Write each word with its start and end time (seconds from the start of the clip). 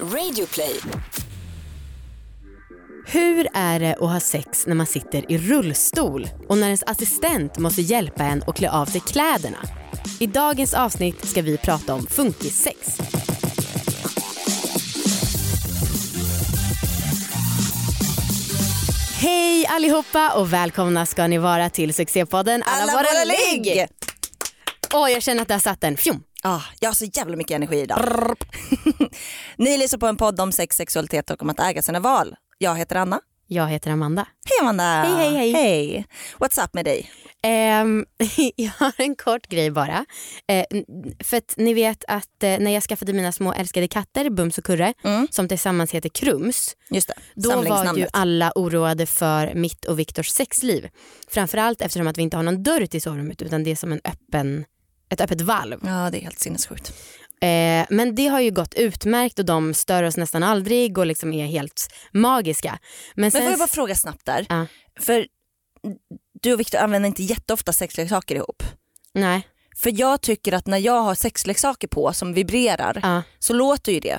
Radioplay. 0.00 0.80
Hur 3.06 3.48
är 3.54 3.80
det 3.80 3.94
att 3.94 4.10
ha 4.10 4.20
sex 4.20 4.66
när 4.66 4.74
man 4.74 4.86
sitter 4.86 5.32
i 5.32 5.38
rullstol 5.38 6.28
och 6.48 6.58
när 6.58 6.66
ens 6.66 6.82
assistent 6.86 7.58
måste 7.58 7.82
hjälpa 7.82 8.24
en 8.24 8.42
att 8.46 8.56
klä 8.56 8.70
av 8.70 8.86
sig 8.86 9.00
kläderna? 9.00 9.58
I 10.20 10.26
dagens 10.26 10.74
avsnitt 10.74 11.28
ska 11.28 11.42
vi 11.42 11.58
prata 11.58 11.94
om 11.94 12.06
funkissex. 12.06 12.98
Hej 19.20 19.66
allihopa 19.66 20.30
och 20.30 20.52
välkomna 20.52 21.06
ska 21.06 21.26
ni 21.26 21.38
vara 21.38 21.70
till 21.70 21.94
succépodden 21.94 22.62
Alla, 22.66 22.92
våra 22.92 23.24
ligg! 23.24 23.86
Åh, 24.94 25.12
jag 25.12 25.22
känner 25.22 25.42
att 25.42 25.48
det 25.48 25.54
har 25.54 25.60
satt 25.60 25.84
en. 25.84 25.96
Fjom. 25.96 26.22
Ah, 26.46 26.60
jag 26.80 26.88
har 26.88 26.94
så 26.94 27.04
jävla 27.04 27.36
mycket 27.36 27.54
energi 27.56 27.80
idag. 27.80 28.36
Ni 29.56 29.78
lyssnar 29.78 29.98
på 29.98 30.06
en 30.06 30.16
podd 30.16 30.40
om 30.40 30.52
sex, 30.52 30.76
sexualitet 30.76 31.30
och 31.30 31.42
om 31.42 31.50
att 31.50 31.60
äga 31.60 31.82
sina 31.82 32.00
val. 32.00 32.34
Jag 32.58 32.76
heter 32.76 32.96
Anna. 32.96 33.20
Jag 33.46 33.66
heter 33.68 33.90
Amanda. 33.90 34.26
Hej 34.46 34.60
Amanda! 34.68 34.84
Hej, 35.02 35.14
hej, 35.16 35.36
hej. 35.36 35.52
Hej! 35.52 36.06
What's 36.38 36.64
up 36.64 36.74
med 36.74 36.84
dig? 36.84 37.10
Ehm, 37.42 38.04
jag 38.56 38.70
har 38.78 38.92
en 38.98 39.16
kort 39.16 39.46
grej 39.46 39.70
bara. 39.70 40.04
N- 40.48 40.84
för 41.24 41.36
att 41.36 41.54
ni 41.56 41.74
vet 41.74 42.04
att 42.08 42.42
eh, 42.42 42.58
när 42.58 42.70
jag 42.70 42.82
skaffade 42.82 43.12
mina 43.12 43.32
små 43.32 43.52
älskade 43.52 43.88
katter, 43.88 44.30
Bums 44.30 44.58
och 44.58 44.64
Kurre, 44.64 44.94
Mm. 45.04 45.28
som 45.30 45.48
tillsammans 45.48 45.92
heter 45.92 46.08
Krums, 46.08 46.76
Just 46.90 47.08
det, 47.08 47.14
då 47.34 47.62
var 47.62 47.96
ju 47.96 48.06
alla 48.12 48.52
oroade 48.54 49.06
för 49.06 49.54
mitt 49.54 49.84
och 49.84 49.98
Viktors 49.98 50.28
sexliv. 50.28 50.88
Framförallt 51.28 51.82
eftersom 51.82 52.06
att 52.06 52.18
vi 52.18 52.22
inte 52.22 52.36
har 52.36 52.44
någon 52.44 52.62
dörr 52.62 52.86
till 52.86 53.02
sovrummet 53.02 53.42
utan 53.42 53.64
det 53.64 53.70
är 53.70 53.76
som 53.76 53.92
en 53.92 54.00
öppen, 54.04 54.64
ett 55.08 55.20
öppet 55.20 55.40
valv. 55.40 55.80
Ja 55.84 56.10
det 56.10 56.18
är 56.18 56.22
helt 56.22 56.38
sinnessjukt. 56.40 56.92
Eh, 57.40 57.86
men 57.90 58.14
det 58.14 58.26
har 58.26 58.40
ju 58.40 58.50
gått 58.50 58.74
utmärkt 58.74 59.38
och 59.38 59.44
de 59.44 59.74
stör 59.74 60.02
oss 60.02 60.16
nästan 60.16 60.42
aldrig 60.42 60.98
och 60.98 61.06
liksom 61.06 61.32
är 61.32 61.46
helt 61.46 61.88
magiska. 62.12 62.78
Men, 63.14 63.22
Men 63.22 63.30
sen, 63.30 63.40
får 63.42 63.50
jag 63.50 63.58
bara 63.58 63.68
fråga 63.68 63.94
snabbt 63.94 64.24
där? 64.26 64.46
Ja. 64.48 64.66
För 65.00 65.26
du 66.42 66.52
och 66.52 66.60
Victor 66.60 66.78
använder 66.78 67.06
inte 67.06 67.22
jätteofta 67.22 67.72
sexleksaker 67.72 68.34
ihop. 68.34 68.62
Nej, 69.14 69.48
För 69.76 70.00
jag 70.00 70.20
tycker 70.20 70.52
att 70.52 70.66
när 70.66 70.78
jag 70.78 71.00
har 71.02 71.14
sexleksaker 71.14 71.88
på 71.88 72.12
som 72.12 72.34
vibrerar 72.34 73.00
ja, 73.02 73.22
så 73.38 73.52
låter 73.52 73.92
ju 73.92 74.00
det. 74.00 74.18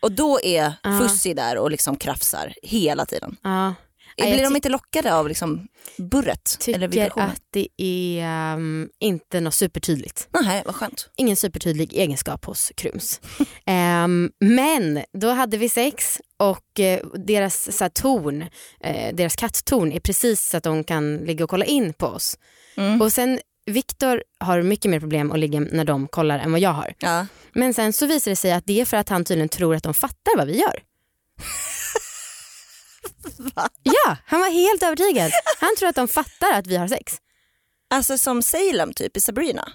Och 0.00 0.12
då 0.12 0.40
är 0.42 0.72
Ja. 0.82 0.98
Fussi 0.98 1.34
där 1.34 1.58
och 1.58 1.70
liksom 1.70 1.96
krafsar 1.96 2.54
hela 2.62 3.06
tiden. 3.06 3.36
ja. 3.42 3.74
Blir 4.16 4.42
de 4.42 4.56
inte 4.56 4.68
lockade 4.68 5.14
av 5.14 5.28
liksom 5.28 5.68
burret? 5.98 6.58
eller 6.66 6.88
tycker 6.88 6.88
vibrationen? 6.88 7.30
att 7.30 7.42
det 7.50 7.68
är 7.76 8.22
ehm, 8.22 8.88
inte 9.00 9.40
något 9.40 9.54
supertydligt. 9.54 10.28
Nej, 10.42 10.62
vad 10.66 10.74
skönt. 10.74 11.10
Ingen 11.16 11.36
supertydlig 11.36 11.94
egenskap 11.94 12.44
hos 12.44 12.72
Krums. 12.76 13.20
Ehm, 13.66 14.30
men 14.40 15.02
då 15.12 15.28
hade 15.30 15.56
vi 15.56 15.68
sex 15.68 16.20
och 16.36 16.80
eh, 16.80 17.06
deras 17.14 17.76
så 17.76 17.84
här, 17.84 17.88
ton, 17.88 18.42
eh, 18.80 19.14
deras 19.14 19.36
kattton 19.36 19.92
är 19.92 20.00
precis 20.00 20.48
så 20.48 20.56
att 20.56 20.64
de 20.64 20.84
kan 20.84 21.16
ligga 21.16 21.44
och 21.44 21.50
kolla 21.50 21.64
in 21.64 21.92
på 21.92 22.06
oss. 22.06 22.38
Mm. 22.76 23.02
Och 23.02 23.12
sen 23.12 23.40
Viktor 23.66 24.22
har 24.40 24.62
mycket 24.62 24.90
mer 24.90 25.00
problem 25.00 25.32
att 25.32 25.38
ligga 25.38 25.60
när 25.60 25.84
de 25.84 26.08
kollar 26.08 26.38
än 26.38 26.52
vad 26.52 26.60
jag 26.60 26.70
har. 26.70 26.94
Ja. 26.98 27.26
Men 27.52 27.74
sen 27.74 27.92
så 27.92 28.06
visar 28.06 28.30
det 28.30 28.36
sig 28.36 28.52
att 28.52 28.66
det 28.66 28.80
är 28.80 28.84
för 28.84 28.96
att 28.96 29.08
han 29.08 29.24
tydligen 29.24 29.48
tror 29.48 29.74
att 29.74 29.82
de 29.82 29.94
fattar 29.94 30.36
vad 30.36 30.46
vi 30.46 30.60
gör. 30.60 30.82
Ja, 33.82 34.16
han 34.26 34.40
var 34.40 34.50
helt 34.50 34.82
övertygad. 34.82 35.30
Han 35.60 35.76
tror 35.78 35.88
att 35.88 35.94
de 35.96 36.08
fattar 36.08 36.52
att 36.52 36.66
vi 36.66 36.76
har 36.76 36.88
sex. 36.88 37.16
Alltså 37.90 38.18
som 38.18 38.42
Salem 38.42 38.92
typ 38.92 39.16
i 39.16 39.20
Sabrina. 39.20 39.68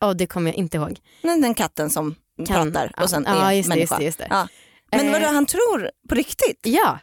Och 0.00 0.16
det 0.16 0.26
kommer 0.26 0.50
jag 0.50 0.56
inte 0.58 0.76
ihåg. 0.76 0.98
Den, 1.22 1.40
den 1.40 1.54
katten 1.54 1.90
som 1.90 2.14
Kan- 2.46 2.72
pratar 2.72 2.92
ja. 2.96 3.02
och 3.02 3.10
sen 3.10 3.24
Ja, 3.26 3.50
är 3.50 3.52
just 3.52 3.68
det, 3.70 3.74
människa. 3.76 3.80
just 3.80 3.98
det, 3.98 4.04
just 4.04 4.18
det. 4.18 4.26
Ja. 4.30 4.48
Men 4.92 5.06
Eh. 5.06 5.12
vadå, 5.12 5.26
han 5.26 5.46
tror 5.46 5.90
på 6.08 6.14
riktigt? 6.14 6.60
Ja, 6.62 6.98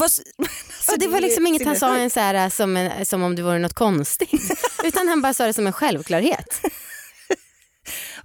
alltså, 0.00 0.22
och 0.92 0.98
det 0.98 1.06
var 1.06 1.20
liksom 1.20 1.46
inget 1.46 1.66
han 1.66 1.76
sa 1.76 1.96
en 1.96 2.10
så 2.10 2.20
här, 2.20 2.50
som, 2.50 2.76
en, 2.76 3.06
som 3.06 3.22
om 3.22 3.34
det 3.36 3.42
vore 3.42 3.58
något 3.58 3.74
konstigt. 3.74 4.52
Utan 4.84 5.08
han 5.08 5.22
bara 5.22 5.34
sa 5.34 5.46
det 5.46 5.52
som 5.52 5.66
en 5.66 5.72
självklarhet. 5.72 6.60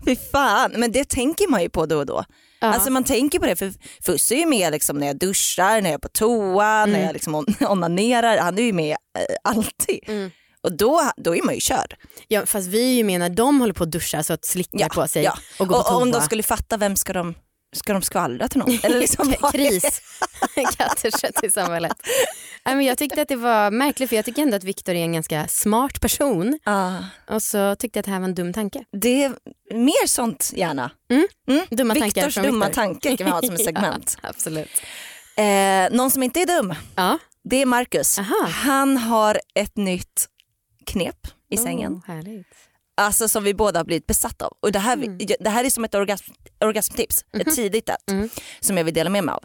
Fy 0.06 0.16
fan, 0.16 0.72
men 0.75 0.91
det 0.91 1.09
tänker 1.09 1.47
man 1.47 1.62
ju 1.62 1.69
på 1.69 1.85
då 1.85 1.97
och 1.97 2.06
då. 2.06 2.24
Ja. 2.59 2.68
Alltså 2.68 2.90
man 2.91 3.03
tänker 3.03 3.40
på 3.40 3.46
det 3.46 3.56
för 3.56 3.74
Fusse 4.06 4.35
är 4.35 4.40
ju 4.40 4.46
med 4.46 4.72
liksom 4.72 4.97
när 4.97 5.08
jag 5.08 5.18
duschar, 5.19 5.81
när 5.81 5.90
jag 5.90 5.94
är 5.94 5.97
på 5.97 6.09
toa, 6.09 6.66
Mm. 6.84 6.91
när 6.91 7.06
jag 7.06 7.13
liksom 7.13 7.35
on- 7.35 7.56
onanerar. 7.68 8.38
Han 8.38 8.57
är 8.57 8.62
ju 8.63 8.74
med 8.74 8.91
eh, 8.91 9.36
alltid. 9.44 10.00
Mm. 10.07 10.31
Och 10.62 10.78
då, 10.78 11.02
då 11.18 11.36
är 11.36 11.41
man 11.44 11.53
ju 11.56 11.62
körd. 11.62 11.96
Ja, 12.28 12.46
fast 12.46 12.68
vi 12.68 12.90
är 12.91 12.94
ju 12.94 13.03
med 13.03 13.19
när 13.19 13.30
de 13.30 13.59
håller 13.59 13.74
på 13.74 13.84
att 13.84 13.91
duscha 13.91 14.24
så 14.24 14.34
att 14.34 14.46
slickar 14.46 14.80
Ja, 14.80 14.88
på 14.90 15.07
sig 15.07 15.24
ja. 15.24 15.38
och 15.59 15.68
går 15.68 15.75
på 15.75 15.80
Och, 15.80 15.86
toa. 15.86 15.96
och 15.96 16.02
om 16.02 16.12
de 16.12 16.22
skulle 16.22 16.44
fatta, 16.44 16.78
vem 16.78 16.96
ska 16.96 17.13
de, 17.13 17.36
ska 17.75 17.94
de 17.94 18.01
skvallra 18.01 18.47
till 18.47 18.59
någon? 18.59 18.79
Eller 18.83 19.00
liksom, 19.00 19.33
Kris. 19.51 20.01
Katter 20.78 21.45
i 21.45 21.51
samhället. 21.51 21.94
Nej, 22.66 22.75
men 22.75 22.85
jag 22.85 22.97
tyckte 22.97 23.22
att 23.22 23.28
det 23.28 23.35
var 23.35 23.72
märkligt 23.72 24.09
för 24.09 24.16
jag 24.16 24.25
tycker 24.25 24.41
ändå 24.41 24.55
att 24.57 24.63
Viktor 24.63 24.94
är 24.95 25.00
en 25.03 25.13
ganska 25.13 25.47
smart 25.47 26.01
person. 26.01 26.59
Ja, 26.63 27.03
Och 27.29 27.41
så 27.41 27.75
tyckte 27.75 27.97
jag 27.97 28.01
att 28.01 28.06
det 28.06 28.11
här 28.11 28.19
var 28.19 28.27
en 28.27 28.35
dum 28.35 28.53
tanke. 28.53 28.85
det 29.01 29.23
är 29.23 29.29
mer 29.73 30.07
sånt 30.07 30.51
gärna. 30.56 30.91
Dumma 31.69 31.94
tankar 31.94 32.06
Viktors 32.06 32.33
från 32.33 32.44
dumma 32.44 32.69
tankar 32.69 33.16
kan 33.17 33.25
vi 33.25 33.31
ha 33.31 33.41
som 33.41 33.56
ett 33.56 33.63
segment. 33.66 34.17
Ja, 34.23 34.29
absolut. 34.29 34.69
Eh, 35.38 35.97
någon 35.97 36.11
som 36.11 36.23
inte 36.23 36.39
är 36.41 36.45
dum, 36.45 36.73
Ja. 36.95 37.17
det 37.44 37.61
är 37.61 37.66
Marcus. 37.66 38.19
Aha. 38.19 38.47
Han 38.50 38.97
har 38.97 39.39
ett 39.56 39.77
nytt 39.77 40.25
knep 40.85 41.27
i 41.50 41.57
sängen. 41.57 41.94
Oh, 41.94 42.06
härligt. 42.07 42.47
Alltså 42.97 43.28
som 43.30 43.44
vi 43.44 43.53
båda 43.53 43.80
har 43.80 43.84
blivit 43.85 44.08
besatta 44.08 44.46
av. 44.46 44.53
Och 44.59 44.72
det, 44.72 44.80
här, 44.80 44.97
det 45.44 45.50
här 45.50 45.63
är 45.63 45.69
som 45.69 45.84
ett 45.85 45.96
orgasm, 45.96 46.31
orgasmtips, 46.62 47.25
ett 47.34 47.56
tidigt 47.56 47.90
ett, 47.90 48.12
Mm. 48.12 48.30
som 48.59 48.78
jag 48.78 48.84
vill 48.84 48.94
dela 48.94 49.09
med 49.09 49.24
mig 49.24 49.34
av. 49.34 49.44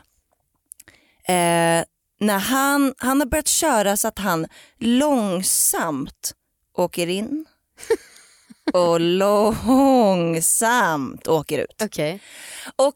Eh, 1.35 1.85
när 2.21 2.39
han, 2.39 2.95
han 2.99 3.21
har 3.21 3.27
börjat 3.27 3.49
köra 3.49 3.97
så 3.97 4.09
att 4.09 4.19
han 4.19 4.47
långsamt 4.79 6.35
åker 6.77 7.07
in 7.07 7.45
och 8.73 9.01
långsamt 10.03 11.29
åker 11.29 11.59
ut. 11.59 11.83
Okej. 11.83 12.21
Och 12.77 12.95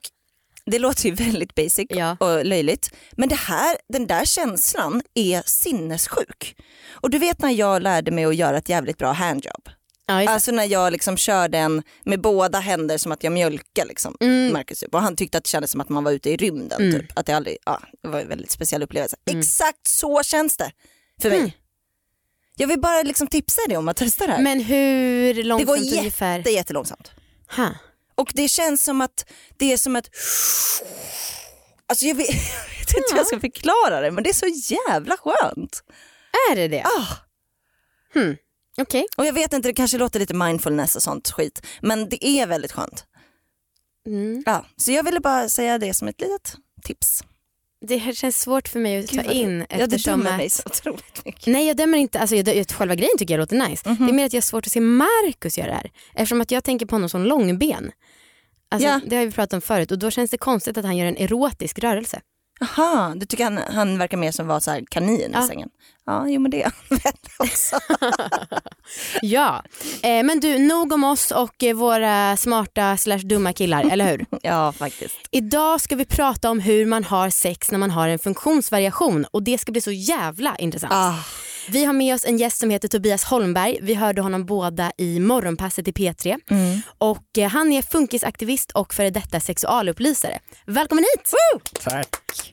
det 0.67 0.79
låter 0.79 1.05
ju 1.09 1.15
väldigt 1.15 1.55
basic 1.55 1.87
Ja. 1.89 2.17
och 2.21 2.45
löjligt 2.45 2.91
men 3.13 3.29
det 3.29 3.35
här, 3.35 3.77
den 3.89 4.07
där 4.07 4.25
känslan 4.25 5.03
är 5.15 5.43
sinnessjuk. 5.47 6.57
Och 6.91 7.11
du 7.11 7.19
vet 7.19 7.39
när 7.39 7.51
jag 7.51 7.83
lärde 7.83 8.11
mig 8.11 8.25
att 8.25 8.37
göra 8.37 8.57
ett 8.59 8.69
jävligt 8.69 8.99
bra 8.99 9.13
handjob. 9.13 9.69
Ja. 10.07 10.29
Alltså 10.31 10.51
när 10.53 10.65
jag 10.65 10.93
liksom 10.93 11.17
körde 11.17 11.59
en 11.59 11.83
med 12.05 12.21
båda 12.21 12.59
händer 12.59 12.99
som 12.99 13.13
att 13.13 13.25
jag 13.25 13.33
mjölkar 13.33 13.85
liksom, 13.87 14.17
Mm. 14.21 14.53
Marcus 14.53 14.81
typ. 14.81 14.95
Och 14.95 15.01
han 15.03 15.17
tyckte 15.17 15.39
att 15.39 15.45
det 15.45 15.51
kändes 15.51 15.71
som 15.71 15.81
att 15.81 15.89
man 15.89 16.05
var 16.05 16.13
ute 16.13 16.31
i 16.31 16.37
rymden. 16.37 16.93
Typ. 16.93 17.19
Att 17.19 17.27
det, 17.27 17.33
aldrig, 17.33 17.57
ja, 17.65 17.81
det 18.03 18.09
var 18.09 18.21
en 18.21 18.29
väldigt 18.29 18.51
speciell 18.51 18.83
upplevelse. 18.83 19.17
Exakt 19.31 19.87
så 19.87 20.23
känns 20.23 20.57
det 20.57 20.73
för 21.23 21.31
mig. 21.31 21.39
Mm. 21.39 21.51
Jag 22.57 22.69
vill 22.69 22.81
bara 22.81 23.03
liksom 23.03 23.27
tipsa 23.27 23.61
dig 23.69 23.77
om 23.77 23.89
att 23.89 23.97
testa 23.97 24.27
det 24.27 24.33
här. 24.33 24.43
Men 24.43 24.61
hur 24.61 25.35
det 25.35 25.43
går 25.43 25.49
långsamt 25.49 25.85
jätte, 25.85 25.99
ungefär? 25.99 26.49
jättelångsamt. 26.49 27.11
Ha. 27.57 27.69
Och 28.15 28.33
det 28.35 28.49
känns 28.49 28.85
som 28.85 29.01
att 29.01 29.27
det 29.57 29.73
är 29.73 29.77
som 29.77 29.97
ett... 29.97 30.11
Alltså 31.87 32.05
jag 32.07 32.15
vet, 32.15 32.29
jag 32.79 32.79
vet 32.79 32.97
inte 32.97 33.11
hur 33.11 33.17
jag 33.17 33.27
ska 33.27 33.41
förklara 33.41 34.01
det 34.01 34.11
men 34.11 34.25
det 34.25 34.31
är 34.31 34.35
så 34.35 34.75
jävla 34.75 35.17
skönt. 35.17 35.83
Är 36.51 36.57
det 36.57 36.69
det? 36.69 36.85
Ah. 36.85 37.07
Hmm. 38.15 38.37
Okej. 38.79 39.07
Och 39.17 39.27
jag 39.27 39.33
vet 39.33 39.53
inte, 39.53 39.69
det 39.69 39.75
kanske 39.75 39.99
låter 39.99 40.21
lite 40.21 40.35
mindfulness 40.35 40.97
och 40.97 41.03
sånt 41.03 41.31
skit 41.31 41.67
men 41.81 42.09
det 42.09 42.27
är 42.27 42.47
väldigt 42.47 42.73
skönt. 42.73 43.05
Mm. 44.07 44.43
Ja, 44.47 44.65
så 44.77 44.93
jag 44.93 45.03
ville 45.05 45.21
bara 45.21 45.49
säga 45.49 45.79
det 45.79 45.95
som 45.95 46.09
ett 46.09 46.21
litet 46.21 46.57
tips. 46.83 47.23
Det 47.87 48.17
känns 48.17 48.41
svårt 48.41 48.69
för 48.69 48.81
mig 48.81 48.99
att 48.99 49.07
ta 49.07 49.23
Gud, 49.23 49.33
in 49.33 49.67
Ja, 49.71 49.87
du 49.87 49.97
dömer 49.97 50.37
mig 50.37 50.47
att... 50.47 50.53
så 50.53 50.63
otroligt 50.67 51.25
mycket. 51.25 51.47
Nej 51.47 51.67
jag 51.67 51.77
dömer 51.77 51.99
inte, 51.99 52.21
alltså 52.21 52.37
jag, 52.37 52.71
själva 52.71 52.95
grejen 52.95 53.19
tycker 53.19 53.35
jag 53.35 53.39
låter 53.39 53.69
nice. 53.69 53.89
Mhm. 53.89 54.07
Det 54.07 54.13
är 54.13 54.15
mer 54.15 54.27
att 54.27 54.33
jag 54.33 54.41
har 54.41 54.43
svårt 54.43 54.67
att 54.67 54.73
se 54.73 54.81
Marcus 54.81 55.59
göra 55.59 55.69
det 55.69 55.75
här. 55.75 55.91
Eftersom 56.15 56.41
att 56.41 56.51
jag 56.51 56.65
tänker 56.65 56.87
på 56.87 56.95
honom 56.95 57.09
som 57.09 57.25
långben. 57.25 57.93
Alltså, 58.71 58.89
Ja. 58.89 59.01
Det 59.07 59.17
har 59.17 59.25
vi 59.27 59.33
pratat 59.33 59.53
om 59.53 59.61
förut 59.61 59.91
och 59.93 59.99
då 59.99 60.11
känns 60.11 60.31
det 60.31 60.39
konstigt 60.39 60.79
att 60.79 60.85
han 60.85 60.97
gör 60.97 61.07
en 61.07 61.17
erotisk 61.17 61.79
rörelse. 61.79 62.21
Jaha, 62.61 63.15
du 63.17 63.27
tycker 63.27 63.45
han, 63.45 63.59
han 63.75 63.99
verkar 63.99 64.17
mer 64.17 64.31
som 64.33 64.47
var 64.47 64.61
så 64.61 64.81
kanin 64.91 65.31
Ja. 65.35 65.45
i 65.45 65.47
sängen? 65.47 65.69
Ja, 66.07 66.29
jo 66.29 66.41
men 66.41 66.51
det 66.51 66.63
är 66.63 66.73
han 66.89 66.99
också. 67.39 67.77
Ja, 69.23 69.63
eh, 70.03 70.23
men 70.23 70.41
du 70.41 70.59
nog 70.59 70.93
om 70.93 71.05
oss 71.05 71.31
och 71.31 71.63
eh, 71.65 71.75
våra 71.75 72.37
smarta 72.37 72.97
slash 72.97 73.19
dumma 73.19 73.53
killar, 73.53 73.85
eller 73.91 74.07
hur? 74.11 74.27
ja, 74.43 74.73
faktiskt. 74.73 75.17
Idag 75.31 75.81
ska 75.81 75.97
vi 75.97 76.05
prata 76.05 76.51
om 76.51 76.61
hur 76.61 76.87
man 76.87 77.05
har 77.05 77.31
sex 77.31 77.71
när 77.71 77.79
man 77.79 77.91
har 77.91 78.09
en 78.09 78.19
funktionsvariation 78.19 79.25
och 79.31 79.43
det 79.43 79.59
ska 79.59 79.73
bli 79.73 79.81
så 79.81 79.93
jävla 79.93 80.57
intressant. 80.57 80.93
Ah, 80.93 81.15
Vi 81.69 81.85
har 81.85 81.93
med 81.93 82.15
oss 82.15 82.25
en 82.25 82.39
gäst 82.39 82.59
som 82.59 82.71
heter 82.71 82.89
Tobias 82.89 83.25
Holmberg. 83.25 83.79
Vi 83.83 83.95
hörde 83.95 84.23
honom 84.23 84.47
båda 84.47 84.93
i 84.99 85.21
morgonpasset 85.21 85.89
i 85.89 85.93
P3 85.93 86.39
mm. 86.51 86.81
och 86.99 87.39
eh, 87.39 87.49
han 87.49 87.73
är 87.73 87.83
funkisaktivist 87.83 88.71
och 88.73 88.95
före 88.95 89.11
detta 89.11 89.41
sexualupplysare. 89.41 90.39
Välkommen 90.67 91.05
hit! 91.17 91.33
Tack. 91.83 92.09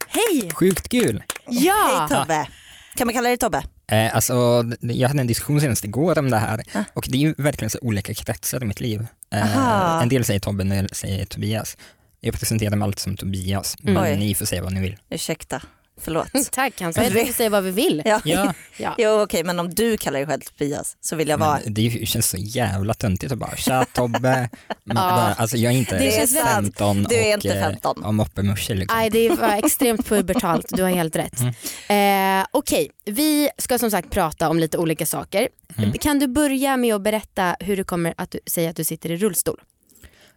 Hej! 0.07 0.51
Sjukt 0.51 0.89
kul. 0.89 1.23
Ja! 1.47 2.07
Hej 2.09 2.19
Tobbe. 2.19 2.47
Kan 2.95 3.07
man 3.07 3.13
kalla 3.13 3.27
dig 3.29 3.37
Tobbe? 3.37 3.63
Eh, 3.91 4.15
alltså, 4.15 4.63
jag 4.79 5.07
hade 5.07 5.21
en 5.21 5.27
diskussion 5.27 5.61
senast 5.61 5.83
igår 5.85 6.19
om 6.19 6.29
det 6.31 6.37
här 6.37 6.63
och 6.93 7.05
det 7.09 7.17
är 7.17 7.21
ju 7.21 7.35
verkligen 7.37 7.69
så 7.69 7.79
olika 7.81 8.13
kretsar 8.13 8.63
i 8.63 8.65
mitt 8.65 8.79
liv. 8.79 9.07
Eh, 9.33 10.01
en 10.01 10.09
del 10.09 10.25
säger 10.25 10.39
Tobbe, 10.39 10.61
en 10.63 10.69
del 10.69 10.89
säger 10.91 11.25
Tobias. 11.25 11.77
Jag 12.19 12.33
presenterar 12.39 12.75
mig 12.75 12.85
alltid 12.85 12.99
som 12.99 13.17
Tobias, 13.17 13.75
Mm. 13.83 14.03
Oj. 14.03 14.09
men 14.09 14.19
ni 14.19 14.35
får 14.35 14.45
säga 14.45 14.63
vad 14.63 14.73
ni 14.73 14.81
vill. 14.81 14.97
Ursäkta, 15.09 15.61
förlåt. 16.03 16.51
Tack, 16.51 16.81
han 16.81 16.93
sa 16.93 17.01
att 17.01 17.11
vi 17.11 17.25
får 17.25 17.33
säga 17.33 17.49
vad 17.49 17.63
vi 17.63 17.71
vill. 17.71 18.01
Ja. 18.05 18.21
Ja, 18.25 18.53
Ja. 18.77 18.95
Jo 18.97 19.21
okej 19.21 19.43
men 19.43 19.59
om 19.59 19.69
du 19.73 19.97
kallar 19.97 20.19
dig 20.19 20.27
själv 20.27 20.41
Tobias 20.41 20.97
så 21.01 21.15
vill 21.15 21.27
jag 21.27 21.37
vara 21.37 21.59
men 21.63 21.73
det 21.73 22.07
känns 22.07 22.29
så 22.29 22.37
jävla 22.37 22.93
töntigt 22.93 23.31
att 23.31 23.37
bara 23.37 23.55
tja 23.55 23.85
Tobbe. 23.93 24.49
Bara, 24.83 25.33
alltså 25.33 25.57
jag 25.57 25.73
är 25.73 25.77
inte 25.77 25.97
Det 25.97 26.11
känns 26.11 26.35
väldigt- 26.35 26.53
15 26.53 27.03
Du 27.03 27.15
är 27.15 27.37
och, 27.37 27.45
inte 27.45 27.57
eh, 27.59 27.63
15. 27.63 28.03
och 28.05 28.13
moppemusche 28.13 28.73
liksom. 28.73 28.97
Nej, 28.97 29.09
det 29.09 29.29
var 29.29 29.57
extremt 29.65 30.07
pubertalt, 30.07 30.65
du 30.69 30.83
har 30.83 30.89
helt 30.89 31.15
rätt. 31.15 31.39
Eh, 31.87 32.47
Okej, 32.51 32.89
vi 33.05 33.49
ska 33.57 33.79
som 33.79 33.91
sagt 33.91 34.09
prata 34.09 34.49
om 34.49 34.59
lite 34.59 34.77
olika 34.77 35.05
saker. 35.05 35.47
Mm. 35.77 35.91
Kan 35.93 36.19
du 36.19 36.27
börja 36.27 36.77
med 36.77 36.95
att 36.95 37.01
berätta 37.01 37.55
hur 37.59 37.77
du 37.77 37.83
kommer 37.83 38.13
att 38.17 38.35
säga 38.45 38.69
att 38.69 38.75
du 38.75 38.83
sitter 38.83 39.11
i 39.11 39.17
rullstol? 39.17 39.61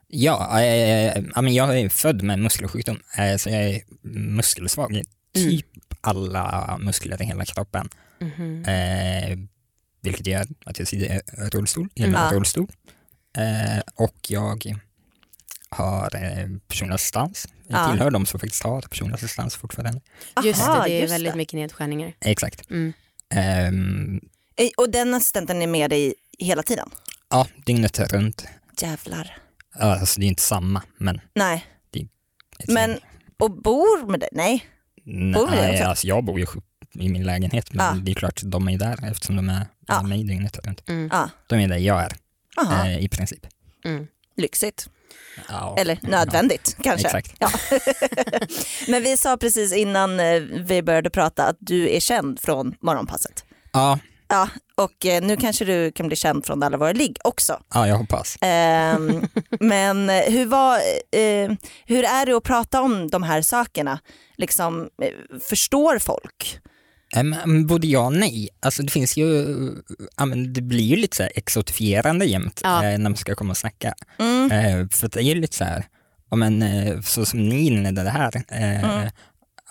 Ja, 0.08 0.60
eh, 0.62 1.18
ja, 1.34 1.42
jag 1.48 1.80
är 1.80 1.88
född 1.88 2.22
med 2.22 2.38
muskelsjukdom 2.38 3.00
eh, 3.18 3.36
så 3.36 3.50
jag 3.50 3.64
är 3.64 3.80
muskelsvag 4.12 5.02
typ 5.37 5.67
alla 6.00 6.77
muskler 6.81 7.23
i 7.23 7.25
hela 7.25 7.44
kroppen. 7.44 7.88
Mhm. 8.21 8.65
Eh, 8.65 9.38
vilket 10.00 10.27
gör 10.27 10.47
att 10.65 10.79
jag 10.79 10.88
sitter 10.88 11.15
i 11.17 11.21
rullstol, 11.50 11.88
en 11.94 12.05
Mm. 12.15 12.31
Rullstol. 12.33 12.67
Eh, 13.38 13.83
och 13.94 14.17
jag 14.29 14.81
har 15.69 16.17
eh, 16.17 16.49
personlig 16.69 16.94
assistans. 16.94 17.49
Jag 17.67 17.81
Ja. 17.81 17.91
tillhör 17.91 18.11
de 18.11 18.27
som 18.27 18.41
faktiskt 18.41 18.62
har 18.62 18.81
personlig 18.83 19.15
assistans 19.15 19.56
fortfarande. 19.56 20.00
Just 20.44 20.62
Aha, 20.62 20.83
det, 20.83 20.88
det 20.88 20.94
är 20.94 21.00
just 21.00 21.12
väldigt 21.15 21.33
det. 21.33 21.37
mycket 21.37 21.55
nedskärningar. 21.55 22.12
Exakt. 22.21 22.71
Mm. 22.71 22.93
Ehm, 23.31 24.21
Eh, 24.59 24.69
Och 24.77 24.91
den 24.91 25.15
assistenten 25.15 25.62
är 25.62 25.67
med 25.67 25.91
dig 25.91 26.15
hela 26.38 26.62
tiden? 26.62 26.88
ja, 27.31 27.47
dygnet 27.67 28.12
runt. 28.12 28.47
Jävlar. 28.83 29.38
Alltså 29.75 30.21
det 30.21 30.27
är 30.27 30.29
inte 30.29 30.43
samma, 30.43 30.83
men 30.99 31.21
Nej, 31.35 31.65
ett 32.59 32.69
Men- 32.69 32.91
gäng. 32.91 33.00
och 33.38 33.50
bor 33.62 34.06
med 34.11 34.21
dig? 34.21 34.29
Nej. 34.33 34.67
Bor 35.06 35.50
Nej, 35.50 35.73
också? 35.73 35.85
alltså 35.85 36.06
jag 36.06 36.25
bor 36.25 36.38
ju 36.41 36.47
i 36.94 37.08
min 37.08 37.25
lägenhet, 37.25 37.73
men 37.73 37.87
Ja. 37.87 38.00
det 38.03 38.11
är 38.11 38.14
klart 38.14 38.41
de 38.44 38.69
är 38.69 38.73
ju 38.73 38.79
där 38.79 39.11
eftersom 39.11 39.37
de 39.37 39.49
är 39.49 39.67
Ja. 39.87 40.00
med 40.03 40.08
mig 40.08 40.25
dygnet 40.25 40.67
runt. 40.67 40.88
Mm. 40.88 41.08
Ja. 41.12 41.29
De 41.47 41.56
är 41.56 41.69
där 41.69 41.76
jag 41.76 42.03
är, 42.03 42.12
eh, 42.87 42.99
i 43.05 43.08
princip. 43.08 43.47
Mm. 43.85 44.06
lyxigt. 44.37 44.88
Ja, 45.49 45.76
Eller 45.79 45.99
nödvändigt 46.03 46.76
kanske. 46.82 47.06
Exakt. 47.08 47.35
Ja. 47.38 47.50
Men 48.88 49.03
vi 49.03 49.17
sa 49.17 49.37
precis 49.37 49.73
innan 49.73 50.20
eh, 50.20 50.41
vi 50.41 50.82
började 50.82 51.11
prata 51.11 51.47
att 51.47 51.56
du 51.61 51.91
är 51.97 52.00
känd 52.00 52.41
från 52.41 52.75
morgonpasset. 52.81 53.44
Ja, 53.73 53.99
Ja, 54.29 54.49
och 54.76 55.06
eh, 55.06 55.23
nu 55.23 55.37
kanske 55.37 55.64
du 55.64 55.93
kan 55.93 56.06
bli 56.06 56.17
känd 56.17 56.46
från 56.46 56.62
alla 56.62 56.76
våra 56.76 56.93
ligg 56.93 57.17
också. 57.25 57.61
ja, 57.75 57.88
jag 57.88 57.96
hoppas. 57.96 58.37
Ehm, 58.40 59.26
men 59.61 60.11
eh, 60.11 60.23
hur, 60.32 60.46
var, 60.46 60.76
eh, 61.12 61.52
hur 61.87 62.05
är 62.05 62.26
det 62.26 62.32
att 62.37 62.43
prata 62.44 62.81
om 62.82 63.11
de 63.11 63.23
här 63.23 63.43
sakerna? 63.43 63.99
Liksom, 64.37 64.88
eh, 65.02 65.38
förstår 65.49 65.99
folk? 65.99 66.58
Men 67.14 67.67
Både 67.67 67.87
ja 67.87 68.00
och 68.06 68.12
nej. 68.12 68.49
Alltså 68.61 68.82
det 68.82 68.90
finns 68.93 69.17
ju, 69.17 69.46
men 70.26 70.52
det 70.52 70.62
blir 70.62 70.84
ju 70.84 70.96
lite 70.96 71.17
så 71.17 71.23
här 71.23 71.32
exotifierande 71.34 72.25
jämt 72.25 72.61
Ja. 72.64 72.76
eh, 72.84 72.99
när 72.99 73.11
man 73.11 73.17
ska 73.17 73.34
komma 73.34 73.50
och 73.50 73.56
snacka. 73.56 73.94
Mm. 74.19 74.50
Eh, 74.52 74.88
för 74.88 75.08
det 75.08 75.20
är 75.20 75.23
ju 75.23 75.34
lite 75.34 75.56
så 75.56 75.64
här, 75.64 75.84
men, 76.37 76.64
så 77.02 77.26
som 77.26 77.49
ni 77.49 77.67
inledde 77.67 78.02
det 78.02 78.11
här, 78.11 78.43
Mm. 78.49 79.11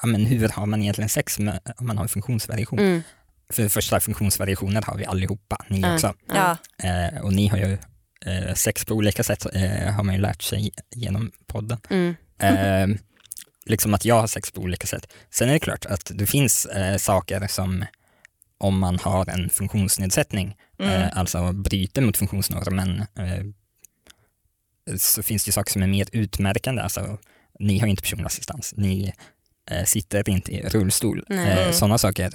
men 0.04 0.26
hur 0.26 0.50
har 0.50 0.66
man 0.66 0.82
egentligen 0.82 1.10
sex 1.10 1.40
med, 1.40 1.60
om 1.78 1.88
man 1.88 1.98
har 1.98 2.04
en 2.06 2.10
funktionsvariation? 2.10 2.80
Mm. 2.80 3.02
För 3.50 3.64
det 3.64 3.70
första 3.70 4.00
funktionsvariationer 4.00 4.82
har 4.82 4.98
vi 4.98 5.06
allihopa, 5.06 5.58
ni 5.70 5.80
Ja. 5.82 5.94
också. 5.94 6.14
Ja. 6.34 6.58
Eh, 6.84 7.22
och 7.22 7.34
ni 7.34 7.48
har 7.48 7.58
ju 7.58 7.78
eh, 8.26 8.54
sex 8.54 8.86
på 8.86 8.94
olika 8.94 9.24
sätt, 9.24 9.46
eh, 9.54 9.92
har 9.94 10.04
man 10.04 10.16
ju 10.16 10.22
lärt 10.22 10.42
sig 10.42 10.72
genom 10.96 11.32
podden. 11.48 11.78
Mm. 11.90 12.16
Eh, 12.40 12.98
liksom 13.66 13.94
att 13.94 14.06
jag 14.06 14.20
har 14.20 14.28
sex 14.28 14.52
på 14.52 14.62
olika 14.62 14.88
sätt. 14.88 15.14
Sen 15.30 15.50
är 15.50 15.54
det 15.54 15.60
klart 15.60 15.86
att 15.86 16.12
det 16.16 16.26
finns 16.26 16.66
eh, 16.66 16.98
saker 16.98 17.48
som 17.48 17.86
om 18.58 18.80
man 18.80 19.00
har 19.00 19.30
en 19.30 19.50
funktionsnedsättning, 19.50 20.56
Mm. 20.80 20.92
eh, 21.02 21.18
alltså 21.18 21.52
bryter 21.52 22.02
mot 22.02 22.18
funktionsnormen, 22.18 23.00
eh, 23.00 23.46
så 24.98 25.24
finns 25.24 25.46
det 25.46 25.52
saker 25.52 25.72
som 25.72 25.84
är 25.84 25.88
mer 25.88 26.08
utmärkande. 26.12 26.82
Alltså, 26.82 27.18
ni 27.60 27.80
har 27.80 27.88
inte 27.88 28.02
personlig 28.02 28.26
assistans, 28.26 28.74
ni 28.78 29.14
sitter 29.86 30.30
inte 30.30 30.52
i 30.52 30.62
rullstol. 30.70 31.24
Eh, 31.30 31.72
Sådana 31.72 31.98
saker 31.98 32.32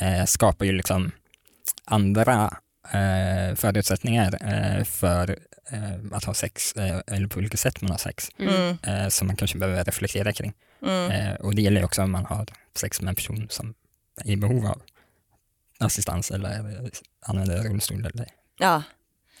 eh, 0.00 0.24
skapar 0.24 0.66
ju 0.66 0.72
liksom 0.72 1.10
andra 1.84 2.56
eh, 2.92 3.54
förutsättningar 3.54 4.38
eh, 4.40 4.84
för 4.84 5.38
eh, 5.70 5.98
att 6.12 6.24
ha 6.24 6.34
sex, 6.34 6.72
eh, 6.72 7.00
eller 7.06 7.26
på 7.28 7.40
vilket 7.40 7.60
sätt 7.60 7.80
man 7.82 7.90
har 7.90 7.98
sex, 7.98 8.28
Mm. 8.38 8.76
Eh, 8.82 9.08
som 9.08 9.26
man 9.26 9.36
kanske 9.36 9.58
behöver 9.58 9.84
reflektera 9.84 10.32
kring. 10.32 10.52
Mm. 10.86 11.36
Och 11.36 11.54
det 11.54 11.62
gäller 11.62 11.84
också 11.84 12.02
om 12.02 12.10
man 12.10 12.24
har 12.24 12.46
sex 12.74 13.00
med 13.00 13.08
en 13.08 13.14
person 13.14 13.46
som 13.50 13.74
är 14.24 14.30
i 14.30 14.36
behov 14.36 14.66
av 14.66 14.82
assistans 15.78 16.30
eller 16.30 16.90
använder 17.26 17.62
rullstol 17.62 18.06
eller 18.06 18.28
Ja. 18.58 18.82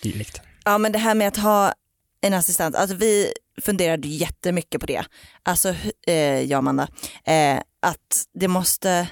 dylikt. 0.02 0.40
ja, 0.64 0.78
men 0.78 0.92
det 0.92 0.98
här 0.98 1.14
med 1.14 1.28
att 1.28 1.36
ha 1.36 1.74
en 2.20 2.34
assistent, 2.34 2.74
alltså 2.76 2.96
vi 2.96 3.32
funderade 3.62 4.08
jättemycket 4.08 4.80
på 4.80 4.86
det. 4.86 5.04
Alltså, 5.42 5.74
eh, 6.06 6.14
jag 6.40 6.52
och 6.52 6.58
Amanda, 6.58 6.88
eh, 7.24 7.58
att 7.80 8.24
det 8.34 8.48
måste 8.48 9.08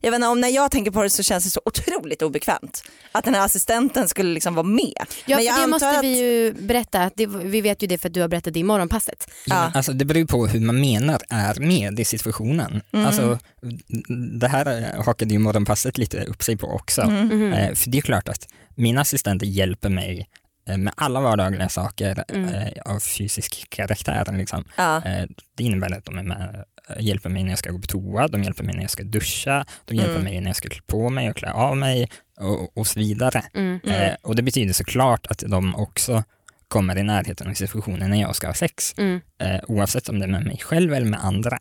jag 0.00 0.10
vet 0.10 0.16
inte, 0.18 0.28
om 0.28 0.40
när 0.40 0.48
jag 0.48 0.70
tänker 0.70 0.90
på 0.90 1.02
det 1.02 1.10
så 1.10 1.22
känns 1.22 1.44
det 1.44 1.50
så 1.50 1.60
otroligt 1.64 2.22
obekvämt 2.22 2.82
att 3.12 3.24
den 3.24 3.34
här 3.34 3.44
assistenten 3.44 4.08
skulle 4.08 4.34
liksom 4.34 4.54
vara 4.54 4.66
med. 4.66 4.92
Ja, 4.96 5.06
Men 5.26 5.36
för 5.36 5.42
jag 5.44 5.44
det 5.44 5.50
antar 5.62 5.66
måste 5.68 5.90
att- 5.90 6.04
vi 6.04 6.18
ju 6.18 6.52
berätta, 6.52 7.10
det, 7.16 7.26
vi 7.26 7.60
vet 7.60 7.82
ju 7.82 7.86
det 7.86 7.98
för 7.98 8.08
att 8.08 8.14
du 8.14 8.20
har 8.20 8.28
berättat 8.28 8.54
det 8.54 8.60
i 8.60 8.64
morgonpasset. 8.64 9.30
Ja. 9.46 9.72
Alltså 9.74 9.92
det 9.92 10.04
beror 10.04 10.18
ju 10.18 10.26
på 10.26 10.46
hur 10.46 10.60
man 10.60 10.80
menar 10.80 11.20
är 11.28 11.60
med 11.60 12.00
i 12.00 12.04
situationen. 12.04 12.82
Mm. 12.92 13.06
Alltså, 13.06 13.38
det 14.40 14.48
här 14.48 14.96
hakade 15.04 15.32
ju 15.34 15.38
morgonpasset 15.38 15.98
lite 15.98 16.24
upp 16.24 16.42
sig 16.42 16.56
på 16.56 16.66
också. 16.66 17.02
Mm. 17.02 17.26
Mhm. 17.26 17.52
Eh, 17.52 17.74
för 17.74 17.90
det 17.90 17.98
är 17.98 18.02
klart 18.02 18.28
att 18.28 18.48
mina 18.74 19.00
assistenter 19.00 19.46
hjälper 19.46 19.88
mig 19.88 20.28
eh, 20.68 20.78
med 20.78 20.92
alla 20.96 21.20
vardagliga 21.20 21.68
saker 21.68 22.24
Mm. 22.28 22.48
eh, 22.48 22.68
av 22.84 23.00
fysisk 23.00 23.66
karaktär. 23.70 24.32
Liksom. 24.38 24.64
Ja. 24.76 24.96
Eh, 24.96 25.24
det 25.56 25.64
innebär 25.64 25.98
att 25.98 26.04
de 26.04 26.18
är 26.18 26.22
med, 26.22 26.64
hjälper 26.98 27.30
mig 27.30 27.42
när 27.44 27.50
jag 27.50 27.58
ska 27.58 27.70
gå 27.70 27.78
på 27.78 27.86
toa, 27.86 28.28
de 28.28 28.42
hjälper 28.42 28.64
mig 28.64 28.74
när 28.74 28.82
jag 28.82 28.90
ska 28.90 29.02
duscha, 29.02 29.64
de 29.84 29.94
hjälper 29.94 30.10
Mm. 30.12 30.24
mig 30.24 30.40
när 30.40 30.48
jag 30.48 30.56
ska 30.56 30.68
klä 30.68 30.80
på 30.86 31.10
mig 31.10 31.30
och 31.30 31.36
klä 31.36 31.52
av 31.52 31.76
mig 31.76 32.08
och, 32.40 32.78
och 32.78 32.86
så 32.86 32.98
vidare. 33.00 33.44
Mm. 33.54 33.80
Mm. 33.84 34.02
Eh, 34.02 34.14
och 34.22 34.36
det 34.36 34.42
betyder 34.42 34.72
såklart 34.72 35.26
att 35.26 35.38
de 35.46 35.74
också 35.76 36.24
kommer 36.68 36.98
i 36.98 37.02
närheten 37.02 37.50
av 37.50 37.54
situationen 37.54 38.10
när 38.10 38.20
jag 38.20 38.36
ska 38.36 38.46
ha 38.46 38.54
sex, 38.54 38.94
Mm. 38.98 39.20
eh, 39.42 39.60
oavsett 39.68 40.08
om 40.08 40.18
det 40.18 40.24
är 40.24 40.28
med 40.30 40.46
mig 40.46 40.58
själv 40.58 40.94
eller 40.94 41.06
med 41.06 41.24
andra. 41.24 41.58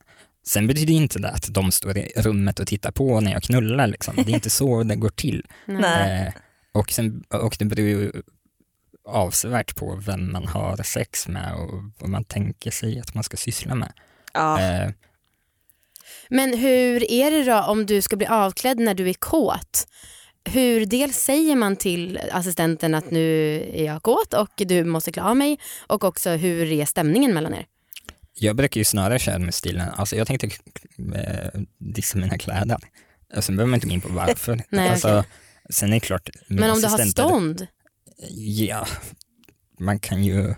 Sen 0.47 0.67
betyder 0.67 0.93
inte 0.93 1.19
det 1.19 1.29
att 1.29 1.53
de 1.53 1.71
står 1.71 1.97
i 1.97 2.11
rummet 2.17 2.59
och 2.59 2.67
tittar 2.67 2.91
på 2.91 3.19
när 3.19 3.31
jag 3.31 3.43
knullar. 3.43 3.87
Liksom. 3.87 4.15
Det 4.15 4.21
är 4.31 4.35
inte 4.35 4.49
så 4.49 4.83
det 4.83 4.95
går 4.95 5.09
till. 5.09 5.45
Eh, 5.67 6.33
och, 6.71 6.91
sen, 6.91 7.23
och 7.29 7.55
det 7.59 7.65
beror 7.65 7.87
ju 7.87 8.11
avsevärt 9.09 9.75
på 9.75 9.95
vem 9.95 10.31
man 10.31 10.47
har 10.47 10.83
sex 10.83 11.27
med 11.27 11.53
och 11.53 11.83
vad 11.99 12.09
man 12.09 12.23
tänker 12.23 12.71
sig 12.71 12.99
att 12.99 13.13
man 13.13 13.23
ska 13.23 13.37
syssla 13.37 13.75
med. 13.75 13.91
Ja. 14.33 14.61
Eh, 14.61 14.89
Men 16.29 16.57
hur 16.57 17.11
är 17.11 17.31
det 17.31 17.43
då 17.43 17.59
om 17.61 17.85
du 17.85 18.01
ska 18.01 18.15
bli 18.15 18.27
avklädd 18.27 18.79
när 18.79 18.93
du 18.93 19.09
är 19.09 19.13
kåt? 19.13 19.87
Hur 20.49 20.85
dels 20.85 21.17
säger 21.17 21.55
man 21.55 21.75
till 21.75 22.19
assistenten 22.31 22.95
att 22.95 23.11
nu 23.11 23.53
är 23.73 23.85
jag 23.85 24.03
kåt 24.03 24.33
och 24.33 24.49
du 24.57 24.83
måste 24.83 25.11
klä 25.11 25.23
av 25.23 25.37
mig 25.37 25.59
och 25.87 26.03
också 26.03 26.29
hur 26.29 26.71
är 26.71 26.85
stämningen 26.85 27.33
mellan 27.33 27.53
er? 27.53 27.65
jag 28.41 28.55
brukar 28.55 28.79
ju 28.79 28.85
snarare 28.85 29.19
köra 29.19 29.39
med 29.39 29.53
stilen, 29.53 29.89
alltså 29.89 30.15
jag 30.15 30.27
tänkte 30.27 30.47
eh, 31.15 31.61
dissa 31.77 32.17
mina 32.17 32.37
kläder. 32.37 32.77
Och 33.35 33.43
sen 33.43 33.55
behöver 33.55 33.69
man 33.69 33.77
inte 33.77 33.87
gå 33.87 33.93
in 33.93 34.01
på 34.01 34.09
varför. 34.09 34.63
Nej, 34.69 34.89
alltså, 34.89 35.19
okej. 35.19 35.29
Sen 35.69 35.89
är 35.89 35.93
det 35.93 35.99
klart, 35.99 36.29
Men 36.47 36.71
om 36.71 36.81
du 36.81 36.87
har 36.87 36.97
stånd? 36.97 37.67
Ja, 38.67 38.87
man 39.79 39.99
kan 39.99 40.23
ju 40.23 40.55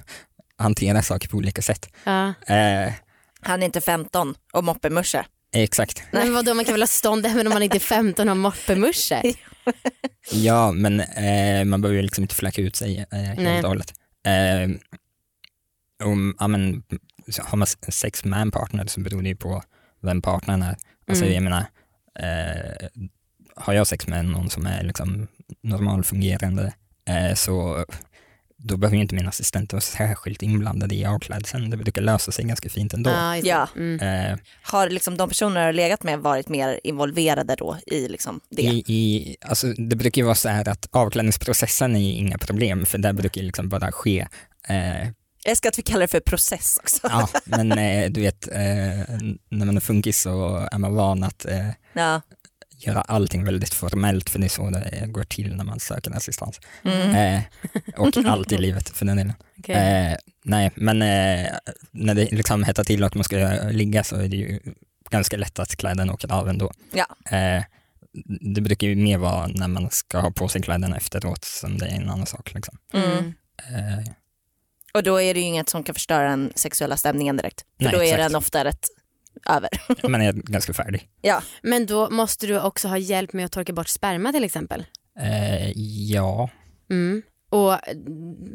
hantera 0.58 1.02
saker 1.02 1.30
på 1.30 1.38
olika 1.38 1.62
sätt. 1.62 1.90
Ja. 2.04 2.34
Eh, 2.48 2.94
Han 3.42 3.62
är 3.62 3.66
inte 3.66 3.82
15 3.82 4.36
och 4.54 4.64
moppemusche. 4.64 5.26
Exakt. 5.54 6.04
Nej. 6.12 6.24
Men 6.26 6.34
vadå, 6.34 6.54
man 6.54 6.66
kan 6.66 6.74
väl 6.74 6.82
ha 6.82 6.88
stånd 6.88 7.26
även 7.26 7.48
om 7.48 7.54
man 7.54 7.64
inte 7.64 7.78
är 7.78 7.80
15 7.80 8.30
och 8.30 8.36
har 8.36 8.42
moppemusche? 8.42 9.34
Ja, 10.32 10.72
men 10.72 11.00
eh, 11.00 11.66
man 11.66 11.82
behöver 11.82 11.96
ju 11.98 12.02
liksom 12.02 12.24
inte 12.24 12.36
flacka 12.36 12.62
ut 12.62 12.76
sig 12.76 12.98
eh, 13.00 13.06
Nej. 13.12 13.36
helt 13.46 13.64
och 13.64 13.70
hållet. 13.70 13.94
Eh, 14.26 14.70
om, 16.08 16.36
ja, 16.40 16.48
men, 16.48 16.84
har 17.42 17.58
man 17.58 17.68
sex 17.90 18.24
med 18.26 18.42
en 18.42 18.52
partner 18.52 18.86
så 18.88 19.00
beror 19.00 19.22
det 19.22 19.30
ju 19.30 19.36
på 19.36 19.64
vem 20.02 20.22
partnern 20.22 20.62
är. 20.62 20.78
Alltså, 21.08 21.26
Mm. 21.26 21.34
jag 21.36 21.44
menar, 21.44 21.66
eh, 22.20 22.88
har 23.56 23.74
jag 23.74 23.88
sex 23.88 24.08
med 24.08 24.26
någon 24.26 24.50
som 24.50 24.66
är 24.66 24.84
liksom 24.84 25.28
normalfungerande 25.64 26.74
eh, 27.10 27.34
så 27.36 27.86
då 28.64 28.78
behöver 28.78 28.96
ju 28.96 29.02
inte 29.02 29.16
min 29.16 29.28
assistent 29.28 29.74
vara 29.74 29.82
särskilt 29.82 30.42
inblandad 30.42 30.94
i 30.94 31.06
avklädseln. 31.06 31.70
Det 31.70 31.78
brukar 31.78 32.02
lösa 32.02 32.32
sig 32.32 32.46
ganska 32.46 32.70
fint 32.70 32.94
ändå. 32.94 33.10
Det. 33.10 33.42
Ja. 33.44 33.68
Mm. 33.76 34.00
Eh, 34.32 34.38
Har 34.64 34.90
liksom 34.90 35.18
de 35.18 35.30
personer 35.30 35.60
du 35.60 35.66
har 35.66 35.74
legat 35.74 36.04
med 36.04 36.20
varit 36.20 36.50
mer 36.50 36.80
involverade 36.84 37.56
då 37.56 37.78
i 37.86 38.08
liksom 38.08 38.40
det? 38.50 38.62
I, 38.62 38.84
i, 38.88 39.36
alltså, 39.42 39.68
det 39.68 39.96
brukar 39.96 40.22
ju 40.22 40.26
vara 40.26 40.36
så 40.36 40.50
här 40.50 40.70
att 40.70 40.88
avklädningsprocessen 40.92 41.96
är 41.96 42.00
ju 42.00 42.14
inga 42.14 42.38
problem 42.38 42.86
för 42.86 42.98
det 42.98 43.14
brukar 43.14 43.42
ju 43.42 43.48
liksom 43.48 43.70
bara 43.70 43.92
ske 43.92 44.28
eh, 44.68 45.00
Jag 45.44 45.50
älskar 45.50 45.70
att 45.70 45.78
vi 45.78 45.84
kallar 45.84 46.02
det 46.02 46.08
för 46.08 46.20
process 46.20 46.78
också. 46.82 47.00
Ja, 47.04 47.30
men 47.46 47.72
eh, 47.72 48.10
du 48.12 48.22
vet, 48.22 48.48
eh, 48.48 48.58
när 49.50 49.66
man 49.66 49.78
är 49.78 49.82
funkis 49.82 50.22
så 50.22 50.68
är 50.72 50.78
man 50.78 50.96
van 50.96 51.24
att 51.24 51.46
eh, 51.46 51.68
Ja. 51.94 52.22
Göra 52.88 53.02
allting 53.02 53.44
väldigt 53.44 53.74
formellt 53.74 54.30
för 54.30 54.40
det 54.40 54.46
är 54.48 54.50
så 54.50 54.70
det 54.70 55.06
går 55.08 55.24
till 55.24 55.56
när 55.56 55.64
man 55.64 55.80
söker 55.80 56.12
assistans. 56.12 56.60
Mm. 56.84 57.16
Eh, 57.36 57.42
och 57.98 58.18
allt 58.26 58.52
i 58.52 58.58
livet 58.58 58.90
för 58.90 59.06
den 59.06 59.18
delen. 59.18 59.34
Okej. 59.60 59.76
Eh, 60.12 60.18
nej, 60.44 60.72
men 60.76 61.02
eh, 61.02 61.48
när 61.92 62.16
det 62.16 62.32
liksom 62.32 62.64
hettar 62.64 62.84
till 62.84 63.04
att 63.04 63.16
man 63.16 63.24
ska 63.24 63.38
ligga 63.72 64.04
så 64.04 64.16
är 64.16 64.28
det 64.28 64.38
ju 64.38 64.60
ganska 65.10 65.38
lätt 65.38 65.60
att 65.60 65.76
kläderna 65.76 66.14
åker 66.14 66.32
av 66.34 66.50
ändå. 66.50 66.72
Ja. 66.94 67.38
Eh, 67.38 67.64
det 68.56 68.62
brukar 68.62 68.88
ju 68.88 68.96
mer 68.96 69.18
vara 69.18 69.48
när 69.48 69.68
man 69.68 69.90
ska 69.92 70.20
ha 70.20 70.32
på 70.32 70.48
sig 70.48 70.62
kläderna 70.62 70.98
efteråt 70.98 71.46
som 71.46 71.78
det 71.78 71.86
är 71.86 71.96
en 71.96 72.10
annan 72.10 72.26
sak. 72.26 72.54
Liksom. 72.54 72.78
Mm. 72.94 73.34
Eh, 73.58 74.12
Och 74.94 75.04
då 75.04 75.22
är 75.22 75.34
det 75.34 75.40
ju 75.40 75.46
inget 75.46 75.70
som 75.70 75.84
kan 75.84 75.96
förstöra 75.96 76.30
den 76.30 76.52
sexuella 76.56 76.98
stämningen 76.98 77.38
direkt. 77.38 77.66
För 77.78 77.84
Nej, 77.84 77.94
då 77.94 78.00
är 78.00 78.04
exakt. 78.04 78.24
den 78.24 78.36
ofta 78.36 78.64
rätt 78.66 78.88
över. 79.50 79.70
man 80.10 80.22
är 80.22 80.34
ganska 80.34 80.74
färdig. 80.74 81.10
Ja. 81.22 81.44
Men 81.62 81.86
då 81.86 82.10
måste 82.10 82.48
du 82.48 82.62
också 82.62 82.88
ha 82.88 82.98
hjälp 82.98 83.34
med 83.34 83.46
att 83.46 83.52
torka 83.52 83.74
bort 83.74 83.88
sperma 83.88 84.32
till 84.32 84.44
exempel. 84.44 84.86
Eh, 85.20 85.72
ja, 86.12 86.50
Mm. 86.90 87.22
Och 87.50 87.78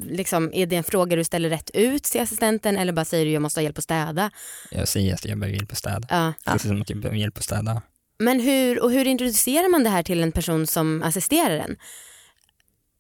liksom, 0.02 0.50
är 0.52 0.66
det 0.66 0.76
en 0.76 0.84
fråga 0.84 1.16
du 1.16 1.24
ställer 1.24 1.48
rätt 1.50 1.70
ut 1.74 2.04
till 2.04 2.20
assistenten 2.20 2.76
eller 2.76 2.92
bara 2.92 3.04
säger 3.04 3.24
du 3.24 3.30
jag 3.30 3.42
måste 3.42 3.60
ha 3.60 3.62
hjälp 3.62 3.78
att 3.78 3.84
städa? 3.84 4.30
jag 4.70 4.88
säger 4.88 5.14
att 5.14 5.24
jag 5.24 5.38
behöver 5.38 5.56
hjälp 5.56 5.72
att 5.72 5.78
städa. 5.78 6.08
Ja. 6.10 6.32
Precis 6.52 6.68
som 6.68 6.82
att 6.82 6.90
jag 6.90 7.00
behöver 7.00 7.18
hjälp 7.18 7.38
att 7.38 7.44
städa. 7.44 7.82
Men 8.18 8.40
hur, 8.40 8.82
och 8.82 8.90
hur 8.92 9.06
introducerar 9.06 9.70
man 9.70 9.84
det 9.84 9.90
här 9.90 10.02
till 10.02 10.22
en 10.22 10.32
person 10.32 10.66
som 10.66 11.02
assisterar 11.02 11.56
en? 11.56 11.76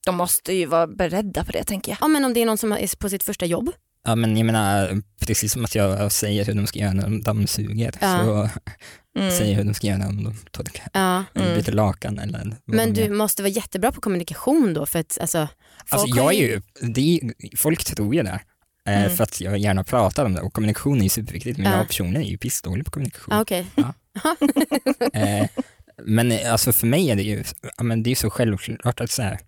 De 0.06 0.16
måste 0.16 0.52
ju 0.52 0.66
vara 0.66 0.86
beredda 0.86 1.44
på 1.44 1.52
det 1.52 1.64
tänker 1.64 1.92
jag. 1.92 1.98
Ja, 2.00 2.08
men 2.08 2.24
om 2.24 2.34
det 2.34 2.42
är 2.42 2.46
någon 2.46 2.58
som 2.58 2.72
är 2.72 2.98
på 2.98 3.08
sitt 3.08 3.22
första 3.22 3.46
jobb? 3.46 3.70
Ja 4.06 4.14
men 4.14 4.36
jag 4.36 4.46
menar, 4.46 5.02
precis 5.26 5.52
som 5.52 5.64
att 5.64 5.74
jag 5.74 6.12
säger 6.12 6.44
hur 6.44 6.54
de 6.54 6.66
ska 6.66 6.78
göra 6.78 6.92
när 6.92 7.02
de 7.02 7.22
dammsuger 7.22 7.92
Ja. 8.00 8.18
så 8.24 8.48
Mm. 9.20 9.30
säger 9.30 9.50
jag 9.50 9.58
hur 9.58 9.64
de 9.64 9.74
ska 9.74 9.86
göra 9.86 9.98
när 9.98 10.06
de 10.24 10.34
torkar, 10.50 10.88
Ja. 10.92 11.24
Mm. 11.34 11.54
byter 11.54 11.72
lakan 11.72 12.18
eller 12.18 12.56
Men 12.64 12.92
du 12.94 13.10
måste 13.10 13.42
vara 13.42 13.50
jättebra 13.50 13.92
på 13.92 14.00
kommunikation 14.00 14.74
då 14.74 14.86
för 14.86 14.98
att 14.98 15.18
alltså, 15.20 15.48
Alltså 15.88 16.06
jag 16.16 16.34
är 16.34 16.38
ju, 16.38 16.62
det 16.80 17.20
är, 17.20 17.32
folk 17.56 17.84
tror 17.84 18.14
ju 18.14 18.22
det. 18.22 18.40
Eh, 18.88 19.04
Mm. 19.04 19.16
För 19.16 19.24
att 19.24 19.40
jag 19.40 19.58
gärna 19.58 19.84
pratar 19.84 20.24
om 20.24 20.34
det 20.34 20.40
och 20.40 20.52
kommunikation 20.52 20.98
är 20.98 21.02
ju 21.02 21.08
superviktigt 21.08 21.58
men 21.58 21.72
Ja. 21.72 21.78
jag 21.78 21.86
personligen 21.86 22.22
är 22.26 22.30
ju 22.30 22.38
pissdålig 22.38 22.84
på 22.84 22.90
kommunikation. 22.90 23.34
Ja, 23.34 23.40
okej. 23.40 23.66
Eh, 25.12 25.46
men 26.04 26.32
alltså 26.50 26.72
för 26.72 26.86
mig 26.86 27.10
är 27.10 27.16
det 27.16 27.22
ju, 27.22 27.44
ja, 27.76 27.84
men 27.84 28.02
det 28.02 28.10
är 28.10 28.14
så 28.14 28.30
självklart 28.30 29.00
att 29.00 29.10
så 29.10 29.22
här, 29.22 29.38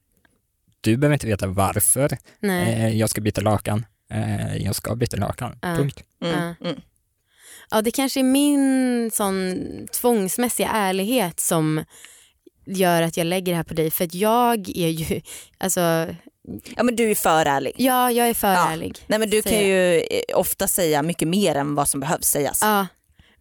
du 0.81 0.97
behöver 0.97 1.15
inte 1.15 1.27
veta 1.27 1.47
varför 1.47 2.19
eh, 2.43 2.89
jag 2.89 3.11
ska 3.11 3.21
byta 3.21 3.41
lakan. 3.41 3.87
Eh, 4.11 4.57
jag 4.57 4.75
ska 4.75 4.95
byta 4.95 5.17
lakan, 5.17 5.59
Ja. 5.63 5.77
punkt. 5.77 6.03
Mm. 6.25 6.55
Mm. 6.61 6.81
Ja, 7.71 7.83
det 7.83 7.91
kanske 7.91 8.21
är 8.21 8.25
min 8.25 9.11
sån 9.11 9.57
tvångsmässiga 9.93 10.69
ärlighet 10.69 11.41
som 11.41 11.85
gör 12.67 13.03
att 13.03 13.17
jag 13.17 13.27
lägger 13.27 13.53
det 13.53 13.57
här 13.57 13.65
på 13.65 13.75
dig 13.75 13.91
för 13.91 14.05
att 14.05 14.15
jag 14.15 14.69
är 14.69 14.89
ju, 14.89 15.21
alltså, 15.59 15.81
Ja 16.77 16.83
men 16.83 16.97
du 16.97 17.11
är 17.11 17.15
för 17.15 17.47
ärlig. 17.47 17.73
ja 17.77 18.11
jag 18.11 18.29
är 18.29 18.35
för 18.35 18.53
Ja. 18.53 18.71
ärlig. 18.73 18.99
Nej 19.07 19.19
men 19.19 19.31
du 19.31 19.43
kan 19.43 19.59
ju 19.67 19.95
eh, 20.01 20.05
ofta 20.35 20.69
säga 20.69 21.03
mycket 21.03 21.29
mer 21.29 21.55
än 21.55 21.75
vad 21.75 21.89
som 21.89 22.01
behövs 22.01 22.27
sägas. 22.27 22.59
Ja, 22.63 22.87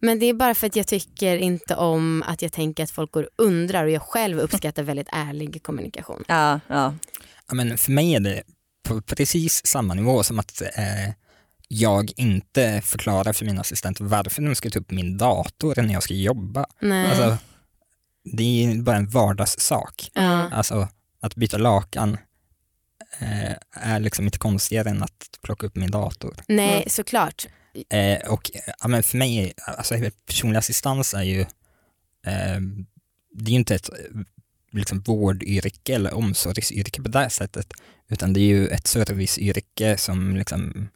men 0.00 0.18
det 0.18 0.26
är 0.26 0.34
bara 0.34 0.54
för 0.54 0.66
att 0.66 0.76
jag 0.76 0.86
tycker 0.86 1.36
inte 1.36 1.76
om 1.76 2.22
att 2.26 2.42
jag 2.42 2.52
tänker 2.52 2.82
att 2.84 2.90
folk 2.90 3.12
går 3.12 3.22
och 3.22 3.44
undrar 3.44 3.84
och 3.84 3.90
jag 3.90 4.02
själv 4.02 4.38
uppskattar 4.40 4.82
väldigt 4.82 5.08
ärlig 5.12 5.62
kommunikation. 5.62 6.24
Ja, 6.28 6.60
ja. 6.68 6.94
Ja, 7.48 7.54
men 7.54 7.78
för 7.78 7.92
mig 7.92 8.14
är 8.14 8.20
det 8.20 8.42
på 8.88 9.00
precis 9.02 9.66
samma 9.66 9.94
nivå 9.94 10.22
som 10.22 10.38
att 10.38 10.60
eh, 10.62 11.10
jag 11.68 12.12
inte 12.16 12.80
förklarar 12.84 13.32
för 13.32 13.44
min 13.44 13.58
assistent 13.58 14.00
varför 14.00 14.42
de 14.42 14.54
ska 14.54 14.70
ta 14.70 14.78
upp 14.78 14.90
min 14.90 15.16
dator 15.18 15.82
när 15.82 15.94
jag 15.94 16.02
ska 16.02 16.14
jobba. 16.14 16.66
Alltså, 16.82 17.36
det 18.24 18.64
är 18.64 18.82
bara 18.82 18.96
en 18.96 19.08
vardagssak. 19.08 20.10
ja. 20.14 20.50
Alltså 20.52 20.88
att 21.20 21.34
byta 21.34 21.58
lakan 21.58 22.18
eh, 23.18 23.52
är 23.72 24.00
liksom 24.00 24.24
inte 24.24 24.38
konstigare 24.38 24.90
än 24.90 25.02
att 25.02 25.38
plocka 25.42 25.66
upp 25.66 25.76
min 25.76 25.90
dator. 25.90 26.34
Nej, 26.48 26.76
Mm. 26.76 26.88
såklart. 26.88 27.46
Eh, 27.90 28.30
och 28.32 28.50
ja, 28.80 28.88
men 28.88 29.02
för 29.02 29.18
mig, 29.18 29.52
alltså 29.66 29.94
personlig 30.26 30.58
assistans 30.58 31.14
är 31.14 31.22
ju, 31.22 31.40
eh, 32.26 32.60
det 33.34 33.44
är 33.46 33.50
ju 33.50 33.56
inte 33.56 33.74
ett 33.74 33.90
liksom, 34.72 35.00
vårdyrke 35.00 35.94
eller 35.94 36.14
omsorgsyrke 36.14 37.02
på 37.02 37.08
det 37.08 37.30
sättet, 37.30 37.72
utan 38.08 38.32
det 38.32 38.40
är 38.40 38.44
ju 38.46 38.68
ett 38.68 38.86
serviceyrke 38.86 39.96
som 39.98 40.36
liksom 40.36 40.88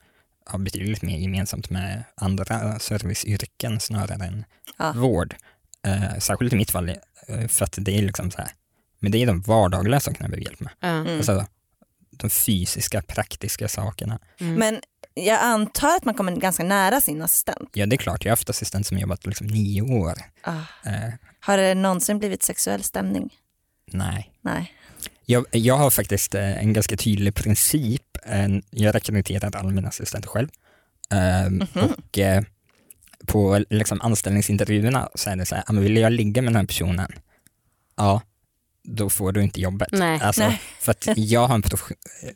har 0.46 0.58
betydligt 0.58 1.02
mer 1.02 1.18
gemensamt 1.18 1.70
med 1.70 2.04
andra 2.14 2.78
serviceyrken 2.78 3.80
snarare 3.80 4.24
än 4.24 4.44
Ja. 4.78 4.92
vård. 4.92 5.34
Eh, 5.86 6.18
särskilt 6.18 6.52
i 6.52 6.56
mitt 6.56 6.70
fall, 6.70 6.88
eh, 7.28 7.48
för 7.48 7.64
att 7.64 7.74
det 7.80 7.98
är 7.98 8.02
liksom 8.02 8.30
så 8.30 8.38
här, 8.38 8.50
men 8.98 9.12
det 9.12 9.18
är 9.22 9.26
de 9.26 9.40
vardagliga 9.40 10.00
sakerna 10.00 10.24
jag 10.24 10.30
behöver 10.30 10.44
hjälp 10.44 10.60
med. 10.60 10.72
Mm. 10.80 11.16
Alltså, 11.16 11.46
de 12.10 12.30
fysiska, 12.30 13.02
praktiska 13.02 13.68
sakerna. 13.68 14.18
Mm. 14.40 14.54
Men 14.54 14.80
jag 15.14 15.40
antar 15.40 15.96
att 15.96 16.04
man 16.04 16.14
kommer 16.14 16.32
ganska 16.36 16.64
nära 16.64 17.00
sin 17.00 17.22
assistent. 17.22 17.70
Ja, 17.72 17.86
det 17.86 17.96
är 17.96 17.98
klart, 17.98 18.24
jag 18.24 18.30
har 18.30 18.36
haft 18.36 18.50
assistent 18.50 18.86
som 18.86 18.98
jobbat 18.98 19.26
liksom 19.26 19.46
nio 19.46 19.82
år. 19.82 20.14
Ah. 20.42 20.52
Eh, 20.86 21.10
Har 21.40 21.56
det 21.56 21.74
någonsin 21.74 22.18
blivit 22.18 22.42
sexuell 22.42 22.82
stämning? 22.82 23.34
nej. 23.92 24.32
Nej. 24.40 24.72
Jag, 25.32 25.46
jag 25.50 25.76
har 25.76 25.90
faktiskt 25.90 26.34
eh, 26.34 26.58
en 26.62 26.72
ganska 26.72 26.96
tydlig 26.96 27.34
princip. 27.34 28.02
Jag 28.70 28.94
rekryterar 28.94 29.56
alla 29.56 29.70
mina 29.70 29.88
assistenter 29.88 30.28
själv. 30.28 30.48
Eh, 31.12 31.50
Mhm. 31.50 31.92
Och 31.98 32.18
eh, 32.18 32.42
på 33.26 33.64
liksom, 33.70 34.00
anställningsintervjuerna 34.00 35.08
så 35.14 35.30
är 35.30 35.36
det 35.36 35.46
så 35.46 35.54
här, 35.54 35.64
"Ja, 35.66 35.72
men 35.72 35.82
vill 35.82 35.96
jag 35.96 36.12
ligga 36.12 36.42
med 36.42 36.52
den 36.52 36.56
här 36.60 36.66
personen? 36.66 37.12
Ja, 37.96 38.20
då 38.84 39.10
får 39.10 39.32
du 39.32 39.42
inte 39.42 39.60
jobbet. 39.60 39.88
Nej. 39.92 40.20
Alltså, 40.22 40.42
Nej. 40.42 40.60
För 40.80 40.90
att 40.92 41.08
jag, 41.16 41.46
har 41.46 41.54
en 41.54 41.62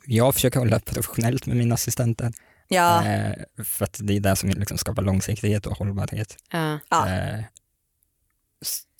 jag 0.05 0.33
försöker 0.33 0.59
hålla 0.59 0.79
professionellt 0.79 1.45
med 1.45 1.57
mina 1.57 1.73
assistenter. 1.75 2.33
Ja, 2.67 3.05
Eh, 3.05 3.63
för 3.63 3.85
att 3.85 3.99
det 4.03 4.13
är 4.13 4.19
det 4.19 4.35
som 4.35 4.49
liksom 4.49 4.77
skapar 4.77 5.01
långsiktighet 5.03 5.65
och 5.65 5.77
hållbarhet. 5.77 6.37
Ja. 6.51 6.79
ja. 6.89 7.09
Eh, 7.09 7.43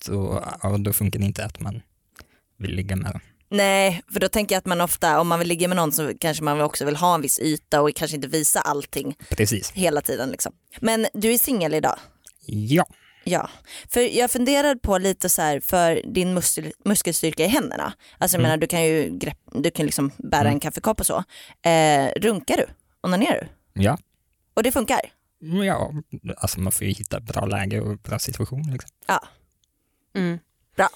så 0.06 0.44
ja, 0.62 0.78
då 0.78 0.92
funkar 0.92 1.18
det 1.20 1.26
inte 1.26 1.44
att 1.44 1.60
man 1.60 1.82
vill 2.58 2.74
ligga 2.74 2.96
med 2.96 3.12
dem. 3.12 3.20
Nej, 3.50 4.02
för 4.12 4.20
då 4.20 4.28
tänker 4.28 4.54
jag 4.54 4.58
att 4.58 4.66
man 4.66 4.80
ofta, 4.80 5.20
om 5.20 5.28
man 5.28 5.38
vill 5.38 5.48
ligga 5.48 5.68
med 5.68 5.76
någon 5.76 5.92
så 5.92 6.12
kanske 6.20 6.44
man 6.44 6.60
också 6.60 6.84
vill 6.84 6.96
ha 6.96 7.14
en 7.14 7.20
viss 7.20 7.38
yta 7.40 7.80
och 7.82 7.90
kanske 7.96 8.14
inte 8.16 8.28
visa 8.28 8.60
allting 8.60 9.16
Precis. 9.30 9.70
hela 9.72 10.00
tiden. 10.00 10.30
Liksom. 10.30 10.52
Men 10.80 11.06
du 11.14 11.32
är 11.32 11.38
singel 11.38 11.74
idag? 11.74 11.98
Ja. 12.46 12.86
Ja, 13.24 13.50
för 13.88 14.00
jag 14.00 14.30
funderar 14.30 14.74
på 14.74 14.98
lite 14.98 15.28
så 15.28 15.42
här 15.42 15.60
för 15.60 16.02
din 16.14 16.34
muskel, 16.34 16.72
muskelstyrka 16.84 17.44
i 17.44 17.48
händerna. 17.48 17.92
Alltså 18.18 18.36
jag 18.36 18.40
Mm. 18.40 18.48
menar 18.50 18.56
du 18.60 18.66
kan 18.66 18.84
ju 18.84 19.18
grepp, 19.18 19.38
du 19.52 19.70
kan 19.70 19.86
liksom 19.86 20.10
bära 20.16 20.40
Mm. 20.40 20.52
en 20.52 20.60
kaffekopp 20.60 21.00
och 21.00 21.06
så. 21.06 21.24
Eh, 21.68 22.12
runkar 22.16 22.56
du? 22.56 22.66
Onanerar 23.00 23.48
du? 23.74 23.82
Ja. 23.82 23.98
Och 24.54 24.62
det 24.62 24.72
funkar? 24.72 25.00
Ja, 25.66 25.92
alltså 26.36 26.60
man 26.60 26.72
får 26.72 26.86
ju 26.86 26.92
hitta 26.92 27.20
bra 27.20 27.46
läge 27.46 27.80
och 27.80 27.98
bra 27.98 28.18
situation. 28.18 28.62
Liksom. 28.72 28.90
Ja. 29.06 29.20
Mm. 30.16 30.38
Bra. 30.76 30.88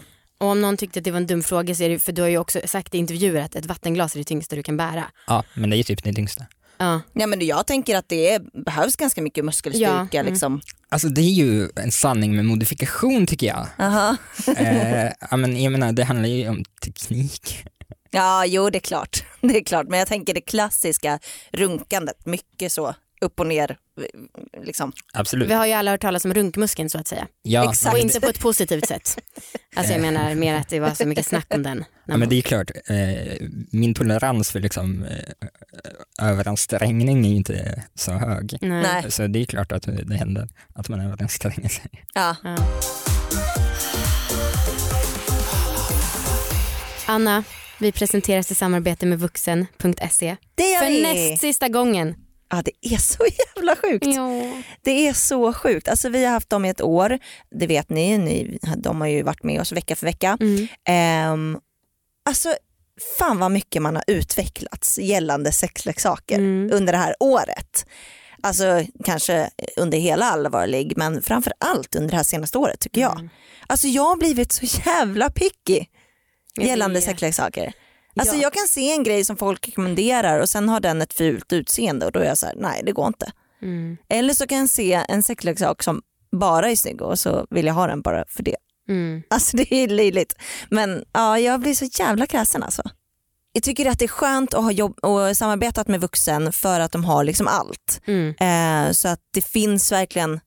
Och 0.43 0.49
om 0.49 0.61
någon 0.61 0.77
tyckte 0.77 0.99
att 0.99 1.05
det 1.05 1.11
var 1.11 1.17
en 1.17 1.27
dum 1.27 1.43
fråga 1.43 1.75
så 1.75 1.83
är 1.83 1.89
det 1.89 1.99
för 1.99 2.13
du 2.13 2.23
har 2.23 2.29
ju 2.29 2.39
också 2.39 2.61
sagt 2.65 2.95
i 2.95 2.99
intervjuer 2.99 3.43
att 3.43 3.55
ett 3.55 3.67
vattenglas 3.67 4.15
är 4.15 4.19
det 4.19 4.25
tyngsta 4.25 4.57
du 4.57 4.63
kan 4.63 4.77
bära. 4.77 5.05
Ja, 5.27 5.45
men 5.55 5.71
det 5.71 5.77
är 5.77 5.79
ju 5.79 5.83
typ 5.83 6.05
det 6.05 6.13
tyngsta. 6.13 6.47
Ja. 6.79 7.01
Ja, 7.13 7.27
men 7.27 7.47
jag 7.47 7.67
tänker 7.67 7.97
att 7.97 8.09
det 8.09 8.31
är, 8.31 8.65
behövs 8.65 8.97
ganska 8.97 9.23
mycket 9.23 9.45
muskelstyrka. 9.45 10.09
Ja, 10.13 10.21
mm. 10.21 10.33
Liksom. 10.33 10.61
Alltså 10.89 11.09
det 11.09 11.21
är 11.21 11.33
ju 11.33 11.69
en 11.77 11.93
sanning 11.93 12.37
med 12.37 12.45
modifikation 12.45 13.27
tycker 13.27 13.47
jag. 13.47 13.67
Aha. 13.79 14.17
eh, 14.57 15.13
ja, 15.31 15.37
men 15.37 15.63
jag 15.63 15.73
menar, 15.73 15.93
det 15.93 16.05
handlar 16.05 16.29
ju 16.29 16.49
om 16.49 16.65
teknik. 16.85 17.65
Ja, 18.11 18.47
jo 18.47 18.71
det 18.71 18.79
är 18.79 18.81
klart. 18.81 19.25
Det 19.41 19.57
är 19.57 19.65
klart. 19.65 19.87
Men 19.89 19.99
jag 19.99 20.09
tänker 20.09 20.35
det 20.35 20.41
klassiska 20.41 21.19
runkandet, 21.53 22.27
mycket 22.27 22.73
så 22.73 22.95
upp 23.23 23.41
och 23.41 23.47
ner. 23.47 23.77
Liksom. 24.63 24.93
Absolut. 25.13 25.49
Vi 25.51 25.55
har 25.55 25.67
ju 25.67 25.73
alla 25.73 25.91
hört 25.91 26.01
talas 26.01 26.25
om 26.25 26.35
runkmuskeln 26.35 26.91
så 26.91 26.99
att 26.99 27.09
säga. 27.09 27.27
Ja, 27.43 27.71
Exakt. 27.71 27.95
Och 27.95 28.01
inte 28.01 28.21
på 28.21 28.29
ett 28.29 28.41
positivt 28.41 28.87
sätt. 28.89 29.19
Alltså 29.77 29.93
jag 29.93 30.03
menar 30.03 30.35
mer 30.35 30.55
att 30.55 30.69
det 30.69 30.81
var 30.81 30.91
så 30.91 31.07
mycket 31.07 31.27
snack 31.27 31.47
om 31.55 31.63
den. 31.63 31.85
Ja, 32.05 32.17
men 32.17 32.29
det 32.29 32.37
är 32.39 32.43
klart, 32.43 32.71
eh, 32.87 33.49
min 33.71 33.95
tolerans 33.95 34.51
för 34.51 34.61
liksom, 34.61 35.05
eh, 35.05 36.29
överansträngning 36.29 37.27
är 37.27 37.31
ju 37.31 37.37
inte 37.37 37.83
så 37.95 38.13
hög. 38.13 38.59
Nej. 38.61 39.11
Så 39.11 39.27
det 39.27 39.39
är 39.39 39.47
klart 39.47 39.73
att 39.73 39.83
det 39.83 40.15
händer 40.15 40.49
att 40.75 40.89
man 40.89 41.01
överanstränger 41.01 41.69
sig. 41.69 41.91
Ja. 42.15 42.37
Ja. 42.45 42.57
Anna, 47.07 47.45
vi 47.79 47.93
presenteras 47.93 48.51
i 48.51 48.55
samarbete 48.55 49.07
med 49.07 49.19
vuxen.se. 49.19 50.37
Det 50.55 50.63
gör 50.71 50.81
För 50.81 50.89
vi. 50.89 51.03
näst 51.03 51.41
sista 51.41 51.69
gången. 51.69 52.15
Ja, 52.53 52.63
det 52.65 52.95
är 52.95 52.99
så 52.99 53.25
jävla 53.57 53.77
sjukt. 53.77 54.07
Ja. 54.07 54.53
Det 54.83 55.09
är 55.09 55.13
så 55.13 55.53
sjukt. 55.53 55.89
Alltså, 55.89 56.09
vi 56.09 56.25
har 56.25 56.33
haft 56.33 56.51
dem 56.51 56.65
i 56.65 56.69
ett 56.69 56.81
år, 56.81 57.19
det 57.61 57.67
vet 57.67 57.91
ni, 57.91 58.19
ni 58.19 58.59
de 58.77 59.01
har 59.01 59.09
ju 59.09 59.23
varit 59.23 59.43
med 59.43 59.61
oss 59.61 59.73
vecka 59.73 59.97
för 59.97 60.07
vecka. 60.07 60.39
Mm. 60.41 60.67
Ehm, 60.89 61.59
alltså 62.25 62.55
fan 63.19 63.39
vad 63.39 63.51
mycket 63.51 63.83
man 63.83 63.97
har 63.97 64.05
utvecklats 64.07 64.99
gällande 64.99 65.53
sexleksaker 65.53 66.39
Mm. 66.39 66.71
under 66.73 66.93
det 66.93 66.99
här 66.99 67.15
året. 67.21 67.87
Alltså 68.43 68.85
kanske 69.05 69.51
under 69.77 69.99
hela 69.99 70.25
allvarlig 70.25 70.93
men 70.97 71.23
framför 71.23 71.53
allt 71.61 71.95
under 71.95 72.11
det 72.11 72.17
här 72.17 72.23
senaste 72.25 72.59
året 72.59 72.81
tycker 72.81 73.01
jag. 73.01 73.19
Mm. 73.19 73.29
Alltså 73.67 73.89
jag 73.89 74.03
har 74.05 74.17
blivit 74.17 74.53
så 74.53 74.67
jävla 74.87 75.31
picky 75.31 75.85
gällande 76.61 77.01
sexleksaker. 77.01 77.73
Alltså 78.21 78.37
Ja. 78.37 78.43
jag 78.43 78.53
kan 78.53 78.69
se 78.69 78.93
en 78.93 79.03
grej 79.03 79.25
som 79.25 79.37
folk 79.37 79.69
rekommenderar 79.69 80.41
och 80.41 80.49
sen 80.49 80.69
har 80.69 80.81
den 80.81 81.03
ett 81.03 81.13
fult 81.13 81.53
utseende 81.53 82.07
och 82.07 82.13
då 82.13 82.21
är 82.21 82.25
jag 82.25 82.39
så 82.39 82.47
här, 82.47 82.55
nej 82.59 82.83
det 82.87 82.93
går 82.93 83.07
inte. 83.07 83.33
Mm. 83.63 83.97
Eller 84.09 84.35
så 84.35 84.47
kan 84.47 84.59
jag 84.59 84.69
se 84.69 85.05
en 85.09 85.23
sexleksak 85.23 85.83
som 85.83 86.03
bara 86.33 86.71
är 86.71 86.77
snygg 86.77 87.03
och 87.03 87.19
så 87.19 87.47
vill 87.51 87.67
jag 87.67 87.75
ha 87.75 87.87
den 87.87 88.03
bara 88.03 88.25
för 88.29 88.43
det. 88.43 88.57
Mm. 88.89 89.23
Alltså 89.31 89.57
det 89.57 89.75
är 89.75 89.89
löjligt. 89.89 90.35
Men 90.71 91.05
ja, 91.13 91.39
jag 91.39 91.61
blir 91.61 91.75
så 91.75 91.85
jävla 91.85 92.27
kräsen 92.27 92.63
alltså. 92.63 92.83
Jag 93.53 93.63
tycker 93.63 93.91
att 93.91 93.99
det 93.99 94.05
är 94.05 94.09
skönt 94.09 94.55
att 94.55 94.63
ha 94.65 94.73
jobb 94.73 94.99
och 95.03 95.37
samarbetat 95.37 95.89
med 95.89 96.01
vuxen 96.01 96.53
för 96.53 96.81
att 96.81 96.93
de 96.93 97.05
har 97.05 97.25
liksom 97.25 97.49
allt. 97.49 98.01
Mm. 98.07 98.35
Eh, 98.41 98.93
så 98.93 99.09
att 99.09 99.21
det 99.31 99.43
finns 99.43 99.93
verkligen 99.93 100.41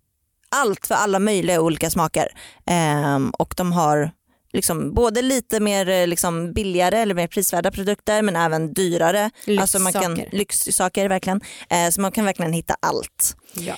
allt 0.49 0.87
för 0.87 0.95
alla 0.95 1.19
möjliga 1.19 1.61
olika 1.61 1.89
smaker. 1.89 2.27
Eh, 2.65 3.19
och 3.39 3.53
de 3.57 3.71
har 3.71 4.11
liksom 4.55 4.93
både 4.93 5.21
lite 5.21 5.59
mer 5.59 5.89
eh, 5.89 6.07
liksom 6.07 6.53
billigare 6.53 6.97
eller 6.99 7.13
mer 7.15 7.27
prisvärda 7.27 7.71
produkter 7.71 8.21
men 8.21 8.35
även 8.35 8.73
dyrare. 8.73 9.29
Alltså 9.59 9.79
man 9.79 9.93
kan, 9.93 10.13
Lyxsaker. 10.15 10.37
lyxsaker 10.37 11.09
verkligen. 11.09 11.41
Eh, 11.69 11.89
så 11.89 12.01
man 12.01 12.11
kan 12.11 12.25
verkligen 12.25 12.53
hitta 12.53 12.75
allt. 12.79 13.35
Ja. 13.53 13.75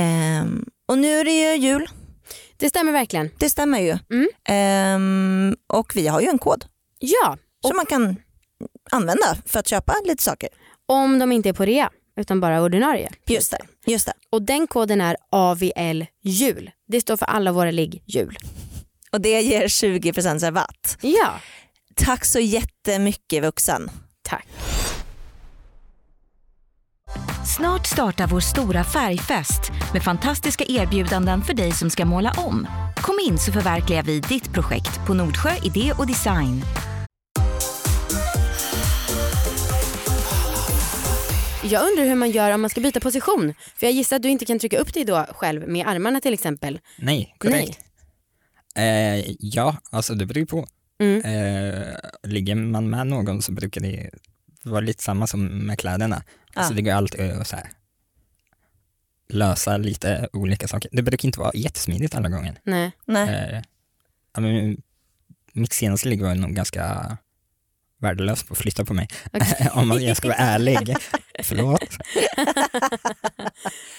Eh, 0.00 0.44
och 0.88 0.98
nu 0.98 1.18
är 1.20 1.24
det 1.24 1.32
ju 1.32 1.56
jul, 1.68 1.88
Det 2.56 2.68
stämmer 2.68 2.92
verkligen. 2.92 3.30
det 3.38 3.50
stämmer 3.50 3.80
ju. 3.80 3.98
Mm. 4.12 4.28
Eh, 4.48 5.76
och 5.76 5.92
vi 5.96 6.06
har 6.08 6.20
ju 6.20 6.28
en 6.28 6.38
kod 6.38 6.64
Ja, 6.98 7.36
som 7.66 7.76
man 7.76 7.86
kan 7.86 8.16
använda 8.90 9.36
för 9.46 9.58
att 9.60 9.68
köpa 9.68 9.94
lite 10.04 10.22
saker. 10.22 10.48
om 10.86 11.18
de 11.18 11.32
inte 11.32 11.48
är 11.48 11.52
på 11.52 11.64
rea 11.64 11.90
utan 12.16 12.40
bara 12.40 12.62
ordinarie. 12.62 13.10
Just 13.26 13.50
det. 13.50 13.58
Just 13.86 14.06
det. 14.06 14.12
Och 14.30 14.42
den 14.42 14.66
koden 14.66 15.00
är 15.00 15.16
AVL 15.30 16.04
jul. 16.22 16.70
Det 16.88 17.00
står 17.00 17.16
för 17.16 17.26
alla 17.26 17.52
våra 17.52 17.70
ligg 17.70 18.02
jul. 18.06 18.38
Och 19.12 19.20
det 19.20 19.40
ger 19.40 19.68
20% 19.68 20.38
rabatt. 20.44 20.98
Ja, 21.00 21.40
Tack 21.94 22.24
så 22.24 22.40
jättemycket 22.40 23.42
vuxen. 23.42 23.90
tack. 24.22 24.46
Snart 27.56 27.86
startar 27.86 28.26
vår 28.26 28.40
stora 28.40 28.84
färgfest 28.84 29.60
med 29.92 30.02
fantastiska 30.02 30.64
erbjudanden 30.68 31.42
för 31.42 31.54
dig 31.54 31.72
som 31.72 31.90
ska 31.90 32.04
måla 32.04 32.34
om. 32.36 32.66
Kom 32.96 33.18
in 33.28 33.38
så 33.38 33.52
förverkligar 33.52 34.02
vi 34.02 34.20
ditt 34.20 34.52
projekt 34.52 35.06
på 35.06 35.14
Nordsjö 35.14 35.50
Idé 35.62 35.92
och 35.98 36.06
Design. 36.06 36.62
Jag 41.64 41.90
undrar 41.90 42.04
hur 42.04 42.14
man 42.14 42.30
gör 42.30 42.50
om 42.54 42.60
man 42.60 42.70
ska 42.70 42.80
byta 42.80 43.00
position. 43.00 43.54
För 43.76 43.86
jag 43.86 43.92
gissar 43.92 44.16
att 44.16 44.22
du 44.22 44.28
inte 44.28 44.44
kan 44.44 44.58
trycka 44.58 44.78
upp 44.78 44.94
dig 44.94 45.04
då 45.04 45.26
själv 45.30 45.68
med 45.68 45.86
armarna 45.86 46.20
till 46.20 46.34
exempel. 46.34 46.80
Nej, 46.98 47.34
korrekt. 47.38 47.78
Eh, 48.74 49.34
ja, 49.38 49.76
alltså 49.90 50.14
det 50.14 50.26
beror 50.26 50.38
ju 50.40 50.46
på. 50.46 50.66
Mm. 50.98 51.20
Eh, 51.24 51.94
ligger 52.22 52.54
man 52.54 52.90
med 52.90 53.06
någon 53.06 53.42
så 53.42 53.52
brukar 53.52 53.80
det 53.80 54.10
vara 54.64 54.80
lite 54.80 55.02
samma 55.02 55.26
som 55.26 55.46
med 55.46 55.78
kläderna. 55.78 56.22
Alltså 56.54 56.72
Ja. 56.72 56.76
det 56.76 56.82
går 56.82 56.92
alltid 56.92 57.30
att 57.30 57.46
så 57.48 57.56
här, 57.56 57.66
lösa 59.28 59.76
lite 59.76 60.28
olika 60.32 60.68
saker. 60.68 60.90
Det 60.92 61.02
brukar 61.02 61.26
inte 61.26 61.40
vara 61.40 61.50
jättesmidigt 61.54 62.14
alla 62.14 62.28
gånger. 62.28 62.60
Nej. 62.64 62.92
Nej. 63.06 63.54
Eh, 63.54 63.62
men, 64.42 64.82
mitt 65.52 65.72
senaste 65.72 66.08
ligg 66.08 66.22
var 66.22 66.34
nog 66.34 66.54
ganska 66.54 67.16
värdelös 68.02 68.42
på 68.42 68.52
att 68.52 68.58
flytta 68.58 68.84
på 68.84 68.94
mig. 68.94 69.08
Okej. 69.32 69.68
Om 69.74 69.88
man- 69.88 70.04
jag 70.04 70.16
ska 70.16 70.28
vara 70.28 70.38
ärlig. 70.38 70.96
Förlåt. 71.42 71.84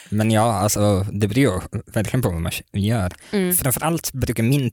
Men 0.10 0.32
ja, 0.32 0.54
alltså 0.54 1.06
det 1.12 1.28
beror 1.28 1.54
ju 1.54 1.60
verkligen 1.86 2.22
på 2.22 2.30
vad 2.30 2.42
man 2.42 2.52
gör. 2.74 3.14
Mm. 3.32 3.56
Framförallt 3.56 4.14
brukar 4.14 4.44
min, 4.44 4.72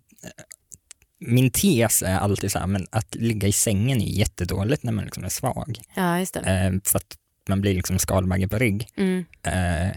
min 1.20 1.50
tes 1.50 2.02
är 2.02 2.18
alltid 2.18 2.52
så 2.52 2.58
här, 2.58 2.66
men 2.66 2.86
att 2.90 3.14
ligga 3.14 3.48
i 3.48 3.52
sängen 3.52 4.00
är 4.02 4.06
jättedåligt 4.06 4.82
när 4.82 4.92
man 4.92 5.04
liksom 5.04 5.24
är 5.24 5.28
svag. 5.28 5.80
Ja, 5.96 6.18
just 6.18 6.34
det. 6.34 6.40
Eh, 6.40 6.72
för 6.90 6.96
att 6.98 7.16
man 7.48 7.60
blir 7.60 7.74
liksom 7.74 7.98
skalbagge 7.98 8.48
på 8.48 8.58
rygg. 8.58 8.88
Mm. 8.96 9.24
Eh, 9.42 9.96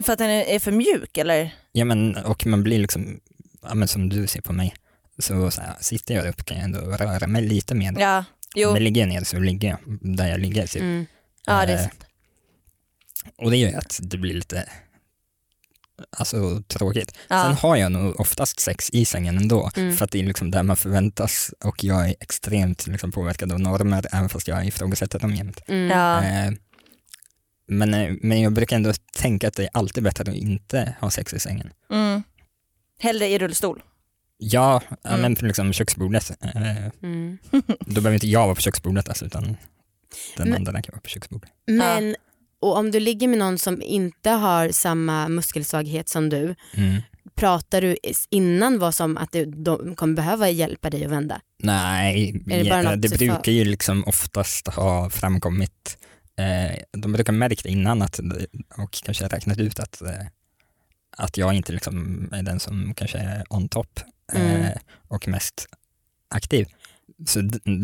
För 0.00 0.12
att 0.12 0.18
den 0.18 0.30
är 0.30 0.44
är 0.44 0.58
för 0.58 0.72
mjuk 0.72 1.16
eller? 1.18 1.54
ja, 1.72 1.84
men, 1.84 2.16
och 2.16 2.46
man 2.46 2.62
blir 2.62 2.78
liksom, 2.78 3.20
ja, 3.62 3.74
men 3.74 3.88
som 3.88 4.08
du 4.08 4.26
ser 4.26 4.40
på 4.40 4.52
mig, 4.52 4.74
så, 5.18 5.50
så 5.50 5.60
här, 5.60 5.74
sitter 5.80 6.14
jag 6.14 6.26
upp 6.28 6.44
kan 6.44 6.56
jag 6.56 6.64
ändå 6.64 6.78
röra 6.80 7.26
mig 7.26 7.42
lite 7.42 7.74
mer. 7.74 7.94
Ja, 7.98 8.24
jo. 8.54 8.72
Men 8.72 8.84
ligger 8.84 9.00
jag 9.00 9.08
ner 9.08 9.24
så 9.24 9.38
ligger 9.38 9.68
jag 9.68 9.78
där 10.16 10.28
jag 10.28 10.40
ligger. 10.40 10.66
Typ. 10.66 10.82
Mm. 10.82 11.06
Ja, 11.46 11.66
det 11.66 11.72
är 11.72 11.76
Eh, 11.76 11.80
sant. 11.82 12.04
Och 13.38 13.50
det 13.50 13.56
gör 13.56 13.70
ju 13.70 13.76
att 13.76 14.00
det 14.02 14.18
blir 14.18 14.34
lite 14.34 14.68
alltså, 16.18 16.62
tråkigt. 16.68 17.18
Ja. 17.28 17.42
Sen 17.42 17.54
har 17.54 17.76
jag 17.76 17.92
nog 17.92 18.20
oftast 18.20 18.60
sex 18.60 18.90
i 18.90 19.04
sängen 19.04 19.36
ändå, 19.38 19.70
Mm. 19.76 19.96
för 19.96 20.04
att 20.04 20.10
det 20.10 20.18
är 20.18 20.24
liksom 20.24 20.50
där 20.50 20.62
man 20.62 20.76
förväntas 20.76 21.54
och 21.64 21.84
jag 21.84 22.08
är 22.10 22.14
extremt 22.20 22.86
liksom, 22.86 23.12
påverkad 23.12 23.52
av 23.52 23.60
normer, 23.60 24.06
även 24.12 24.28
fast 24.28 24.48
jag 24.48 24.66
ifrågasätter 24.66 25.18
dem 25.18 25.34
jämt. 25.34 25.60
Mm. 25.68 25.90
Ja. 25.98 26.24
Eh, 26.24 26.52
men, 27.68 27.94
eh, 27.94 28.12
men 28.22 28.40
jag 28.42 28.52
brukar 28.52 28.76
ändå 28.76 28.92
tänka 29.16 29.48
att 29.48 29.54
det 29.54 29.62
är 29.64 29.70
alltid 29.72 30.02
bättre 30.04 30.30
att 30.30 30.36
inte 30.36 30.96
ha 31.00 31.10
sex 31.10 31.34
i 31.34 31.38
sängen. 31.40 31.70
Mm. 31.92 32.22
Hellre 32.98 33.26
i 33.28 33.38
rullstol. 33.38 33.82
Ja, 34.38 34.82
Mm. 35.04 35.20
men 35.20 35.36
för 35.36 35.46
liksom 35.46 35.72
köksbordet, 35.72 36.30
eh, 36.44 36.86
Mm. 37.02 37.38
då 37.80 38.00
behöver 38.00 38.14
inte 38.14 38.26
jag 38.28 38.44
vara 38.44 38.54
på 38.54 38.60
köksbordet 38.60 39.08
alltså, 39.08 39.24
utan 39.24 39.42
den 40.36 40.48
Men- 40.48 40.54
andra 40.54 40.82
kan 40.82 40.92
vara 40.92 41.00
på 41.00 41.08
köksbordet. 41.08 41.50
Men 41.66 42.16
och 42.60 42.76
om 42.76 42.90
du 42.90 43.00
ligger 43.00 43.28
med 43.28 43.38
någon 43.38 43.58
som 43.58 43.82
inte 43.82 44.30
har 44.30 44.68
samma 44.68 45.28
muskelsvaghet 45.28 46.08
som 46.08 46.28
du, 46.28 46.54
Mm. 46.76 47.02
pratar 47.34 47.80
du 47.80 47.96
innan 48.30 48.78
vad 48.78 48.94
som 48.94 49.16
att 49.16 49.32
du, 49.32 49.44
de 49.44 49.96
kommer 49.96 50.14
behöva 50.14 50.50
hjälpa 50.50 50.90
dig 50.90 51.04
att 51.04 51.10
vända? 51.10 51.40
Nej, 51.58 52.32
det 52.46 52.96
det 52.96 53.18
brukar 53.18 53.52
ju 53.52 53.64
liksom 53.64 54.04
oftast 54.04 54.66
ha 54.68 55.10
framkommit, 55.10 55.98
eh, 56.38 56.78
de 56.92 57.12
brukar 57.12 57.32
ha 57.32 57.38
märkt 57.38 57.66
innan 57.66 58.02
att, 58.02 58.20
och 58.78 58.90
kanske 59.04 59.26
räknat 59.28 59.58
ut 59.58 59.78
att, 59.80 60.02
eh, 60.02 60.26
att 61.16 61.36
jag 61.36 61.54
inte 61.54 61.72
liksom 61.72 62.28
är 62.32 62.42
den 62.42 62.60
som 62.60 62.94
kanske 62.96 63.18
är 63.18 63.44
on 63.50 63.68
top 63.68 64.00
Mm. 64.32 64.66
och 65.08 65.28
mest 65.28 65.66
aktiv. 66.28 66.66
Så 67.26 67.40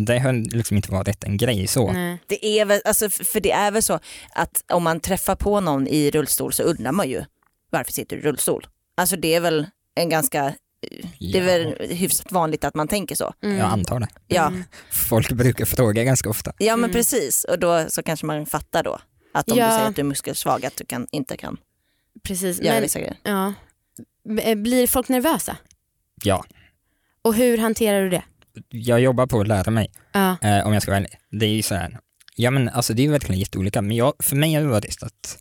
det 0.07 0.19
har 0.19 0.33
liksom 0.57 0.77
inte 0.77 0.93
varit 0.93 1.25
en 1.25 1.37
grej 1.37 1.67
så. 1.67 1.93
Nej. 1.93 2.19
Det 2.27 2.47
är 2.47 2.65
väl, 2.65 2.81
alltså, 2.85 3.11
för 3.11 3.41
det 3.41 3.51
är 3.53 3.71
väl 3.71 3.83
så 3.83 3.99
att 4.35 4.65
om 4.73 4.83
man 4.83 5.01
träffar 5.01 5.37
på 5.37 5.61
någon 5.61 5.87
i 5.87 6.11
rullstol 6.11 6.53
så 6.53 6.63
undrar 6.63 6.93
man 6.93 7.09
ju 7.09 7.25
varför 7.71 7.93
sitter 7.93 8.17
du 8.17 8.23
i 8.23 8.25
rullstol? 8.25 8.67
Alltså 8.97 9.17
det 9.17 9.35
är 9.35 9.41
väl 9.41 9.67
en 9.95 10.09
ganska, 10.09 10.55
det 11.33 11.39
är 11.39 11.45
väl 11.45 11.89
hyfsat 11.91 12.33
vanligt 12.33 12.65
att 12.65 12.75
man 12.75 12.89
tänker 12.89 13.15
så. 13.15 13.35
Mm. 13.43 13.57
Jag 13.59 13.67
antar 13.67 14.01
det. 14.01 14.09
Ja, 14.27 14.47
Mm. 14.47 14.65
Folk 14.93 15.33
brukar 15.33 15.65
fråga 15.65 16.05
ganska 16.05 16.31
ofta. 16.31 16.53
ja 16.59 16.77
men 16.77 16.85
Mm. 16.91 16.93
precis 16.95 17.45
och 17.45 17.59
då 17.59 17.85
så 17.89 18.03
kanske 18.03 18.27
man 18.27 18.47
fattar 18.47 18.83
då 18.83 18.99
att 19.35 19.51
om 19.51 19.59
Ja. 19.59 19.67
du 19.67 19.73
säger 19.73 19.89
att 19.89 19.97
du 19.97 20.01
är 20.01 20.05
muskelsvag 20.05 20.67
att 20.67 20.77
du 20.77 20.85
kan, 20.85 21.07
inte 21.13 21.37
kan 21.37 21.57
Precis. 22.23 22.61
göra 22.61 22.75
Men, 22.75 22.83
vissa 22.83 22.99
grejer. 22.99 23.17
ja. 23.23 23.53
Blir 24.57 24.87
folk 24.87 25.09
nervösa? 25.09 25.57
Ja, 26.23 26.45
Och 27.23 27.35
hur 27.35 27.59
hanterar 27.59 28.03
du 28.03 28.09
det? 28.11 28.23
jag 28.69 29.01
jobbar 29.01 29.27
på 29.27 29.41
att 29.41 29.49
lära 29.49 29.71
mig. 29.71 29.91
Ja. 30.13 30.37
Eh, 30.43 30.67
om 30.67 30.73
jag 30.73 30.83
ska 30.83 30.91
vara 30.91 30.99
ärlig. 30.99 31.19
Det 31.31 31.47
är 31.47 31.51
ju 31.51 31.63
så 31.63 31.75
här, 31.75 31.99
ja 32.37 32.51
men 32.51 32.69
alltså 32.69 32.95
det 32.95 33.05
är 33.05 33.09
verkligen 33.11 33.39
jätteolika, 33.41 33.83
men 33.83 33.97
jag, 33.97 34.13
för 34.19 34.37
mig 34.37 34.55
har 34.55 34.63
det 34.63 34.69
varit 34.69 35.03
att 35.03 35.39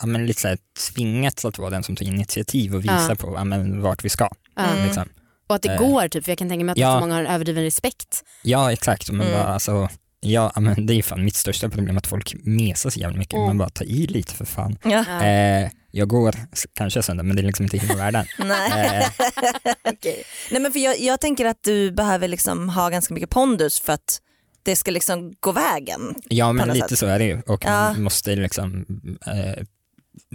ja, 0.00 0.06
men 0.06 0.26
lite 0.26 0.40
så 0.40 0.48
här, 0.48 0.58
tvingats 0.94 1.44
att 1.44 1.58
vara 1.58 1.70
den 1.70 1.82
som 1.82 1.96
tar 1.96 2.04
initiativ 2.06 2.74
och 2.74 2.84
visar 2.84 3.08
Ja. 3.08 3.14
på 3.14 3.34
ja, 3.34 3.44
men, 3.44 3.82
vart 3.82 4.04
vi 4.04 4.08
ska. 4.08 4.28
Mm. 4.56 4.84
Liksom. 4.86 5.08
Och 5.46 5.54
att 5.54 5.62
det 5.62 5.68
Eh. 5.72 5.78
går 5.78 6.08
typ, 6.08 6.24
för 6.24 6.30
jag 6.32 6.38
kan 6.38 6.48
tänka 6.48 6.64
mig 6.64 6.72
att 6.72 6.78
Ja. 6.78 6.94
så 6.94 7.00
många 7.00 7.14
har 7.14 7.20
en 7.20 7.26
överdriven 7.26 7.62
respekt. 7.64 8.24
Ja 8.42 8.72
exakt, 8.72 9.10
men 9.10 9.26
Mm. 9.26 9.32
bara, 9.40 9.44
alltså, 9.54 9.88
ja, 10.24 10.52
men 10.60 10.86
det 10.86 10.94
är 10.94 11.02
fan 11.02 11.24
mitt 11.24 11.36
största 11.36 11.68
problem 11.68 11.98
att 11.98 12.06
folk 12.06 12.34
mesar 12.44 12.90
så 12.90 13.00
jävla 13.00 13.18
mycket, 13.18 13.34
Mm. 13.34 13.46
man 13.46 13.58
bara 13.58 13.68
tar 13.68 13.84
i 13.84 14.06
lite 14.06 14.34
för 14.34 14.44
fan. 14.44 14.78
Ja. 14.84 15.22
Eh, 15.24 15.70
jag 15.90 16.08
går 16.08 16.34
kanske 16.74 17.02
sönder 17.02 17.24
men 17.24 17.36
det 17.36 17.42
är 17.42 17.46
liksom 17.46 17.64
inte 17.64 17.78
hela 17.78 17.94
världen. 17.94 18.26
Nej. 18.38 18.98
Eh, 18.98 19.06
Okej. 19.92 20.24
Nej 20.50 20.60
men 20.62 20.72
för 20.72 20.78
jag, 20.80 21.00
jag 21.00 21.20
tänker 21.20 21.44
att 21.44 21.62
du 21.62 21.90
behöver 21.90 22.28
liksom 22.28 22.68
ha 22.68 22.88
ganska 22.88 23.14
mycket 23.14 23.30
pondus 23.30 23.80
för 23.80 23.92
att 23.92 24.20
det 24.62 24.76
ska 24.76 24.90
liksom 24.90 25.34
gå 25.40 25.52
vägen. 25.52 26.14
ja 26.28 26.52
men 26.52 26.68
lite 26.68 26.88
sätt. 26.88 26.98
så 26.98 27.06
är 27.06 27.18
det 27.18 27.24
ju 27.24 27.40
och 27.46 27.64
Ja. 27.64 27.92
man 27.92 28.02
måste 28.02 28.36
liksom 28.36 28.84
eh, 29.26 29.64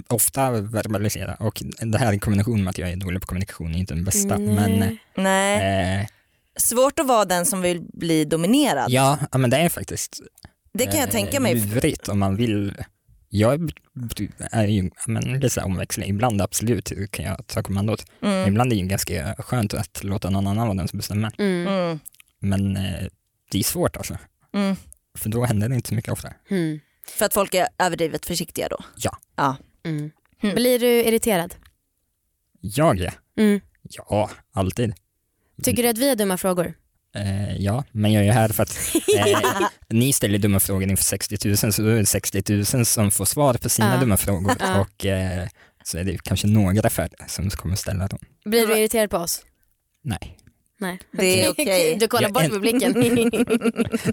ofta 0.07 0.51
verbalisera 0.51 1.35
och 1.35 1.63
det 1.81 1.97
här 1.97 2.13
i 2.13 2.19
kombination 2.19 2.63
med 2.63 2.69
att 2.71 2.77
jag 2.77 2.89
är 2.89 2.95
dålig 2.95 3.21
på 3.21 3.27
kommunikation 3.27 3.75
är 3.75 3.79
inte 3.79 3.93
den 3.93 4.03
bästa. 4.03 4.37
Nej. 4.37 4.79
Men 4.79 4.97
Nej. 5.23 6.09
Svårt 6.59 6.99
att 6.99 7.07
vara 7.07 7.25
den 7.25 7.45
som 7.45 7.61
vill 7.61 7.81
bli 7.93 8.25
dominerad. 8.25 8.91
ja, 8.91 9.19
men 9.31 9.49
det 9.49 9.57
är 9.57 9.69
faktiskt 9.69 10.21
Det 10.73 10.85
kan 10.85 10.99
jag 10.99 11.07
eh, 11.07 11.11
tänka 11.11 11.39
mig. 11.39 11.55
lurigt 11.55 12.09
om 12.09 12.19
man 12.19 12.35
vill. 12.35 12.75
Jag 13.29 13.69
är 14.51 14.67
ju 14.67 14.91
men, 15.07 15.23
lite 15.23 15.49
så 15.49 15.59
här 15.59 15.67
omväxling, 15.67 16.09
ibland 16.09 16.41
absolut 16.41 17.11
kan 17.11 17.25
jag 17.25 17.47
ta 17.47 17.63
kommandot. 17.63 18.05
Mm. 18.21 18.47
Ibland 18.47 18.71
är 18.71 18.75
det 18.75 18.81
ju 18.81 18.87
ganska 18.87 19.35
skönt 19.39 19.73
att 19.73 20.03
låta 20.03 20.29
någon 20.29 20.47
annan 20.47 20.67
vara 20.67 20.77
den 20.77 20.87
som 20.87 20.97
bestämmer. 20.97 21.31
Mm. 21.37 21.67
Mm. 21.67 21.99
Men 22.39 22.77
eh, 22.77 23.07
det 23.51 23.59
är 23.59 23.63
svårt 23.63 23.97
alltså. 23.97 24.17
Mm. 24.53 24.75
För 25.17 25.29
då 25.29 25.45
händer 25.45 25.69
det 25.69 25.75
inte 25.75 25.89
så 25.89 25.95
mycket 25.95 26.13
ofta. 26.13 26.33
Mm. 26.49 26.79
För 27.07 27.25
att 27.25 27.33
folk 27.33 27.53
är 27.53 27.67
överdrivet 27.77 28.25
försiktiga 28.25 28.67
då? 28.69 28.77
Ja. 28.95 29.17
ja. 29.35 29.55
Mm. 29.83 30.11
Mm. 30.43 30.55
Blir 30.55 30.79
du 30.79 30.87
irriterad? 30.87 31.55
Jag 32.61 32.99
ja. 32.99 33.11
Mm. 33.37 33.59
Ja, 33.81 34.29
alltid. 34.53 34.93
Tycker 35.63 35.83
du 35.83 35.89
att 35.89 35.97
vi 35.97 36.09
har 36.09 36.15
dumma 36.15 36.37
frågor? 36.37 36.73
Eh, 37.15 37.57
ja, 37.57 37.83
men 37.91 38.11
jag 38.13 38.21
är 38.21 38.25
ju 38.25 38.31
här 38.31 38.49
för 38.49 38.63
att 38.63 38.77
eh, 39.17 39.67
ni 39.89 40.13
ställer 40.13 40.37
dumma 40.37 40.59
frågor 40.59 40.89
inför 40.89 41.03
60 41.03 41.47
000 41.47 41.57
så 41.73 41.81
då 41.81 41.87
är 41.87 41.95
det 41.95 42.05
60 42.05 42.43
000 42.75 42.85
som 42.85 43.11
får 43.11 43.25
svar 43.25 43.53
på 43.53 43.69
sina 43.69 43.97
dumma 43.99 44.17
frågor 44.17 44.55
och 44.79 45.05
eh, 45.05 45.47
så 45.83 45.97
är 45.97 46.03
det 46.03 46.23
kanske 46.23 46.47
några 46.47 46.89
färre 46.89 47.25
som 47.27 47.49
kommer 47.49 47.75
ställa 47.75 48.07
dem. 48.07 48.19
Blir 48.45 48.67
du 48.67 48.77
irriterad 48.77 49.09
på 49.09 49.17
oss? 49.17 49.41
Nej, 50.03 50.37
Nej. 50.79 50.99
Det 51.11 51.43
är 51.45 51.49
okej. 51.51 51.97
Du 51.99 52.07
kollar 52.07 52.23
Jag 52.23 52.33
bort 52.33 52.43
är- 52.43 52.49
med 52.49 52.61
blicken. 52.61 52.93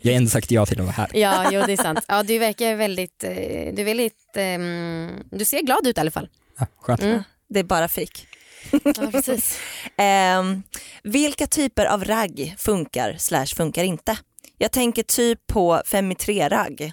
jag 0.02 0.12
har 0.12 0.16
ändå 0.16 0.30
sagt 0.30 0.50
ja 0.50 0.66
till 0.66 0.78
att 0.80 0.84
vara 0.86 0.92
här. 0.94 1.10
ja, 1.14 1.50
jo 1.52 1.62
det 1.66 1.72
är 1.72 1.76
sant. 1.76 2.00
Ja, 2.08 2.22
du 2.22 2.38
verkar 2.38 2.74
väldigt, 2.76 3.24
eh, 3.24 3.30
du 3.74 3.80
är 3.80 3.84
väldigt, 3.84 4.36
ehm, 4.36 5.10
du 5.30 5.44
ser 5.44 5.62
glad 5.62 5.86
ut 5.86 5.98
i 5.98 6.00
alla 6.00 6.10
fall. 6.10 6.28
Ja, 6.58 6.66
skönt. 6.80 7.02
Mm. 7.02 7.22
Det 7.48 7.58
är 7.60 7.64
bara 7.64 7.88
fik. 7.88 8.26
Ja, 8.70 9.10
precis. 9.12 9.58
Ehm, 9.98 10.62
vilka 11.02 11.46
typer 11.46 11.86
av 11.86 12.04
ragg 12.04 12.54
funkar 12.58 13.16
slash 13.18 13.46
funkar 13.46 13.84
inte? 13.84 14.18
Jag 14.58 14.72
tänker 14.72 15.02
typ 15.02 15.46
på 15.46 15.82
5 15.86 16.12
i 16.12 16.14
3 16.14 16.48
ragg. 16.48 16.92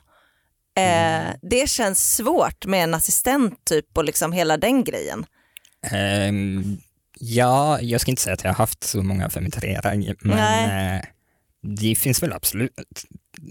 Eh, 0.78 1.34
det 1.42 1.70
känns 1.70 2.16
svårt 2.16 2.66
med 2.66 2.84
en 2.84 2.94
assistent 2.94 3.66
typ 3.66 3.98
och 3.98 4.04
liksom 4.04 4.32
hela 4.32 4.58
den 4.58 4.84
grejen. 4.84 5.26
Ehm, 5.92 6.78
ja, 7.20 7.82
jag 7.82 8.02
ska 8.02 8.12
inte 8.12 8.22
säga 8.22 8.34
att 8.34 8.44
jag 8.44 8.52
har 8.52 8.56
haft 8.56 8.84
så 8.84 9.04
många 9.04 9.30
53 9.30 9.80
men 9.84 10.18
Nej. 10.38 10.96
eh, 10.96 11.02
det 11.64 11.96
finns 11.96 12.24
väl 12.24 12.34
absolut 12.34 12.72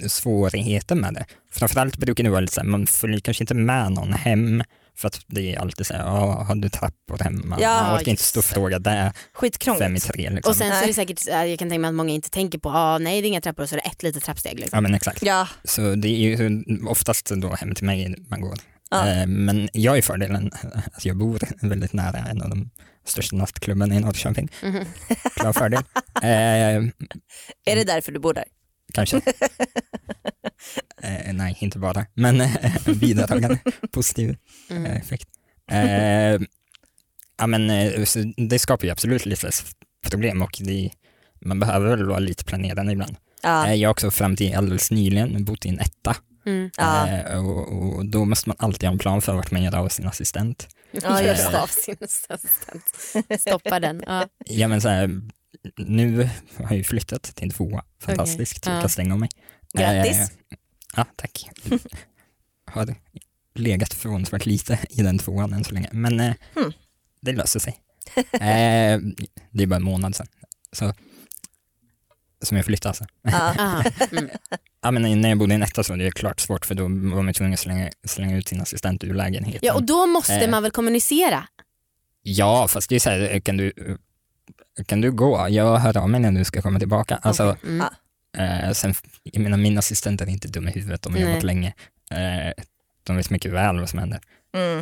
svårigheter 0.08 0.94
med 0.94 1.14
det. 1.14 1.24
Framförallt 1.52 1.96
brukar 1.96 2.24
det 2.24 2.30
vara 2.30 2.40
lite 2.40 2.54
så 2.54 2.60
här, 2.60 2.68
man 2.68 2.86
följer 2.86 3.20
kanske 3.20 3.42
inte 3.42 3.54
med 3.54 3.92
någon 3.92 4.12
hem 4.12 4.62
för 4.96 5.08
att 5.08 5.20
det 5.26 5.54
är 5.54 5.58
alltid 5.58 5.86
så 5.86 5.94
här, 5.94 6.00
ja, 6.00 6.42
har 6.48 6.54
du 6.54 6.68
trappor 6.68 7.18
hemma? 7.24 7.56
Ja, 7.60 7.82
man 7.82 7.96
orkar 7.96 8.10
inte 8.10 8.22
stå 8.22 8.40
och 8.40 8.44
det. 8.48 8.54
fråga 8.54 8.78
där 8.78 9.02
fem 9.02 9.12
i 9.12 9.12
Skitkrångligt. 9.32 10.06
tre. 10.06 10.30
Liksom. 10.30 10.50
Och 10.50 10.56
sen 10.56 10.72
så 10.72 10.82
är 10.82 10.86
det 10.86 10.94
säkert, 10.94 11.26
jag 11.26 11.58
kan 11.58 11.68
tänka 11.68 11.78
mig 11.78 11.88
att 11.88 11.94
många 11.94 12.10
inte 12.12 12.30
tänker 12.30 12.58
på, 12.58 12.68
ah, 12.70 12.98
nej 12.98 13.20
det 13.20 13.26
är 13.26 13.28
inga 13.28 13.40
trappor 13.40 13.62
och 13.62 13.68
så 13.68 13.74
är 13.74 13.80
det 13.84 13.88
ett 13.88 14.02
litet 14.02 14.24
trappsteg. 14.24 14.60
Liksom. 14.60 14.76
Ja 14.76 14.80
men 14.80 14.94
exakt. 14.94 15.22
Ja, 15.22 15.48
Så 15.64 15.94
det 15.94 16.08
är 16.08 16.18
ju 16.40 16.62
oftast 16.86 17.30
då 17.36 17.54
hem 17.54 17.74
till 17.74 17.84
mig 17.84 18.14
man 18.28 18.40
går. 18.40 18.54
Ja. 18.90 19.08
Eh, 19.08 19.26
Men 19.26 19.68
jag 19.72 19.96
ju 19.96 20.02
fördelen 20.02 20.50
att 20.92 21.04
jag 21.04 21.16
bor 21.16 21.40
väldigt 21.68 21.92
nära 21.92 22.18
en 22.18 22.42
av 22.42 22.50
de 22.50 22.70
största 23.06 23.36
nattklubbarna 23.36 23.94
i 23.94 24.00
Norrköping. 24.00 24.48
Mhm. 24.62 24.84
Klar 25.36 25.52
fördel. 25.52 25.82
Eh, 26.22 26.76
är 27.66 27.76
det 27.76 27.84
därför 27.84 28.12
du 28.12 28.18
bor 28.20 28.34
där? 28.34 28.44
kanske. 28.94 29.20
eh, 31.02 31.32
nej, 31.32 31.56
inte 31.60 31.78
bara, 31.78 32.06
men 32.14 32.40
eh, 32.40 32.50
bidragande 33.00 33.58
positiv 33.92 34.36
Mm. 34.70 34.86
eh, 34.86 34.96
effekt. 34.96 35.28
Eh, 35.70 36.40
ja, 37.38 37.46
men, 37.46 37.70
eh, 37.70 37.92
det 38.36 38.58
skapar 38.58 38.84
ju 38.84 38.90
absolut 38.90 39.26
lite 39.26 39.50
problem 40.10 40.42
och 40.42 40.58
det, 40.60 40.90
man 41.40 41.60
behöver 41.60 41.96
väl 41.96 42.06
vara 42.06 42.18
lite 42.18 42.44
planerande 42.44 42.92
ibland. 42.92 43.16
Ja. 43.42 43.66
Eh, 43.66 43.74
jag 43.74 43.88
har 43.88 43.92
också 43.92 44.10
fram 44.10 44.36
till 44.36 44.54
alldeles 44.56 44.90
nyligen 44.90 45.44
bott 45.44 45.66
i 45.66 45.68
en 45.68 45.78
etta 45.78 46.16
Mm. 46.46 46.70
Ja. 46.76 47.08
eh, 47.08 47.46
och, 47.46 47.94
och 47.96 48.06
då 48.06 48.24
måste 48.24 48.48
man 48.48 48.56
alltid 48.58 48.88
ha 48.88 48.92
en 48.92 48.98
plan 48.98 49.22
för 49.22 49.34
vart 49.34 49.50
man 49.50 49.62
gör 49.62 49.74
av 49.76 49.88
sin 49.88 50.06
assistent. 50.06 50.68
Ja, 51.02 51.22
just 51.22 51.50
det. 51.50 51.60
Av 51.62 51.66
sin 51.66 51.96
assistent. 52.00 53.40
Stoppa 53.40 53.80
den. 53.80 54.02
Ja. 54.06 54.26
Ja, 54.46 54.68
men 54.68 54.80
så 54.80 54.88
här, 54.88 55.20
nu 55.76 56.22
har 56.56 56.64
jag 56.64 56.76
ju 56.76 56.84
flyttat 56.84 57.22
till 57.22 57.44
en 57.44 57.50
tvåa, 57.50 57.84
fantastiskt, 58.00 58.66
Ja. 58.66 58.72
jag 58.72 58.80
kan 58.82 58.88
stänga 58.90 59.14
om 59.14 59.20
mig. 59.20 59.28
Grattis. 59.78 60.16
Eh, 60.18 60.26
ja, 60.96 61.04
tack. 61.16 61.48
har 62.66 62.94
legat 63.54 63.94
förvånansvärt 63.94 64.46
lite 64.46 64.78
i 64.90 65.02
den 65.02 65.18
tvåan 65.18 65.52
än 65.52 65.64
så 65.64 65.74
länge, 65.74 65.88
men 65.92 66.20
eh, 66.20 66.34
Hmm. 66.54 66.72
det 67.20 67.32
löser 67.32 67.60
sig. 67.60 67.76
eh, 68.32 69.00
det 69.50 69.62
är 69.62 69.66
bara 69.66 69.76
en 69.76 69.82
månad 69.84 70.16
sedan. 70.16 70.26
Så, 70.72 70.94
som 72.42 72.56
jag 72.56 72.66
flyttade 72.66 72.88
alltså. 72.90 73.04
Ja. 73.22 73.54
Ah. 73.58 73.84
Mm. 74.12 74.28
Ja, 74.84 74.90
men 74.90 75.20
när 75.20 75.28
jag 75.28 75.38
bodde 75.38 75.52
i 75.52 75.56
en 75.56 75.62
etta 75.62 75.84
så 75.84 75.92
var 75.92 75.98
det 75.98 76.10
klart 76.10 76.40
svårt 76.40 76.66
för 76.66 76.74
då 76.74 76.82
var 76.84 77.22
man 77.22 77.34
tvungen 77.34 77.52
att 77.54 77.60
slänga, 77.60 77.90
slänga 78.04 78.36
ut 78.36 78.48
sin 78.48 78.60
assistent 78.60 79.04
ur 79.04 79.14
lägenheten. 79.14 79.60
ja 79.62 79.74
och 79.74 79.82
då 79.82 80.06
måste 80.06 80.34
Eh. 80.34 80.50
man 80.50 80.62
väl 80.62 80.72
kommunicera? 80.72 81.48
Ja, 82.22 82.68
fast 82.68 82.88
det 82.88 82.94
är 82.94 83.00
så 83.00 83.10
här, 83.10 83.40
kan 83.40 83.56
du, 83.56 83.72
kan 84.86 85.00
du 85.00 85.12
gå? 85.12 85.46
Jag 85.50 85.76
hör 85.78 85.96
av 85.96 86.10
mig 86.10 86.20
när 86.20 86.32
du 86.32 86.44
ska 86.44 86.62
komma 86.62 86.78
tillbaka. 86.78 87.16
Alltså, 87.22 87.50
Okej. 87.50 87.70
Mm. 87.70 87.86
Eh, 88.38 88.70
sen, 88.72 88.94
jag 89.22 89.42
menar, 89.42 89.58
min 89.58 89.78
assistent 89.78 90.20
är 90.20 90.28
inte 90.28 90.48
dum 90.48 90.68
i 90.68 90.70
huvudet, 90.70 91.02
de 91.02 91.12
har 91.12 91.20
Nej. 91.20 91.28
jobbat 91.28 91.42
länge. 91.42 91.74
Eh, 92.10 92.52
de 93.04 93.16
vet 93.16 93.30
mycket 93.30 93.52
väl 93.52 93.80
vad 93.80 93.88
som 93.90 93.98
händer. 93.98 94.20
Mm. 94.56 94.78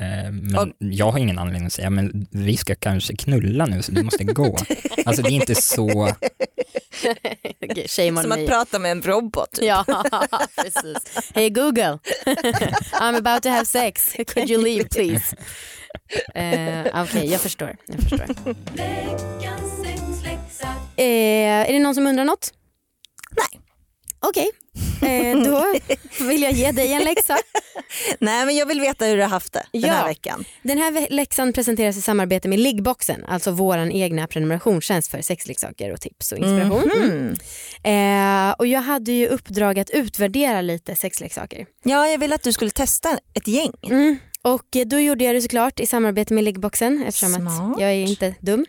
Eh, 0.00 0.30
men 0.32 0.58
Och- 0.58 0.68
jag 0.78 1.10
har 1.10 1.18
ingen 1.18 1.38
anledning 1.38 1.66
att 1.66 1.72
säga, 1.72 1.90
men 1.90 2.26
vi 2.30 2.56
ska 2.56 2.74
kanske 2.74 3.16
knulla 3.16 3.66
nu 3.66 3.82
så 3.82 3.92
du 3.92 4.02
måste 4.02 4.24
gå. 4.24 4.58
alltså 5.06 5.22
det 5.22 5.28
är 5.28 5.32
inte 5.32 5.54
så, 5.54 5.84
on 5.90 6.12
Som 7.88 8.28
me. 8.28 8.42
att 8.42 8.46
prata 8.46 8.78
med 8.78 8.90
en 8.92 9.02
robot. 9.02 9.52
Typ. 9.52 9.64
Ja, 9.64 9.84
precis. 10.56 11.30
Hey 11.34 11.50
Google, 11.50 11.98
I'm 12.92 13.16
about 13.16 13.42
to 13.42 13.48
have 13.48 13.64
sex. 13.64 14.12
Could 14.34 14.50
you 14.50 14.62
leave 14.64 14.88
please? 14.88 15.36
Uh, 16.36 17.02
Okej, 17.02 17.26
jag 17.32 17.40
förstår. 17.40 17.76
Jag 17.86 18.00
förstår. 18.00 18.54
Eh, 20.96 21.04
är 21.68 21.72
det 21.72 21.78
någon 21.78 21.94
som 21.94 22.06
undrar 22.06 22.24
något? 22.24 22.52
Nej. 23.38 23.60
Okej, 24.20 24.50
eh, 25.02 25.38
då 25.38 25.74
vill 26.24 26.42
jag 26.42 26.52
ge 26.52 26.72
dig 26.72 26.92
en 26.92 27.04
läxa. 27.04 27.36
Nej 28.18 28.46
men 28.46 28.56
jag 28.56 28.66
vill 28.66 28.80
veta 28.80 29.04
hur 29.04 29.16
du 29.16 29.22
har 29.22 29.28
haft 29.28 29.52
det 29.52 29.66
den 29.72 29.80
Ja. 29.80 29.88
här 29.92 30.06
veckan. 30.08 30.44
Den 30.62 30.78
här 30.78 31.06
läxan 31.10 31.52
presenteras 31.52 31.96
i 31.96 32.00
samarbete 32.02 32.48
med 32.48 32.60
Liggboxen, 32.60 33.24
alltså 33.24 33.50
vår 33.50 33.78
egna 33.78 34.26
prenumerationstjänst 34.26 35.10
för 35.10 35.22
sexleksaker 35.22 35.92
och 35.92 36.00
tips 36.00 36.32
och 36.32 36.38
inspiration. 36.38 36.90
Mhm. 36.96 37.36
Mm. 37.84 38.48
Eh, 38.50 38.54
och 38.58 38.66
jag 38.66 38.80
hade 38.80 39.12
ju 39.12 39.26
uppdrag 39.26 39.78
att 39.78 39.90
utvärdera 39.90 40.60
lite 40.60 40.96
sexleksaker. 40.96 41.66
Ja 41.84 42.06
jag 42.08 42.18
ville 42.18 42.34
att 42.34 42.42
du 42.42 42.52
skulle 42.52 42.70
testa 42.70 43.18
ett 43.34 43.48
gäng. 43.48 43.72
Mm. 43.90 44.16
Och 44.42 44.66
då 44.86 45.00
gjorde 45.00 45.24
jag 45.24 45.34
det 45.34 45.42
såklart 45.42 45.80
i 45.80 45.86
samarbete 45.86 46.34
med 46.34 46.44
Liggboxen 46.44 47.04
eftersom 47.08 47.32
Smart. 47.34 47.74
att 47.74 47.80
jag 47.80 47.90
är 47.90 47.94
inte 48.04 48.34
dum. 48.40 48.66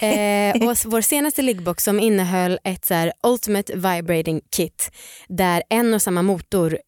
Eh, 0.00 0.68
och 0.68 0.76
vår 0.84 1.00
senaste 1.00 1.42
liggbox 1.42 1.84
som 1.84 2.00
innehöll 2.00 2.58
ett 2.64 2.84
så 2.84 2.94
här 2.94 3.12
ultimate 3.22 3.72
vibrating 3.76 4.40
kit 4.50 4.90
där 5.28 5.62
en 5.70 5.94
och 5.94 6.02
samma 6.02 6.22
motor 6.22 6.78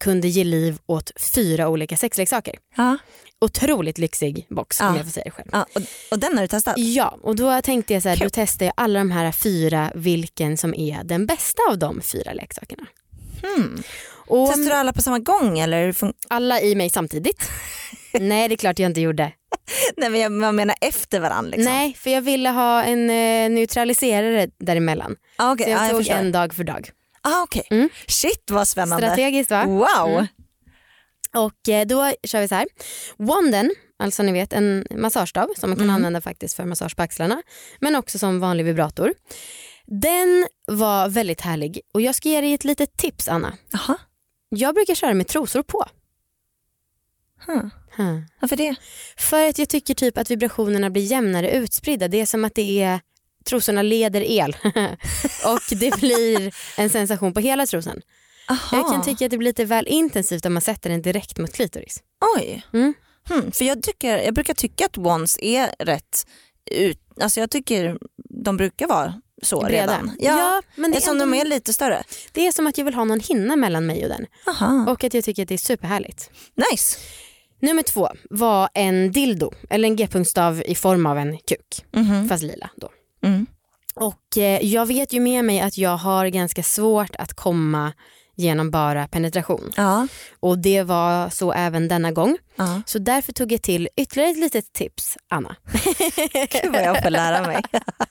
kunde 0.00 0.28
ge 0.28 0.44
liv 0.44 0.78
åt 0.86 1.10
fyra 1.34 1.68
olika 1.68 1.96
sexleksaker. 1.96 2.54
Ja. 2.76 2.98
Otroligt 3.40 3.98
lyxig 3.98 4.46
box 4.50 4.76
Ja. 4.80 4.88
om 4.88 4.96
jag 4.96 5.04
får 5.04 5.12
säga 5.12 5.24
det 5.24 5.30
själv. 5.30 5.48
Ja, 5.52 5.66
och, 5.74 5.82
och 6.10 6.18
den 6.18 6.34
har 6.34 6.42
du 6.42 6.48
testat? 6.48 6.78
Ja, 6.78 7.18
och 7.22 7.36
då 7.36 7.62
tänkte 7.62 7.92
jag 7.94 8.02
så 8.02 8.08
här, 8.08 8.16
då 8.16 8.20
Kul. 8.20 8.30
testar 8.30 8.66
jag 8.66 8.72
alla 8.76 8.98
de 8.98 9.10
här 9.10 9.32
fyra 9.32 9.92
vilken 9.94 10.56
som 10.56 10.74
är 10.74 11.04
den 11.04 11.26
bästa 11.26 11.62
av 11.70 11.78
de 11.78 12.00
fyra 12.00 12.32
leksakerna. 12.32 12.86
Hmm. 13.42 13.82
Och 14.10 14.48
Testar 14.48 14.64
du 14.64 14.72
alla 14.72 14.92
på 14.92 15.02
samma 15.02 15.18
gång 15.18 15.58
eller? 15.58 15.94
alla 16.28 16.60
i 16.60 16.74
mig 16.74 16.90
samtidigt. 16.90 17.50
Nej 18.20 18.48
det 18.48 18.54
är 18.54 18.56
klart 18.56 18.78
jag 18.78 18.90
inte 18.90 19.00
gjorde. 19.00 19.32
Nej 19.96 20.10
men 20.10 20.20
jag, 20.20 20.42
jag 20.42 20.54
menar 20.54 20.76
efter 20.80 21.20
varandra 21.20 21.50
liksom. 21.50 21.72
Nej 21.72 21.94
för 21.94 22.10
jag 22.10 22.22
ville 22.22 22.48
ha 22.48 22.82
en 22.82 23.10
eh, 23.10 23.50
neutraliserare 23.50 24.48
däremellan. 24.58 25.16
Ah, 25.36 25.52
okay. 25.52 25.64
Så 25.64 25.70
jag 25.70 25.80
ah, 25.80 25.82
jag 25.82 25.90
tog 25.90 26.00
förstår. 26.00 26.14
en 26.14 26.32
dag 26.32 26.54
för 26.54 26.64
dag. 26.64 26.90
Ah, 27.22 27.42
okay. 27.42 27.62
Mm. 27.70 27.88
Shit 28.06 28.50
vad 28.50 28.68
spännande. 28.68 29.06
Strategiskt 29.06 29.50
va? 29.50 29.64
Wow. 29.64 30.08
Mm. 30.08 30.26
Och 31.34 31.68
eh, 31.68 31.86
då 31.86 32.12
kör 32.22 32.40
vi 32.40 32.48
så 32.48 32.54
här. 32.54 32.66
Wanden, 33.16 33.74
alltså 33.98 34.22
ni 34.22 34.32
vet 34.32 34.52
en 34.52 34.86
massagestav 34.90 35.48
som 35.56 35.70
man 35.70 35.76
kan 35.76 35.84
Mm. 35.84 35.96
använda 35.96 36.20
faktiskt 36.20 36.56
för 36.56 36.64
massage 36.64 36.96
på 36.96 37.02
axlarna. 37.02 37.42
Men 37.80 37.96
också 37.96 38.18
som 38.18 38.40
vanlig 38.40 38.64
vibrator. 38.64 39.14
Den 39.86 40.46
var 40.66 41.08
väldigt 41.08 41.40
härlig 41.40 41.80
och 41.94 42.00
jag 42.00 42.14
ska 42.14 42.28
ge 42.28 42.40
dig 42.40 42.54
ett 42.54 42.64
litet 42.64 42.96
tips 42.96 43.28
Anna. 43.28 43.52
Jaha. 43.70 43.96
Jag 44.48 44.74
brukar 44.74 44.94
köra 44.94 45.14
med 45.14 45.28
trosor 45.28 45.62
på. 45.62 45.84
Hmm. 47.46 47.70
Hmm. 47.98 48.26
Varför 48.40 48.56
det? 48.56 48.74
För 49.16 49.48
att 49.48 49.58
jag 49.58 49.68
tycker 49.68 49.94
typ 49.94 50.18
att 50.18 50.30
vibrationerna 50.30 50.90
blir 50.90 51.02
jämnare 51.02 51.50
utspridda. 51.50 52.08
Det 52.08 52.20
är 52.20 52.26
som 52.26 52.44
att 52.44 52.54
det 52.54 52.82
är 52.82 53.00
trosorna 53.44 53.82
leder 53.82 54.20
el 54.20 54.56
och 55.44 55.78
det 55.78 56.00
blir 56.00 56.54
en 56.76 56.90
sensation 56.90 57.34
på 57.34 57.40
hela 57.40 57.66
trosan. 57.66 58.00
Aha. 58.50 58.76
Jag 58.76 58.90
kan 58.92 59.04
tycka 59.04 59.24
att 59.24 59.30
det 59.30 59.38
blir 59.38 59.48
lite 59.48 59.64
väl 59.64 59.86
intensivt 59.86 60.46
om 60.46 60.52
man 60.54 60.62
sätter 60.62 60.90
den 60.90 61.02
direkt 61.02 61.38
mot 61.38 61.52
klitoris. 61.52 62.02
Oj. 62.36 62.62
Mm. 62.72 62.94
Hmm. 63.28 63.52
För 63.52 63.64
jag, 63.64 63.82
tycker, 63.82 64.18
jag 64.18 64.34
brukar 64.34 64.54
tycka 64.54 64.86
att 64.86 64.96
wands 64.96 65.38
är 65.42 65.74
rätt 65.78 66.26
ut, 66.70 67.00
alltså 67.20 67.40
jag 67.40 67.50
tycker 67.50 67.98
de 68.44 68.56
brukar 68.56 68.86
vara 68.86 69.20
så 69.42 69.60
Breda. 69.60 69.82
redan. 69.82 70.16
Ja, 70.18 70.62
men 70.76 70.90
det 70.90 71.06
är, 71.06 71.10
ändå, 71.10 71.24
de 71.24 71.34
är 71.34 71.44
lite 71.44 71.72
större. 71.72 72.04
det 72.32 72.46
är 72.46 72.52
som 72.52 72.66
att 72.66 72.78
jag 72.78 72.84
vill 72.84 72.94
ha 72.94 73.04
någon 73.04 73.20
hinna 73.20 73.56
mellan 73.56 73.86
mig 73.86 74.02
och 74.02 74.08
den. 74.08 74.26
Aha. 74.46 74.86
Och 74.88 75.04
att 75.04 75.14
jag 75.14 75.24
tycker 75.24 75.42
att 75.42 75.48
det 75.48 75.54
är 75.54 75.58
superhärligt. 75.58 76.30
Nice. 76.70 76.98
Nummer 77.60 77.82
två 77.82 78.08
var 78.30 78.68
en 78.74 79.12
dildo, 79.12 79.52
eller 79.70 79.88
en 79.88 79.96
g-punktstav 79.96 80.62
i 80.66 80.74
form 80.74 81.06
av 81.06 81.18
en 81.18 81.38
kuk, 81.38 81.84
Mhm. 81.92 82.28
fast 82.28 82.42
lila 82.42 82.70
då. 82.76 82.88
Mm. 83.24 83.46
Och 83.94 84.38
eh, 84.38 84.64
jag 84.64 84.86
vet 84.86 85.12
ju 85.12 85.20
med 85.20 85.44
mig 85.44 85.60
att 85.60 85.78
jag 85.78 85.96
har 85.96 86.26
ganska 86.26 86.62
svårt 86.62 87.16
att 87.16 87.34
komma 87.34 87.92
genom 88.36 88.70
bara 88.70 89.08
penetration. 89.08 89.72
Ja. 89.76 90.06
Och 90.40 90.58
det 90.58 90.82
var 90.82 91.30
så 91.30 91.52
även 91.52 91.88
denna 91.88 92.12
gång. 92.12 92.36
ja. 92.56 92.82
Så 92.86 92.98
därför 92.98 93.32
tog 93.32 93.52
jag 93.52 93.62
till 93.62 93.88
ytterligare 93.96 94.30
ett 94.30 94.36
litet 94.38 94.72
tips, 94.72 95.16
Anna. 95.28 95.56
Gud 96.62 96.72
vad 96.72 96.82
jag 96.82 97.02
får 97.02 97.10
lära 97.10 97.46
mig. 97.46 97.62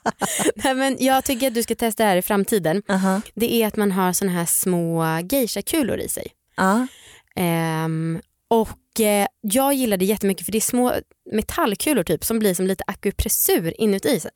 Nej, 0.56 0.74
men 0.76 0.98
jag 1.00 1.24
tycker 1.24 1.48
att 1.48 1.54
du 1.54 1.64
ska 1.64 1.76
testa 1.76 2.04
det 2.04 2.10
här 2.10 2.18
i 2.18 2.22
framtiden. 2.22 2.82
Aha. 2.90 3.22
Det 3.36 3.54
är 3.54 3.68
att 3.68 3.76
man 3.76 3.92
har 3.92 4.14
såna 4.14 4.32
här 4.32 4.46
små 4.46 5.04
geisha-kulor 5.30 6.00
i 6.00 6.10
sig. 6.10 6.28
Ja. 6.58 6.88
Ehm, 7.36 8.22
och 8.50 8.70
eh, 9.00 9.28
jag 9.42 9.74
gillar 9.74 9.98
det 9.98 10.06
jättemycket 10.06 10.46
för 10.46 10.52
det 10.52 10.58
är 10.58 10.62
små 10.62 10.94
metallkulor 11.32 12.04
typ 12.04 12.26
som 12.26 12.40
blir 12.40 12.54
som 12.54 12.68
lite 12.68 12.84
akupressur 12.88 13.82
inuti 13.82 14.20
sen. 14.20 14.32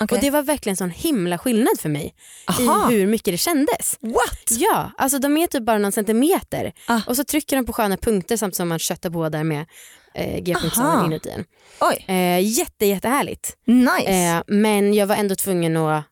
Okej. 0.00 0.16
Och 0.16 0.20
det 0.24 0.30
var 0.30 0.42
verkligen 0.42 0.76
sån 0.76 0.90
himla 0.90 1.38
skillnad 1.38 1.80
för 1.80 1.88
mig 1.88 2.14
Aha. 2.46 2.92
i 2.92 2.94
hur 2.94 3.06
mycket 3.06 3.34
det 3.34 3.38
kändes. 3.38 3.96
What? 4.00 4.50
Ja, 4.50 4.90
alltså 4.96 5.18
de 5.18 5.36
är 5.36 5.46
typ 5.46 5.62
bara 5.64 5.78
någon 5.78 5.92
centimeter 5.92 6.72
Ah. 6.88 7.00
och 7.06 7.16
så 7.16 7.24
trycker 7.24 7.56
de 7.56 7.66
på 7.66 7.72
sköna 7.72 7.96
punkter 7.96 8.36
samtidigt 8.36 8.56
som 8.56 8.68
man 8.68 8.78
köttar 8.78 9.10
på 9.10 9.28
där 9.28 9.44
med 9.44 9.66
eh, 10.14 10.42
g-punkten 10.42 10.82
Aha. 10.82 11.06
inuti 11.06 11.30
en. 11.30 11.44
Oj, 11.80 12.04
Eh, 12.08 12.40
jätte, 12.58 12.86
jättehärligt. 12.86 13.56
nice. 13.66 14.10
Eh, 14.12 14.42
men 14.46 14.94
jag 14.94 15.06
var 15.06 15.16
ändå 15.16 15.34
tvungen 15.34 15.76
att 15.76 16.04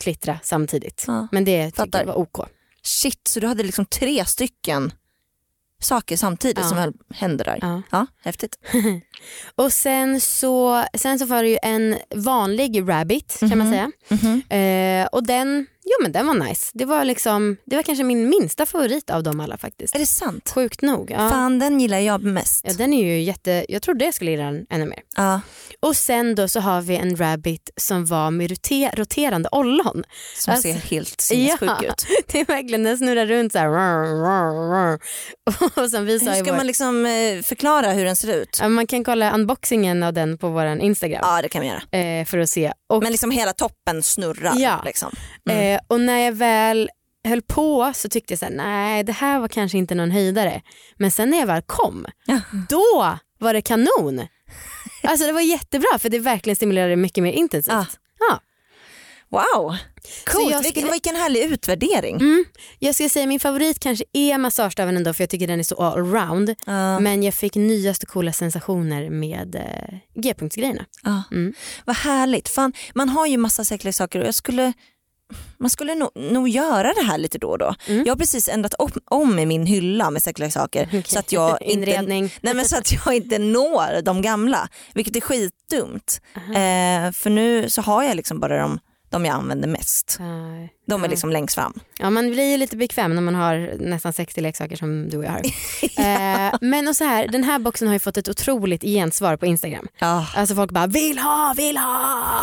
klittra 0.00 0.38
samtidigt. 0.42 1.04
Ja. 1.06 1.28
Men 1.32 1.44
det 1.44 1.70
tyckte 1.70 1.98
jag 1.98 2.06
var 2.06 2.18
OK. 2.18 2.38
Shit, 2.82 3.28
så 3.28 3.40
du 3.40 3.46
hade 3.46 3.62
liksom 3.62 3.86
tre 3.86 4.24
stycken 4.24 4.92
saker 5.82 6.16
samtidigt 6.16 6.58
Ja. 6.58 6.64
som 6.64 6.78
höll- 6.78 6.92
hände 7.14 7.44
där. 7.44 7.58
Ja. 7.60 7.82
Ja, 7.90 8.06
häftigt. 8.22 8.58
Och 9.54 9.72
sen 9.72 10.20
så, 10.20 10.84
sen 10.94 11.18
så 11.18 11.24
var 11.26 11.42
det 11.42 11.48
ju 11.48 11.58
en 11.62 11.96
vanlig 12.14 12.88
rabbit 12.88 13.36
kan 13.40 13.58
man 13.58 13.70
säga. 13.70 13.90
Mhm. 14.08 14.42
Eh, 14.48 15.06
och 15.12 15.26
den, 15.26 15.66
jo 15.84 16.02
men 16.02 16.12
den 16.12 16.26
var 16.26 16.34
nice. 16.34 16.70
Det 16.74 16.84
var 16.84 17.04
liksom, 17.04 17.56
det 17.64 17.76
var 17.76 17.82
kanske 17.82 18.04
min 18.04 18.28
minsta 18.28 18.66
favorit 18.66 19.10
av 19.10 19.22
dem 19.22 19.40
alla 19.40 19.56
faktiskt. 19.56 19.94
Är 19.94 19.98
det 19.98 20.06
sant? 20.06 20.52
Sjukt 20.54 20.82
nog. 20.82 21.10
Ja. 21.10 21.30
Fan 21.30 21.58
den 21.58 21.80
gillar 21.80 21.98
jag 21.98 22.22
mest. 22.24 22.64
Ja, 22.68 22.72
den 22.72 22.92
är 22.92 23.04
ju 23.04 23.22
jätte, 23.22 23.66
jag 23.68 23.82
trodde 23.82 24.04
jag 24.04 24.14
skulle 24.14 24.30
gilla 24.30 24.44
den 24.44 24.66
ännu 24.70 24.86
mer. 24.86 24.98
Ja, 25.16 25.40
Och 25.80 25.96
sen 25.96 26.34
då 26.34 26.48
så 26.48 26.60
har 26.60 26.80
vi 26.82 26.96
en 26.96 27.16
rabbit 27.16 27.70
som 27.76 28.06
var 28.06 28.30
med 28.30 28.50
rote- 28.50 28.94
roterande 28.96 29.48
ollon. 29.52 30.04
som 30.36 30.52
Alltså, 30.52 30.68
ser 30.68 30.74
helt 30.74 31.20
sinnessjuk 31.20 31.70
ja. 31.82 31.88
ut. 31.88 32.06
Det 32.32 32.40
är 32.40 32.44
verkligen, 32.44 32.82
den 32.82 32.98
snurrar 32.98 33.26
runt 33.26 33.52
så 33.52 33.58
här. 33.58 33.68
rrr, 33.68 34.04
rrr, 34.04 34.92
rrr. 34.92 35.00
Och 35.82 35.90
som 35.90 36.04
vi 36.06 36.12
Hur 36.12 36.44
ska 36.44 36.56
man 36.56 36.66
liksom 36.66 37.06
eh, 37.06 37.42
förklara 37.42 37.92
hur 37.92 38.04
den 38.04 38.16
ser 38.16 38.36
ut? 38.36 38.60
Man 38.68 38.86
kan 38.86 39.04
kolla 39.12 39.32
unboxingen 39.34 40.02
av 40.02 40.12
den 40.12 40.38
på 40.38 40.48
vår 40.48 40.66
Instagram 40.66 41.20
Ja 41.22 41.42
det 41.42 41.48
kan 41.48 41.60
vi 41.62 41.68
göra. 41.68 41.98
eh, 41.98 42.24
för 42.24 42.38
att 42.38 42.50
se. 42.50 42.72
Och, 42.88 43.02
Men 43.02 43.12
liksom 43.12 43.30
hela 43.30 43.52
toppen 43.52 44.02
snurrar. 44.02 44.52
Ja. 44.56 44.82
Liksom. 44.84 45.12
Mm. 45.50 45.74
eh, 45.74 45.80
och 45.86 46.00
när 46.00 46.18
jag 46.18 46.32
väl 46.32 46.90
höll 47.28 47.42
på 47.42 47.92
så 47.94 48.08
tyckte 48.08 48.32
jag 48.32 48.38
så 48.38 48.44
här, 48.44 48.52
nej 48.52 49.04
det 49.04 49.12
här 49.12 49.38
var 49.38 49.48
kanske 49.48 49.78
inte 49.78 49.94
någon 49.94 50.10
höjdare. 50.10 50.62
Men 50.96 51.10
sen 51.10 51.30
när 51.30 51.38
jag 51.38 51.46
väl 51.46 51.62
kom, 51.62 52.06
Ja. 52.26 52.40
då 52.68 53.16
var 53.38 53.54
det 53.54 53.62
kanon. 53.62 54.26
Alltså 55.02 55.26
det 55.26 55.32
var 55.32 55.40
jättebra 55.40 55.98
för 55.98 56.08
det 56.08 56.18
verkligen 56.18 56.56
stimulerade 56.56 56.96
mycket 56.96 57.22
mer 57.24 57.32
intensivt. 57.32 57.74
Ah. 57.74 57.86
Ja. 58.18 58.40
Wow, 59.32 59.76
coolt. 60.26 60.50
jag 60.50 60.62
Vilken, 60.62 60.80
skulle- 60.82 60.92
vilken 60.92 61.16
härlig 61.16 61.42
utvärdering. 61.44 62.16
Mm. 62.16 62.44
Jag 62.78 62.94
ska 62.94 63.08
säga 63.08 63.26
min 63.26 63.40
favorit 63.40 63.78
kanske 63.80 64.04
är 64.12 64.38
massagestaven 64.38 64.96
ändå 64.96 65.12
för 65.14 65.22
jag 65.22 65.30
tycker 65.30 65.46
den 65.46 65.58
är 65.58 65.62
så 65.64 65.82
allround. 65.82 66.54
Ja, 66.66 67.00
Men 67.00 67.22
jag 67.22 67.34
fick 67.34 67.54
nyaste 67.54 68.06
coola 68.06 68.32
sensationer 68.32 69.10
med 69.10 69.54
eh, 69.54 69.98
G-punktsgrejerna. 70.22 70.84
ja. 71.02 71.22
Mm. 71.30 71.54
Vad 71.84 71.96
härligt. 71.96 72.48
Fan, 72.48 72.72
man 72.94 73.08
har 73.08 73.26
ju 73.26 73.36
massa 73.36 73.64
säkra 73.64 73.92
saker 73.92 74.20
och 74.20 74.26
jag 74.26 74.34
skulle 74.34 74.72
man 75.58 75.70
skulle 75.70 75.94
nog, 75.94 76.10
nog 76.14 76.48
göra 76.48 76.92
det 76.92 77.02
här 77.02 77.18
lite 77.18 77.38
då 77.38 77.48
och 77.48 77.58
då. 77.58 77.74
Mm. 77.88 78.04
Jag 78.06 78.12
har 78.12 78.18
precis 78.18 78.48
ändrat 78.48 78.74
om, 78.74 78.90
om 79.04 79.38
i 79.38 79.46
min 79.46 79.66
hylla 79.66 80.10
med 80.10 80.22
säkra 80.22 80.50
saker 80.50 81.02
så 81.06 81.18
att 81.18 81.32
jag 81.32 81.62
inte, 81.66 82.02
nej, 82.02 82.30
men 82.54 82.64
så 82.64 82.76
att 82.76 82.92
jag 82.92 83.14
inte 83.14 83.38
når 83.38 84.02
de 84.02 84.22
gamla. 84.22 84.68
Vilket 84.94 85.16
är 85.16 85.20
skitdumt. 85.20 86.20
Eh, 86.36 87.12
för 87.12 87.30
nu 87.30 87.70
så 87.70 87.82
har 87.82 88.02
jag 88.02 88.16
liksom 88.16 88.40
bara 88.40 88.58
de, 88.62 88.78
de 89.12 89.24
jag 89.24 89.34
använder 89.34 89.68
mest. 89.68 90.16
Eh, 90.20 90.26
De 90.86 91.00
är 91.00 91.06
Ja. 91.06 91.10
liksom 91.10 91.30
längst 91.30 91.54
fram. 91.54 91.80
Ja, 91.98 92.10
man 92.10 92.30
blir 92.30 92.50
ju 92.50 92.56
lite 92.56 92.76
bekväm 92.76 93.14
när 93.14 93.22
man 93.22 93.34
har 93.34 93.74
nästan 93.80 94.12
60 94.12 94.40
leksaker 94.40 94.76
som 94.76 95.08
du 95.10 95.16
och 95.18 95.24
jag 95.24 95.30
har. 95.30 95.40
eh, 96.48 96.54
men 96.60 96.88
och 96.88 96.96
så 96.96 97.04
här, 97.04 97.28
den 97.28 97.44
här 97.44 97.58
boxen 97.58 97.88
har 97.88 97.94
ju 97.94 97.98
fått 98.00 98.16
ett 98.16 98.28
otroligt 98.28 98.82
gensvar 98.82 99.36
på 99.36 99.46
Instagram. 99.46 99.86
Ja. 99.98 100.26
Alltså 100.36 100.54
folk 100.54 100.70
bara 100.70 100.86
vill 100.86 101.18
ha, 101.18 101.54
vill 101.56 101.76
ha. 101.76 102.40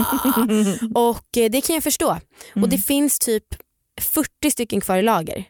och 1.10 1.38
eh, 1.38 1.50
det 1.52 1.62
kan 1.62 1.74
jag 1.74 1.84
förstå. 1.84 2.18
Och 2.56 2.70
det 2.70 2.78
finns 2.78 3.20
typ 3.20 3.44
40 4.02 4.52
stycken 4.52 4.82
kvar 4.82 4.98
i 4.98 5.02
lager. 5.02 5.44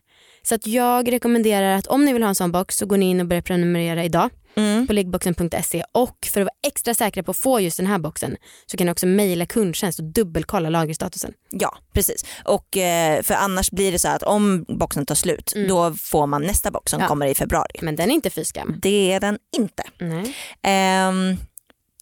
Så 0.43 0.55
att 0.55 0.67
jag 0.67 1.12
rekommenderar 1.12 1.77
att 1.77 1.88
om 1.88 2.05
ni 2.05 2.13
vill 2.13 2.23
ha 2.23 2.29
en 2.29 2.36
sån 2.36 2.51
box 2.51 2.77
så 2.77 2.86
går 2.86 2.97
ni 2.97 3.10
in 3.10 3.19
och 3.21 3.27
börjar 3.27 3.41
prenumerera 3.41 4.03
idag 4.03 4.29
Mm. 4.60 4.88
på 4.88 4.93
liggboxen.se 4.93 5.84
och 5.91 6.28
för 6.32 6.41
att 6.41 6.45
vara 6.45 6.56
extra 6.67 6.93
säkra 6.93 7.24
på 7.24 7.32
att 7.32 7.38
få 7.38 7.60
just 7.60 7.78
den 7.78 7.86
här 7.88 8.00
boxen 8.00 8.36
så 8.65 8.78
kan 8.78 8.86
ni 8.86 8.91
också 8.91 9.06
mejla 9.06 9.45
kundtjänst 9.45 10.00
och 10.00 10.06
dubbelkolla 10.06 10.69
lagerstatusen. 10.69 11.34
Ja 11.50 11.78
precis. 11.93 12.26
Och, 12.45 12.78
eh, 12.78 13.22
för 13.24 13.34
annars 13.34 13.72
blir 13.72 13.91
det 13.91 14.00
så 14.00 14.08
att 14.08 14.24
om 14.24 14.65
boxen 14.67 15.06
tar 15.06 15.15
slut 15.15 15.54
då 15.67 15.93
får 15.93 16.28
man 16.28 16.41
nästa 16.43 16.72
box 16.72 16.89
som 16.91 16.98
Mm. 16.98 17.04
Ja. 17.06 17.08
kommer 17.10 17.26
i 17.26 17.36
februari. 17.36 17.80
Men 17.82 17.95
den 17.95 18.10
är 18.10 18.13
inte 18.15 18.30
fy 18.30 18.45
skam. 18.45 18.76
Det 18.82 19.12
är 19.12 19.19
den 19.19 19.38
inte. 19.58 19.84
Nej. 20.00 20.36
Ehm, 20.63 21.38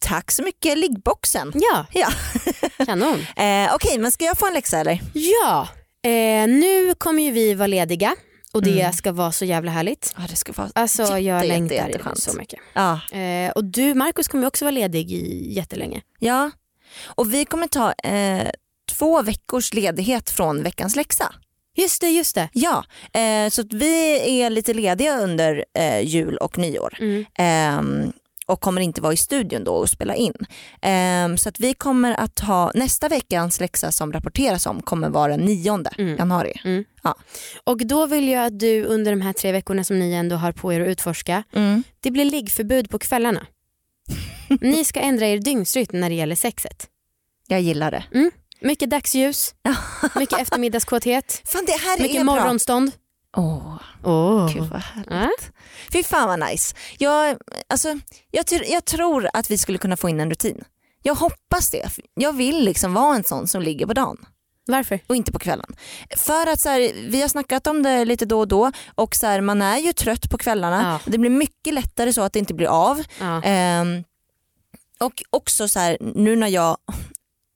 tack 0.00 0.30
så 0.30 0.42
mycket 0.42 0.78
liggboxen. 0.78 1.52
Ja, 1.54 1.86
Ja. 1.92 2.08
kanon. 2.86 3.26
Eh, 3.36 3.74
Okej 3.74 3.98
men 3.98 4.12
ska 4.12 4.24
jag 4.24 4.38
få 4.38 4.46
en 4.46 4.52
läxa 4.54 4.78
eller? 4.78 5.00
Ja, 5.14 5.68
eh, 6.02 6.48
nu 6.48 6.94
kommer 6.98 7.22
ju 7.22 7.30
vi 7.30 7.54
vara 7.54 7.66
lediga 7.66 8.14
och 8.52 8.62
det 8.62 8.94
ska 8.96 9.12
vara 9.12 9.32
så 9.32 9.44
jävla 9.44 9.70
härligt. 9.70 10.14
Ja 10.16 10.22
det 10.30 10.36
ska 10.36 10.52
vara 10.52 10.70
Alltså 10.74 11.02
jätte, 11.02 11.12
jag 11.18 11.36
jätte, 11.36 11.48
längtar 11.48 11.74
jätteskönt. 11.74 12.22
så 12.22 12.36
mycket. 12.36 12.60
Ja. 12.72 13.00
Eh, 13.18 13.50
och 13.50 13.64
du 13.64 13.94
Markus 13.94 14.28
kommer 14.28 14.46
också 14.46 14.64
vara 14.64 14.70
ledig 14.72 15.12
i 15.12 15.52
jättelänge. 15.52 16.02
ja. 16.18 16.50
Och 17.06 17.34
vi 17.34 17.44
kommer 17.44 17.66
ta 17.66 17.92
eh, 17.92 18.48
två 18.90 19.22
veckors 19.22 19.74
ledighet 19.74 20.30
från 20.30 20.62
veckans 20.62 20.96
läxa. 20.96 21.34
Just 21.76 22.00
det, 22.00 22.08
just 22.08 22.34
det. 22.34 22.48
Ja, 22.52 22.84
eh, 23.12 23.50
så 23.50 23.62
vi 23.70 24.40
är 24.42 24.50
lite 24.50 24.74
lediga 24.74 25.18
under 25.18 25.64
eh, 25.78 26.00
jul 26.00 26.36
och 26.36 26.58
nyår. 26.58 26.96
Mm. 27.00 27.24
Och 28.48 28.60
kommer 28.60 28.80
inte 28.80 29.00
vara 29.00 29.12
i 29.12 29.16
studion 29.16 29.64
då 29.64 29.72
och 29.74 29.88
spela 29.90 30.14
in. 30.14 30.34
Ehm, 30.82 31.38
så 31.38 31.48
att 31.48 31.60
vi 31.60 31.74
kommer 31.74 32.20
att 32.20 32.38
ha 32.38 32.72
nästa 32.74 33.08
veckans 33.08 33.60
läxa 33.60 33.92
som 33.92 34.12
rapporteras 34.12 34.66
om 34.66 34.82
kommer 34.82 35.08
vara 35.08 35.36
den 35.36 35.40
9 35.46 35.78
Mm. 35.98 36.16
januari. 36.16 36.52
Mm. 36.64 36.84
Ja. 37.02 37.14
Och 37.64 37.86
då 37.86 38.06
vill 38.06 38.28
jag 38.28 38.46
att 38.46 38.58
du 38.58 38.84
under 38.84 39.10
de 39.12 39.20
här 39.20 39.32
tre 39.32 39.52
veckorna 39.52 39.84
som 39.84 39.98
ni 39.98 40.12
ändå 40.12 40.36
har 40.36 40.52
på 40.52 40.72
er 40.72 40.80
att 40.80 40.88
utforska, 40.88 41.42
Mm. 41.52 41.82
det 42.00 42.10
blir 42.10 42.24
liggförbud 42.24 42.90
på 42.90 42.98
kvällarna. 42.98 43.46
ni 44.60 44.84
ska 44.84 45.00
ändra 45.00 45.26
er 45.26 45.38
dygnsrytm 45.38 46.00
när 46.00 46.08
det 46.08 46.14
gäller 46.16 46.36
sexet. 46.36 46.86
Jag 47.48 47.60
gillar 47.60 47.90
det. 47.90 48.04
Mycket 48.60 48.90
dagsljus, 48.90 49.54
mycket 50.14 50.38
eftermiddagskåthet, 50.40 51.42
Fan 51.44 51.64
mycket 52.02 52.20
är 52.20 52.24
bra. 52.24 52.34
Åh, 53.36 53.76
Oh. 54.02 54.52
gud 54.54 54.62
vad 54.64 54.80
härligt. 54.80 55.10
Ja. 55.10 55.30
Fy 55.92 56.02
fan 56.02 56.28
vad 56.28 56.50
nice. 56.50 56.76
Jag, 56.98 57.36
alltså, 57.68 57.98
jag, 58.30 58.44
jag 58.66 58.84
tror 58.84 59.28
att 59.32 59.50
vi 59.50 59.58
skulle 59.58 59.78
kunna 59.78 59.96
få 59.96 60.08
in 60.08 60.20
en 60.20 60.30
rutin. 60.30 60.64
Jag 61.02 61.14
hoppas 61.14 61.70
det. 61.70 61.88
Jag 62.14 62.32
vill 62.32 62.64
liksom 62.64 62.94
vara 62.94 63.16
en 63.16 63.24
sån 63.24 63.46
som 63.48 63.62
ligger 63.62 63.86
på 63.86 63.92
dagen. 63.92 64.16
Varför? 64.66 65.00
och 65.06 65.16
inte 65.16 65.32
på 65.32 65.38
kvällen. 65.38 65.76
För 66.16 66.46
att 66.46 66.60
så 66.60 66.68
här, 66.68 67.08
vi 67.10 67.20
har 67.20 67.28
snackat 67.28 67.66
om 67.66 67.82
det 67.82 68.04
lite 68.04 68.26
då 68.26 68.40
och 68.40 68.48
då 68.48 68.72
och 68.94 69.14
så 69.14 69.26
här, 69.26 69.40
man 69.40 69.62
är 69.62 69.78
ju 69.78 69.92
trött 69.92 70.30
på 70.30 70.38
kvällarna. 70.38 70.82
Ja. 71.04 71.10
Det 71.12 71.18
blir 71.18 71.30
mycket 71.30 71.74
lättare 71.74 72.12
så 72.12 72.22
att 72.22 72.32
det 72.32 72.38
inte 72.38 72.54
blir 72.54 72.66
av. 72.66 73.02
Ja. 73.20 73.42
Ehm, 73.42 74.04
och 75.00 75.22
också 75.30 75.68
så 75.68 75.78
här, 75.78 75.98
nu 76.00 76.36
när 76.36 76.48
jag, 76.48 76.76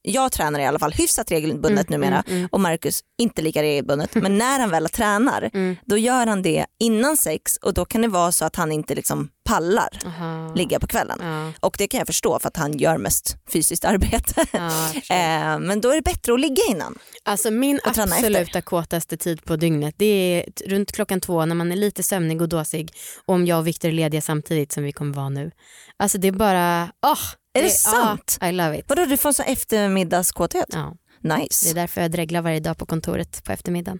jag 0.03 0.33
tränar 0.33 0.61
i 0.61 0.67
alla 0.67 0.79
fall 0.79 0.93
hyfsat 0.93 1.31
regelbundet 1.31 1.89
Mm, 1.89 2.01
numera 2.01 2.23
mm, 2.27 2.39
mm. 2.39 2.49
och 2.53 2.61
Marcus 2.61 3.01
inte 3.19 3.43
lika 3.43 3.63
regelbundet 3.63 4.15
men 4.23 4.39
när 4.39 4.61
han 4.61 4.71
väl 4.71 4.89
tränar 4.89 5.51
Mm. 5.55 5.77
då 5.87 5.97
gör 5.97 6.27
han 6.27 6.43
det 6.43 6.67
innan 6.81 7.17
sex 7.17 7.57
och 7.57 7.75
då 7.75 7.85
kan 7.85 8.03
det 8.03 8.09
vara 8.09 8.33
så 8.33 8.45
att 8.45 8.57
han 8.57 8.73
inte 8.73 8.95
liksom 8.95 9.29
pallar 9.45 9.89
Aha. 10.07 10.55
ligga 10.55 10.81
på 10.81 10.87
kvällen. 10.87 11.19
Ja. 11.23 11.53
Och 11.61 11.75
det 11.79 11.87
kan 11.89 11.99
jag 11.99 12.07
förstå 12.07 12.39
för 12.39 12.49
att 12.49 12.57
han 12.57 12.79
gör 12.79 12.99
mest 12.99 13.37
fysiskt 13.53 13.85
arbete. 13.85 14.47
Ja. 14.53 14.71
Ehm, 15.15 15.63
men 15.63 15.81
då 15.81 15.91
är 15.91 15.95
det 15.95 16.03
bättre 16.03 16.35
att 16.35 16.41
ligga 16.41 16.63
innan. 16.69 16.99
Alltså 17.25 17.51
min 17.51 17.81
absoluta 17.85 18.63
kåtaste 18.63 19.17
tid 19.17 19.45
på 19.45 19.57
dygnet 19.57 19.95
det 19.99 20.07
är 20.07 20.69
runt 20.69 20.93
klockan 20.93 21.21
två 21.21 21.45
när 21.47 21.55
man 21.55 21.73
är 21.73 21.77
lite 21.77 22.03
sömnig 22.03 22.43
och 22.43 22.49
dåsig 22.49 22.93
och 23.27 23.35
om 23.35 23.47
jag 23.47 23.59
och 23.59 23.67
Viktor 23.67 23.89
är 23.89 23.93
lediga 23.93 24.21
samtidigt 24.23 24.73
som 24.73 24.83
vi 24.85 24.93
kommer 24.93 25.15
vara 25.15 25.29
nu. 25.29 25.51
Alltså 25.97 26.19
det 26.19 26.29
är 26.29 26.33
bara, 26.33 26.93
åh! 27.07 27.19
Är 27.55 27.63
det 27.63 27.71
sant? 27.71 28.39
Ja, 28.41 28.49
I 28.49 28.53
love 28.53 28.79
it. 28.79 28.85
Vadå 28.89 29.05
du 29.05 29.17
får 29.17 29.29
en 29.29 29.35
sån 29.35 29.47
eftermiddagskåthet? 29.47 30.67
Ja, 30.73 30.95
det 31.21 31.37
Nice. 31.37 31.71
är 31.71 31.75
därför 31.75 32.01
jag 32.01 32.11
dreglar 32.11 32.43
varje 32.43 32.61
dag 32.61 32.79
på 32.79 32.87
kontoret 32.87 33.45
på 33.45 33.53
eftermiddagen. 33.53 33.99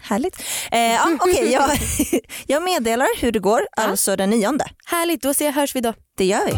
Härligt. 0.00 0.42
Eh, 0.72 0.80
ja, 0.80 1.16
Okej, 1.20 1.52
jag, 1.52 1.70
jag 2.46 2.62
meddelar 2.62 3.20
hur 3.20 3.32
det 3.32 3.38
går, 3.38 3.66
alltså 3.76 4.16
den 4.16 4.30
nionde. 4.30 4.64
Härligt, 4.86 5.22
då 5.22 5.34
ser, 5.34 5.52
hörs 5.52 5.76
vi 5.76 5.80
då. 5.80 5.94
Det 6.16 6.24
gör 6.24 6.46
vi. 6.46 6.52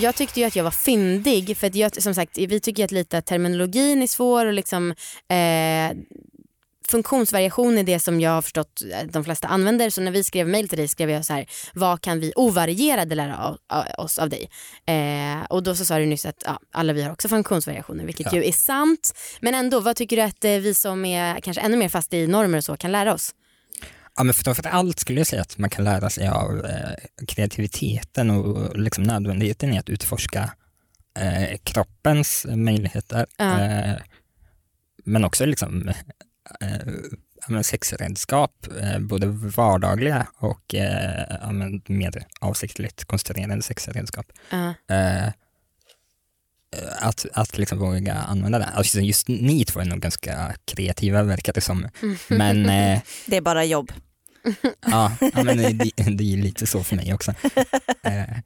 jag 0.00 0.14
tyckte 0.14 0.40
ju 0.40 0.46
att 0.46 0.56
jag 0.56 0.64
var 0.64 0.70
fyndig 0.70 1.56
för 1.56 1.66
att 1.66 1.74
jag, 1.74 2.02
som 2.02 2.14
sagt 2.14 2.38
vi 2.38 2.60
tycker 2.60 2.84
att 2.84 2.90
lite 2.90 3.18
att 3.18 3.26
terminologin 3.26 4.02
är 4.02 4.06
svår 4.06 4.46
och 4.46 4.52
liksom 4.52 4.90
eh, 5.28 5.96
funktionsvariation 6.90 7.78
är 7.78 7.82
det 7.82 7.98
som 8.00 8.20
jag 8.20 8.30
har 8.30 8.42
förstått 8.42 8.82
eh, 8.92 9.06
de 9.10 9.24
flesta 9.24 9.48
använder. 9.48 9.90
Så 9.90 10.00
när 10.00 10.10
vi 10.10 10.24
skrev 10.24 10.48
mail 10.48 10.68
till 10.68 10.78
dig 10.78 10.88
skrev 10.88 11.10
jag 11.10 11.24
så 11.24 11.32
här, 11.32 11.46
vad 11.74 12.00
kan 12.00 12.20
vi 12.20 12.32
ovarierade 12.36 13.14
lära 13.14 13.56
oss 13.98 14.18
av 14.18 14.28
dig? 14.28 14.50
Eh, 14.86 15.42
och 15.50 15.62
då 15.62 15.74
så 15.74 15.84
sa 15.84 15.98
du 15.98 16.06
nyss 16.06 16.26
att 16.26 16.42
ja, 16.44 16.60
alla 16.72 16.92
vi 16.92 17.02
har 17.02 17.12
också 17.12 17.28
funktionsvariationer, 17.28 18.04
vilket 18.04 18.26
Ja. 18.32 18.38
ju 18.38 18.44
är 18.44 18.52
sant. 18.52 19.14
Men 19.40 19.54
ändå, 19.54 19.80
vad 19.80 19.96
tycker 19.96 20.16
du 20.16 20.22
att 20.22 20.44
eh, 20.44 20.50
vi 20.50 20.74
som 20.74 21.04
är 21.04 21.40
kanske 21.40 21.60
ännu 21.60 21.76
mer 21.76 21.88
fast 21.88 22.14
i 22.14 22.26
normer 22.26 22.58
och 22.58 22.64
så 22.64 22.76
kan 22.76 22.92
lära 22.92 23.14
oss? 23.14 23.34
Ja, 24.16 24.24
men 24.24 24.34
framför 24.34 24.66
allt 24.68 24.98
skulle 24.98 25.20
jag 25.20 25.26
säga 25.26 25.42
att 25.42 25.58
man 25.58 25.70
kan 25.70 25.84
lära 25.84 26.10
sig 26.10 26.28
av 26.28 26.66
eh, 26.66 27.24
kreativiteten 27.26 28.30
och 28.30 28.78
liksom 28.78 29.04
nödvändigheten 29.04 29.72
i 29.74 29.78
att 29.78 29.88
utforska 29.88 30.50
eh, 31.18 31.58
kroppens 31.62 32.46
möjligheter. 32.48 33.26
Ja. 33.36 33.60
Eh, 33.60 33.94
men 35.04 35.24
också 35.24 35.46
liksom, 35.46 35.90
eh, 36.60 37.60
sexredskap, 37.62 38.66
eh, 38.80 38.98
både 38.98 39.26
vardagliga 39.26 40.26
och 40.38 40.74
eh, 40.74 41.50
mer 41.86 42.26
avsiktligt 42.40 43.04
konstruerade 43.04 43.62
sexredskap. 43.62 44.26
Ja. 44.50 44.74
Eh, 44.94 45.28
att, 47.00 47.26
att 47.32 47.58
liksom 47.58 47.78
våga 47.78 48.14
använda 48.14 48.58
det. 48.58 48.64
Alltså 48.64 49.00
just 49.00 49.28
ni 49.28 49.64
två 49.64 49.80
är 49.80 49.84
nog 49.84 50.00
ganska 50.00 50.54
kreativa 50.64 51.22
verkar 51.22 51.52
det 51.52 51.60
som. 51.60 51.88
Men 52.28 52.66
eh, 52.68 53.00
Det 53.26 53.36
är 53.36 53.40
bara 53.40 53.64
jobb. 53.64 53.92
Ja, 54.86 55.12
ja 55.20 55.42
men 55.44 55.56
det, 55.56 55.72
det, 55.72 56.16
det 56.16 56.32
är 56.32 56.36
lite 56.36 56.66
så 56.66 56.84
för 56.84 56.96
mig 56.96 57.14
också. 57.14 57.34
Eh, 58.02 58.38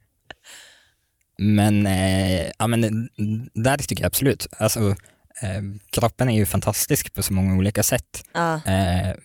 men, 1.37 1.87
eh, 1.87 2.51
ja, 2.59 2.67
men 2.67 3.09
där 3.53 3.77
tycker 3.77 4.03
jag 4.03 4.07
absolut, 4.07 4.47
alltså, 4.57 4.95
eh, 5.41 5.61
kroppen 5.89 6.29
är 6.29 6.35
ju 6.37 6.45
fantastisk 6.45 7.13
på 7.13 7.23
så 7.23 7.33
många 7.33 7.55
olika 7.55 7.83
sätt 7.83 8.23
Ja. 8.33 8.61
eh, 8.65 9.15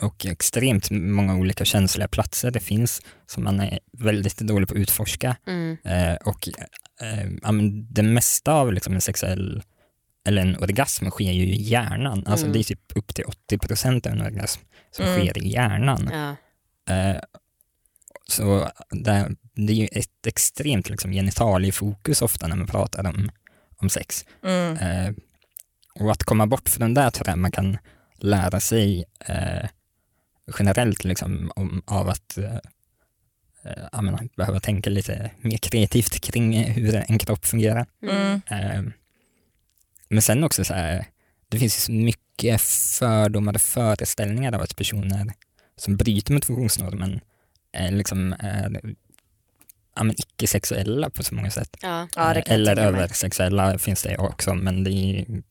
och 0.00 0.26
extremt 0.26 0.90
många 0.90 1.34
olika 1.36 1.64
känsliga 1.64 2.08
platser 2.08 2.50
det 2.50 2.60
finns 2.60 3.02
som 3.26 3.44
man 3.44 3.60
är 3.60 3.78
väldigt 3.92 4.38
dålig 4.38 4.68
på 4.68 4.74
att 4.74 4.80
utforska. 4.80 5.36
Mm. 5.46 5.76
Eh, 5.84 6.14
och 6.14 6.48
eh, 7.02 7.30
det 7.90 8.02
mesta 8.02 8.52
av 8.52 8.72
liksom 8.72 8.94
en 8.94 9.00
sexuell 9.00 9.62
eller 10.28 10.42
en 10.42 10.56
orgasm 10.56 11.10
sker 11.10 11.32
ju 11.32 11.44
i 11.46 11.62
hjärnan. 11.62 12.24
Alltså 12.26 12.46
Mm. 12.46 12.52
det 12.52 12.58
är 12.58 12.62
typ 12.64 12.96
upp 12.96 13.14
till 13.14 13.24
80 13.24 13.58
procent 13.58 14.06
av 14.06 14.12
en 14.12 14.20
orgasm 14.22 14.60
som 14.90 15.04
Mm. 15.04 15.18
sker 15.18 15.38
i 15.42 15.48
hjärnan. 15.48 16.10
Ja. 16.12 16.36
Eh, 16.94 17.20
så 18.28 18.70
det, 18.90 19.30
det 19.54 19.72
är 19.72 19.76
ju 19.76 19.88
ett 19.92 20.26
extremt 20.26 20.88
liksom, 20.90 21.12
genitaliefokus 21.12 22.22
ofta 22.22 22.46
när 22.48 22.56
man 22.56 22.66
pratar 22.66 23.06
om, 23.06 23.30
om 23.76 23.88
sex. 23.90 24.24
Mm. 24.44 24.76
Eh, 24.76 25.12
och 26.00 26.12
att 26.12 26.24
komma 26.24 26.46
bort 26.46 26.68
från 26.68 26.94
det 26.94 27.10
tror 27.10 27.28
jag 27.28 27.38
man 27.38 27.52
kan 27.52 27.78
lära 28.18 28.60
sig 28.60 29.04
eh, 29.26 29.68
generellt 30.58 31.04
liksom, 31.04 31.52
om, 31.56 31.82
av 31.86 32.08
att 32.08 32.38
eh, 32.38 32.56
eh, 33.64 33.88
ja, 33.92 34.02
men, 34.02 34.28
behöva 34.36 34.60
tänka 34.60 34.90
lite 34.90 35.30
mer 35.40 35.58
kreativt 35.58 36.20
kring 36.20 36.64
hur 36.64 37.04
en 37.08 37.18
kropp 37.18 37.46
fungerar. 37.46 37.86
Mm. 38.02 38.40
Eh, 38.46 38.92
men 40.08 40.22
sen 40.22 40.44
också 40.44 40.64
så 40.64 40.74
här, 40.74 41.06
det 41.48 41.58
finns 41.58 41.88
mycket 41.88 42.60
fördomar 42.60 43.54
och 43.54 43.60
föreställningar 43.60 44.52
av 44.52 44.60
att 44.62 44.76
personer 44.76 45.32
som 45.76 45.96
bryter 45.96 46.32
mot 46.32 46.44
funktionsnormen 46.44 47.20
är 47.72 47.90
liksom 47.90 48.32
är, 48.38 48.80
ja, 49.96 50.04
men 50.04 50.14
icke-sexuella 50.18 51.10
på 51.10 51.22
så 51.22 51.34
många 51.34 51.50
sätt. 51.50 51.76
Ja. 51.82 52.08
Ja, 52.16 52.34
det 52.34 52.40
Eh, 52.40 52.44
kan 52.44 52.60
jag 52.60 52.60
Eller 52.60 52.76
översexuella 52.76 53.78
finns 53.78 54.02
det 54.02 54.16
också, 54.16 54.54
men 54.54 54.84
det 54.84 54.90
är 54.90 55.42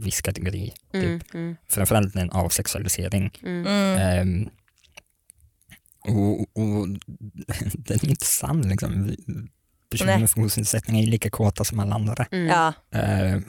viss 0.00 0.20
kategori. 0.20 0.72
Typ. 0.92 1.04
Mm. 1.04 1.20
Mm. 1.34 1.56
Framförallt 1.68 2.16
en 2.16 2.30
avsexualisering. 2.30 3.30
Mm. 3.42 3.66
Ehm, 3.66 4.48
och, 6.04 6.40
och 6.40 6.88
den 7.72 7.98
är 8.02 8.08
inte 8.10 8.26
sann 8.26 8.62
liksom. 8.68 9.16
Personer 9.90 10.18
med 10.18 10.30
funktionsnedsättning 10.30 11.02
är 11.02 11.06
lika 11.06 11.30
kåta 11.30 11.64
som 11.64 11.80
alla 11.80 11.94
andra. 11.94 12.26
Mm. 12.30 12.46
Ja. 12.46 12.72
Eh, 12.98 13.40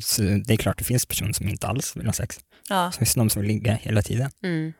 så 0.00 0.22
det 0.22 0.52
är 0.52 0.56
klart 0.56 0.78
det 0.78 0.84
finns 0.84 1.06
personer 1.06 1.32
som 1.32 1.48
inte 1.48 1.66
alls 1.66 1.96
vill 1.96 2.06
ha 2.06 2.12
sex. 2.12 2.40
Ja. 2.68 2.90
Så 2.92 2.98
finns 2.98 3.14
det 3.14 3.20
de 3.20 3.30
som 3.30 3.42
vill 3.42 3.48
ligga 3.50 3.74
hela 3.74 4.02
tiden. 4.02 4.30
Mm. 4.42 4.72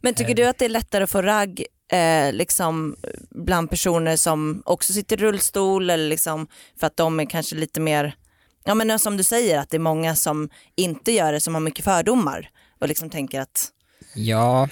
Men 0.00 0.14
tycker 0.14 0.30
Eh. 0.30 0.36
du 0.36 0.46
att 0.46 0.58
det 0.58 0.64
är 0.64 0.68
lättare 0.68 1.04
att 1.04 1.10
få 1.10 1.22
ragg 1.22 1.64
eh, 1.92 2.32
liksom, 2.32 2.96
bland 3.30 3.70
personer 3.70 4.16
som 4.16 4.62
också 4.66 4.92
sitter 4.92 5.16
i 5.16 5.20
rullstol 5.20 5.90
eller 5.90 6.08
liksom, 6.08 6.46
för 6.80 6.86
att 6.86 6.96
de 6.96 7.20
är 7.20 7.24
kanske 7.26 7.56
lite 7.56 7.80
mer, 7.80 8.14
ja 8.64 8.74
men 8.74 8.98
som 8.98 9.16
du 9.16 9.24
säger 9.24 9.58
att 9.58 9.70
det 9.70 9.76
är 9.76 9.78
många 9.78 10.16
som 10.16 10.48
inte 10.76 11.12
gör 11.12 11.32
det 11.32 11.40
som 11.40 11.54
har 11.54 11.60
mycket 11.60 11.84
fördomar 11.84 12.50
och 12.80 12.88
liksom 12.88 13.10
tänker 13.10 13.40
att 13.40 13.70
Ja, 14.14 14.68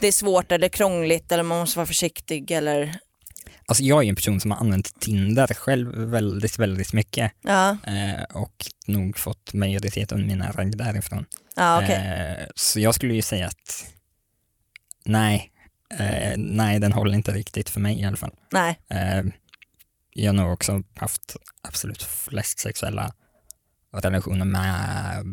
det 0.00 0.06
är 0.06 0.12
svårt 0.12 0.52
eller 0.52 0.68
krångligt 0.68 1.32
eller 1.32 1.42
man 1.42 1.58
måste 1.58 1.78
vara 1.78 1.86
försiktig 1.86 2.50
eller 2.50 2.98
alltså 3.66 3.82
jag 3.82 3.98
är 3.98 4.02
ju 4.02 4.08
en 4.08 4.16
person 4.16 4.40
som 4.40 4.50
har 4.50 4.58
använt 4.58 5.00
Tinder 5.00 5.46
själv 5.46 5.94
väldigt, 5.96 6.58
väldigt 6.58 6.92
mycket 6.92 7.32
ja, 7.42 7.76
eh, 7.86 8.22
och 8.36 8.66
nog 8.86 9.18
fått 9.18 9.52
majoritet 9.52 10.12
av 10.12 10.18
mina 10.18 10.52
ragg 10.52 10.76
därifrån. 10.76 11.24
ja 11.56 11.82
okej. 11.82 11.96
Eh, 11.96 12.46
så 12.54 12.80
jag 12.80 12.94
skulle 12.94 13.14
ju 13.14 13.22
säga 13.22 13.46
att 13.46 13.86
nej, 15.04 15.52
eh, 15.98 16.34
nej 16.36 16.80
den 16.80 16.92
håller 16.92 17.14
inte 17.14 17.32
riktigt 17.32 17.70
för 17.70 17.80
mig 17.80 18.00
i 18.00 18.04
alla 18.04 18.16
fall. 18.16 18.34
Nej. 18.52 18.78
Eh, 18.88 19.22
jag 20.12 20.28
har 20.28 20.32
nog 20.32 20.52
också 20.52 20.82
haft 20.96 21.36
absolut 21.62 22.02
flest 22.02 22.58
sexuella 22.58 23.12
relationer 23.92 24.44
med, 24.44 25.26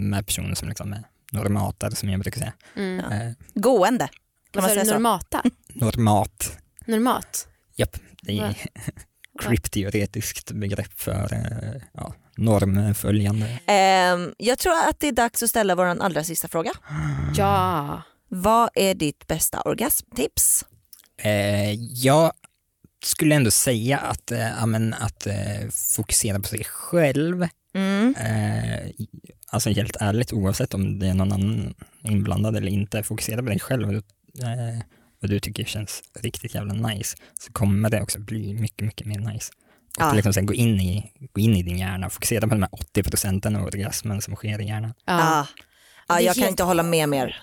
med 0.00 0.26
personer 0.26 0.54
som 0.54 0.68
liksom 0.68 0.92
är 0.92 1.04
normater 1.32 1.90
som 1.90 2.08
jag 2.08 2.20
brukar 2.20 2.38
säga. 2.40 2.52
Mm. 2.76 2.98
Eh, 3.12 3.32
Gående. 3.54 4.08
Kan 4.50 4.62
man 4.62 4.70
säga 4.70 4.84
så? 4.84 4.92
normata? 4.92 5.42
normat, 5.68 6.58
Normat? 6.86 7.48
japp, 7.76 7.96
det 8.22 8.38
är 8.38 8.56
krypteoretiskt 9.42 10.52
begrepp 10.52 11.00
för 11.00 11.32
eh, 11.32 11.82
ja, 11.92 12.14
normföljande. 12.36 13.58
Ehm, 13.66 14.34
jag 14.38 14.58
tror 14.58 14.72
att 14.72 15.00
det 15.00 15.08
är 15.08 15.12
dags 15.12 15.42
att 15.42 15.50
ställa 15.50 15.74
vår 15.74 15.84
allra 15.84 16.24
sista 16.24 16.48
fråga. 16.48 16.72
Ja. 17.36 18.02
Vad 18.28 18.70
är 18.74 18.94
ditt 18.94 19.26
bästa 19.26 19.60
orgasmtips? 19.60 20.64
Eh, 21.16 21.72
jag 22.04 22.32
skulle 23.04 23.34
ändå 23.34 23.50
säga 23.50 23.98
att, 23.98 24.30
eh, 24.30 24.48
ja, 24.48 24.66
men 24.66 24.94
att 24.94 25.26
eh, 25.26 25.68
fokusera 25.96 26.38
på 26.38 26.44
sig 26.44 26.64
själv, 26.64 27.48
Mm. 28.16 28.74
eh, 28.88 28.90
alltså 29.50 29.70
helt 29.70 29.96
ärligt 30.00 30.32
oavsett 30.32 30.74
om 30.74 30.98
det 30.98 31.06
är 31.08 31.14
någon 31.14 31.32
annan 31.32 31.74
inblandad 32.02 32.56
eller 32.56 32.68
inte, 32.72 33.02
fokusera 33.02 33.42
på 33.42 33.48
dig 33.48 33.60
själv 33.60 33.88
och 33.88 33.94
eh, 34.44 34.78
vad 35.20 35.30
du 35.30 35.40
tycker 35.40 35.64
känns 35.64 36.02
riktigt 36.20 36.54
jävla 36.54 36.74
nice, 36.74 37.16
så 37.40 37.52
kommer 37.52 37.90
det 37.90 38.02
också 38.02 38.18
bli 38.20 38.54
mycket, 38.54 38.86
mycket 38.86 39.06
mer 39.06 39.18
nice. 39.18 39.52
Och 39.98 40.02
Ja. 40.02 40.12
liksom 40.12 40.32
sen 40.32 40.46
gå 40.46 40.54
in, 40.54 40.80
i, 40.80 41.12
gå 41.32 41.40
in 41.40 41.54
i 41.56 41.62
din 41.62 41.78
hjärna, 41.78 42.10
fokusera 42.10 42.40
på 42.40 42.54
de 42.54 42.62
här 42.62 42.74
80 42.74 43.02
procenten 43.02 43.56
av 43.56 43.64
orgasmen 43.64 44.20
som 44.20 44.36
sker 44.36 44.60
i 44.60 44.66
hjärnan. 44.66 44.94
Ja. 45.04 45.46
Ja. 46.08 46.20
Jag 46.20 46.34
kan 46.36 46.48
inte 46.48 46.62
hålla 46.62 46.82
med 46.82 47.08
mer. 47.08 47.40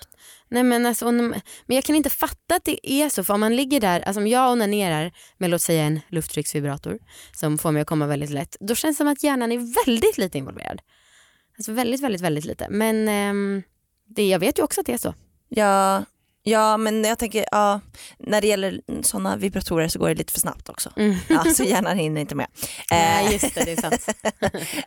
Nej, 0.52 0.62
men, 0.62 0.86
alltså, 0.86 1.12
men 1.12 1.40
jag 1.66 1.84
kan 1.84 1.96
inte 1.96 2.10
fatta 2.10 2.54
att 2.54 2.64
det 2.64 2.90
är 2.90 3.08
så 3.08 3.24
för 3.24 3.34
om 3.34 3.40
man 3.40 3.56
ligger 3.56 3.80
där, 3.80 4.00
alltså 4.00 4.20
om 4.20 4.26
jag 4.26 4.52
onanerar 4.52 5.12
med 5.38 5.50
låt 5.50 5.62
säga 5.62 5.84
en 5.84 6.00
lufttrycksvibrator 6.08 6.98
som 7.32 7.58
får 7.58 7.72
mig 7.72 7.82
att 7.82 7.88
komma 7.88 8.06
väldigt 8.06 8.30
lätt, 8.30 8.56
då 8.60 8.74
känns 8.74 8.96
det 8.96 8.98
som 8.98 9.08
att 9.08 9.22
hjärnan 9.22 9.52
är 9.52 9.86
väldigt 9.86 10.18
lite 10.18 10.38
involverad. 10.38 10.80
Alltså 11.58 11.72
väldigt, 11.72 12.00
väldigt, 12.00 12.20
väldigt 12.20 12.44
lite. 12.44 12.66
Men 12.70 13.08
ehm, 13.08 13.62
det, 14.08 14.28
jag 14.28 14.38
vet 14.38 14.58
ju 14.58 14.62
också 14.62 14.80
att 14.80 14.86
det 14.86 14.92
är 14.92 14.98
så. 14.98 15.14
Ja, 15.48 16.04
ja 16.42 16.76
men 16.76 17.04
jag 17.04 17.18
tänker, 17.18 17.44
ja, 17.50 17.80
när 18.18 18.40
det 18.40 18.46
gäller 18.46 18.80
sådana 19.02 19.36
vibratorer 19.36 19.88
så 19.88 19.98
går 19.98 20.08
det 20.08 20.14
lite 20.14 20.32
för 20.32 20.40
snabbt 20.40 20.68
också. 20.68 20.90
Mm. 20.96 21.16
Ja, 21.28 21.44
så 21.44 21.64
hjärnan 21.64 21.98
hinner 21.98 22.20
inte 22.20 22.34
med. 22.34 22.46
Nej, 22.90 23.26
Eh, 23.26 23.32
just 23.32 23.54
det, 23.54 23.64
det 23.64 23.72
är 23.72 23.80
sant. 23.80 24.08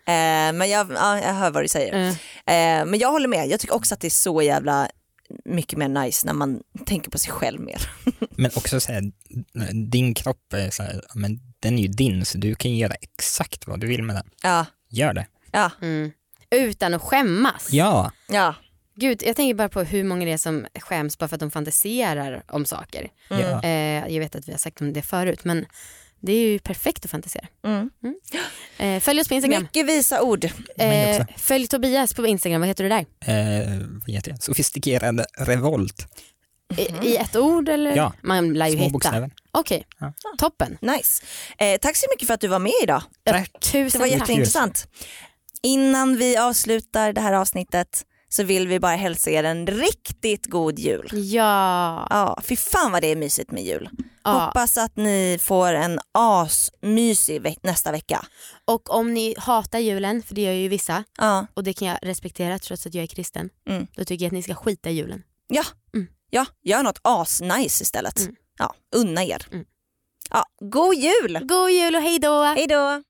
eh, 0.06 0.60
men 0.60 0.69
jag, 0.69 0.91
ja, 0.91 1.19
jag 1.19 1.34
hör 1.34 1.51
vad 1.51 1.63
du 1.63 1.67
säger. 1.67 1.93
Mm. 1.93 2.10
Eh, 2.45 2.91
men 2.91 2.99
jag 2.99 3.12
håller 3.12 3.28
med, 3.28 3.47
jag 3.47 3.59
tycker 3.59 3.76
också 3.76 3.93
att 3.93 3.99
det 3.99 4.07
är 4.07 4.09
så 4.09 4.41
jävla 4.41 4.89
mycket 5.46 5.80
mer 5.80 5.88
nice 5.88 6.26
när 6.28 6.34
man 6.34 6.62
tänker 6.86 7.12
på 7.12 7.18
sig 7.18 7.32
själv 7.32 7.62
mer. 7.62 7.90
Men 8.30 8.52
också 8.56 8.80
så 8.80 8.92
här, 8.92 9.04
din 9.90 10.14
kropp 10.14 10.54
är 10.54 10.70
så 10.70 10.84
här, 10.84 11.02
men 11.16 11.40
den 11.60 11.78
är 11.78 11.82
ju 11.82 11.88
din 11.88 12.26
så 12.26 12.38
du 12.38 12.56
kan 12.56 12.76
göra 12.76 12.94
exakt 12.94 13.68
vad 13.68 13.80
du 13.80 13.88
vill 13.88 14.04
med 14.04 14.16
den. 14.16 14.30
Ja, 14.44 14.66
Gör 14.90 15.14
det. 15.14 15.28
ja, 15.52 15.72
Mm. 15.82 16.12
Utan 16.52 16.94
att 16.94 17.02
skämmas. 17.02 17.68
Ja, 17.72 18.12
ja. 18.28 18.56
Gud, 18.96 19.24
jag 19.26 19.36
tänker 19.36 19.54
bara 19.56 19.70
på 19.70 19.82
hur 19.84 20.04
många 20.04 20.26
det 20.26 20.32
är 20.32 20.38
som 20.38 20.66
skäms 20.80 21.18
bara 21.18 21.28
för 21.28 21.36
att 21.36 21.40
de 21.40 21.52
fantiserar 21.52 22.44
om 22.48 22.66
saker. 22.66 23.12
Mm. 23.30 23.42
ja. 23.42 23.64
Eh, 23.64 24.14
jag 24.14 24.20
vet 24.20 24.36
att 24.36 24.48
vi 24.48 24.52
har 24.52 24.60
sagt 24.60 24.82
om 24.82 24.94
det 24.94 25.02
förut 25.02 25.44
men 25.46 25.66
det 26.26 26.34
är 26.34 26.49
ju 26.49 26.59
perfekt 26.59 27.05
att 27.05 27.11
fantisera. 27.11 27.47
Mm. 27.65 27.89
Eh, 28.78 28.99
följ 29.01 29.21
oss 29.21 29.28
på 29.28 29.34
Instagram. 29.34 29.61
Mycket 29.63 29.86
visa 29.86 30.21
ord. 30.21 30.45
Eh, 30.78 31.26
följ 31.38 31.67
Tobias 31.67 32.13
på 32.13 32.28
Instagram, 32.28 32.61
vad 32.61 32.67
heter 32.67 32.84
du 32.84 32.89
där? 32.89 33.05
Eh, 33.26 33.80
vad 34.05 34.09
heter 34.15 34.32
det? 34.32 34.41
Sofistikerad 34.41 35.26
revolt. 35.38 36.07
I, 36.78 37.07
I 37.07 37.17
ett 37.17 37.36
ord 37.36 37.69
eller? 37.69 37.95
Ja, 37.95 38.13
Man 38.21 38.53
lär 38.53 38.65
ju 38.67 38.71
Små 38.71 38.82
hitta. 38.82 38.91
bokstäver. 38.93 39.32
Okej, 39.51 39.86
Ja. 39.99 40.13
toppen. 40.38 40.78
Nice. 40.82 41.23
Eh, 41.57 41.78
tack 41.82 41.95
så 41.95 42.05
mycket 42.13 42.28
för 42.28 42.34
att 42.34 42.41
du 42.41 42.47
var 42.47 42.59
med 42.59 42.71
idag. 42.84 43.01
Tack. 43.26 43.51
Tusen 43.59 43.84
Det 43.91 43.97
var 43.97 44.07
tack. 44.07 44.19
jätteintressant. 44.19 44.88
Innan 45.63 46.17
vi 46.17 46.38
avslutar 46.38 47.13
det 47.13 47.21
här 47.21 47.34
avsnittet 47.34 48.05
så 48.30 48.43
vill 48.43 48.67
vi 48.67 48.80
bara 48.80 48.95
hälsa 48.95 49.30
er 49.32 49.43
en 49.43 49.67
riktigt 49.67 50.45
god 50.45 50.80
jul. 50.80 51.09
Ja. 51.13 52.07
Ja, 52.09 52.39
fy 52.43 52.55
fan 52.55 52.91
vad 52.91 53.01
det 53.01 53.07
är 53.11 53.15
mysigt 53.15 53.51
med 53.51 53.63
jul. 53.63 53.89
Ja. 54.26 54.32
Hoppas 54.45 54.78
att 54.78 54.97
ni 54.97 55.38
får 55.41 55.73
en 55.73 55.99
asmysig 56.11 57.41
ve- 57.41 57.55
nästa 57.63 57.91
vecka. 57.91 58.26
Och 58.65 58.89
om 58.95 59.13
ni 59.13 59.36
hatar 59.38 59.80
julen, 59.80 60.23
för 60.23 60.36
det 60.36 60.41
gör 60.41 60.51
ju 60.51 60.67
vissa, 60.67 61.03
Ja, 61.17 61.47
och 61.53 61.63
det 61.63 61.73
kan 61.73 61.88
jag 61.88 61.97
respektera 62.01 62.59
trots 62.59 62.86
att 62.86 62.93
jag 62.93 63.03
är 63.03 63.07
kristen, 63.07 63.49
Mm. 63.69 63.88
då 63.95 64.05
tycker 64.05 64.26
jag 64.26 64.30
att 64.30 64.34
ni 64.34 64.43
ska 64.43 64.55
skita 64.55 64.89
i 64.89 64.93
julen. 64.93 65.23
ja. 65.47 65.63
Mm. 65.93 66.07
ja 66.30 66.45
gör 66.63 66.84
något 66.84 66.99
asnice 67.01 67.82
istället. 67.84 68.19
Mm. 68.19 68.36
Ja, 68.59 68.73
unna 68.95 69.23
er. 69.23 69.47
Mm. 69.51 69.65
Ja, 70.30 70.45
god 70.59 70.95
jul! 70.95 71.39
God 71.47 71.71
jul 71.71 71.95
och 71.95 72.01
hej 72.01 72.19
då! 72.19 73.03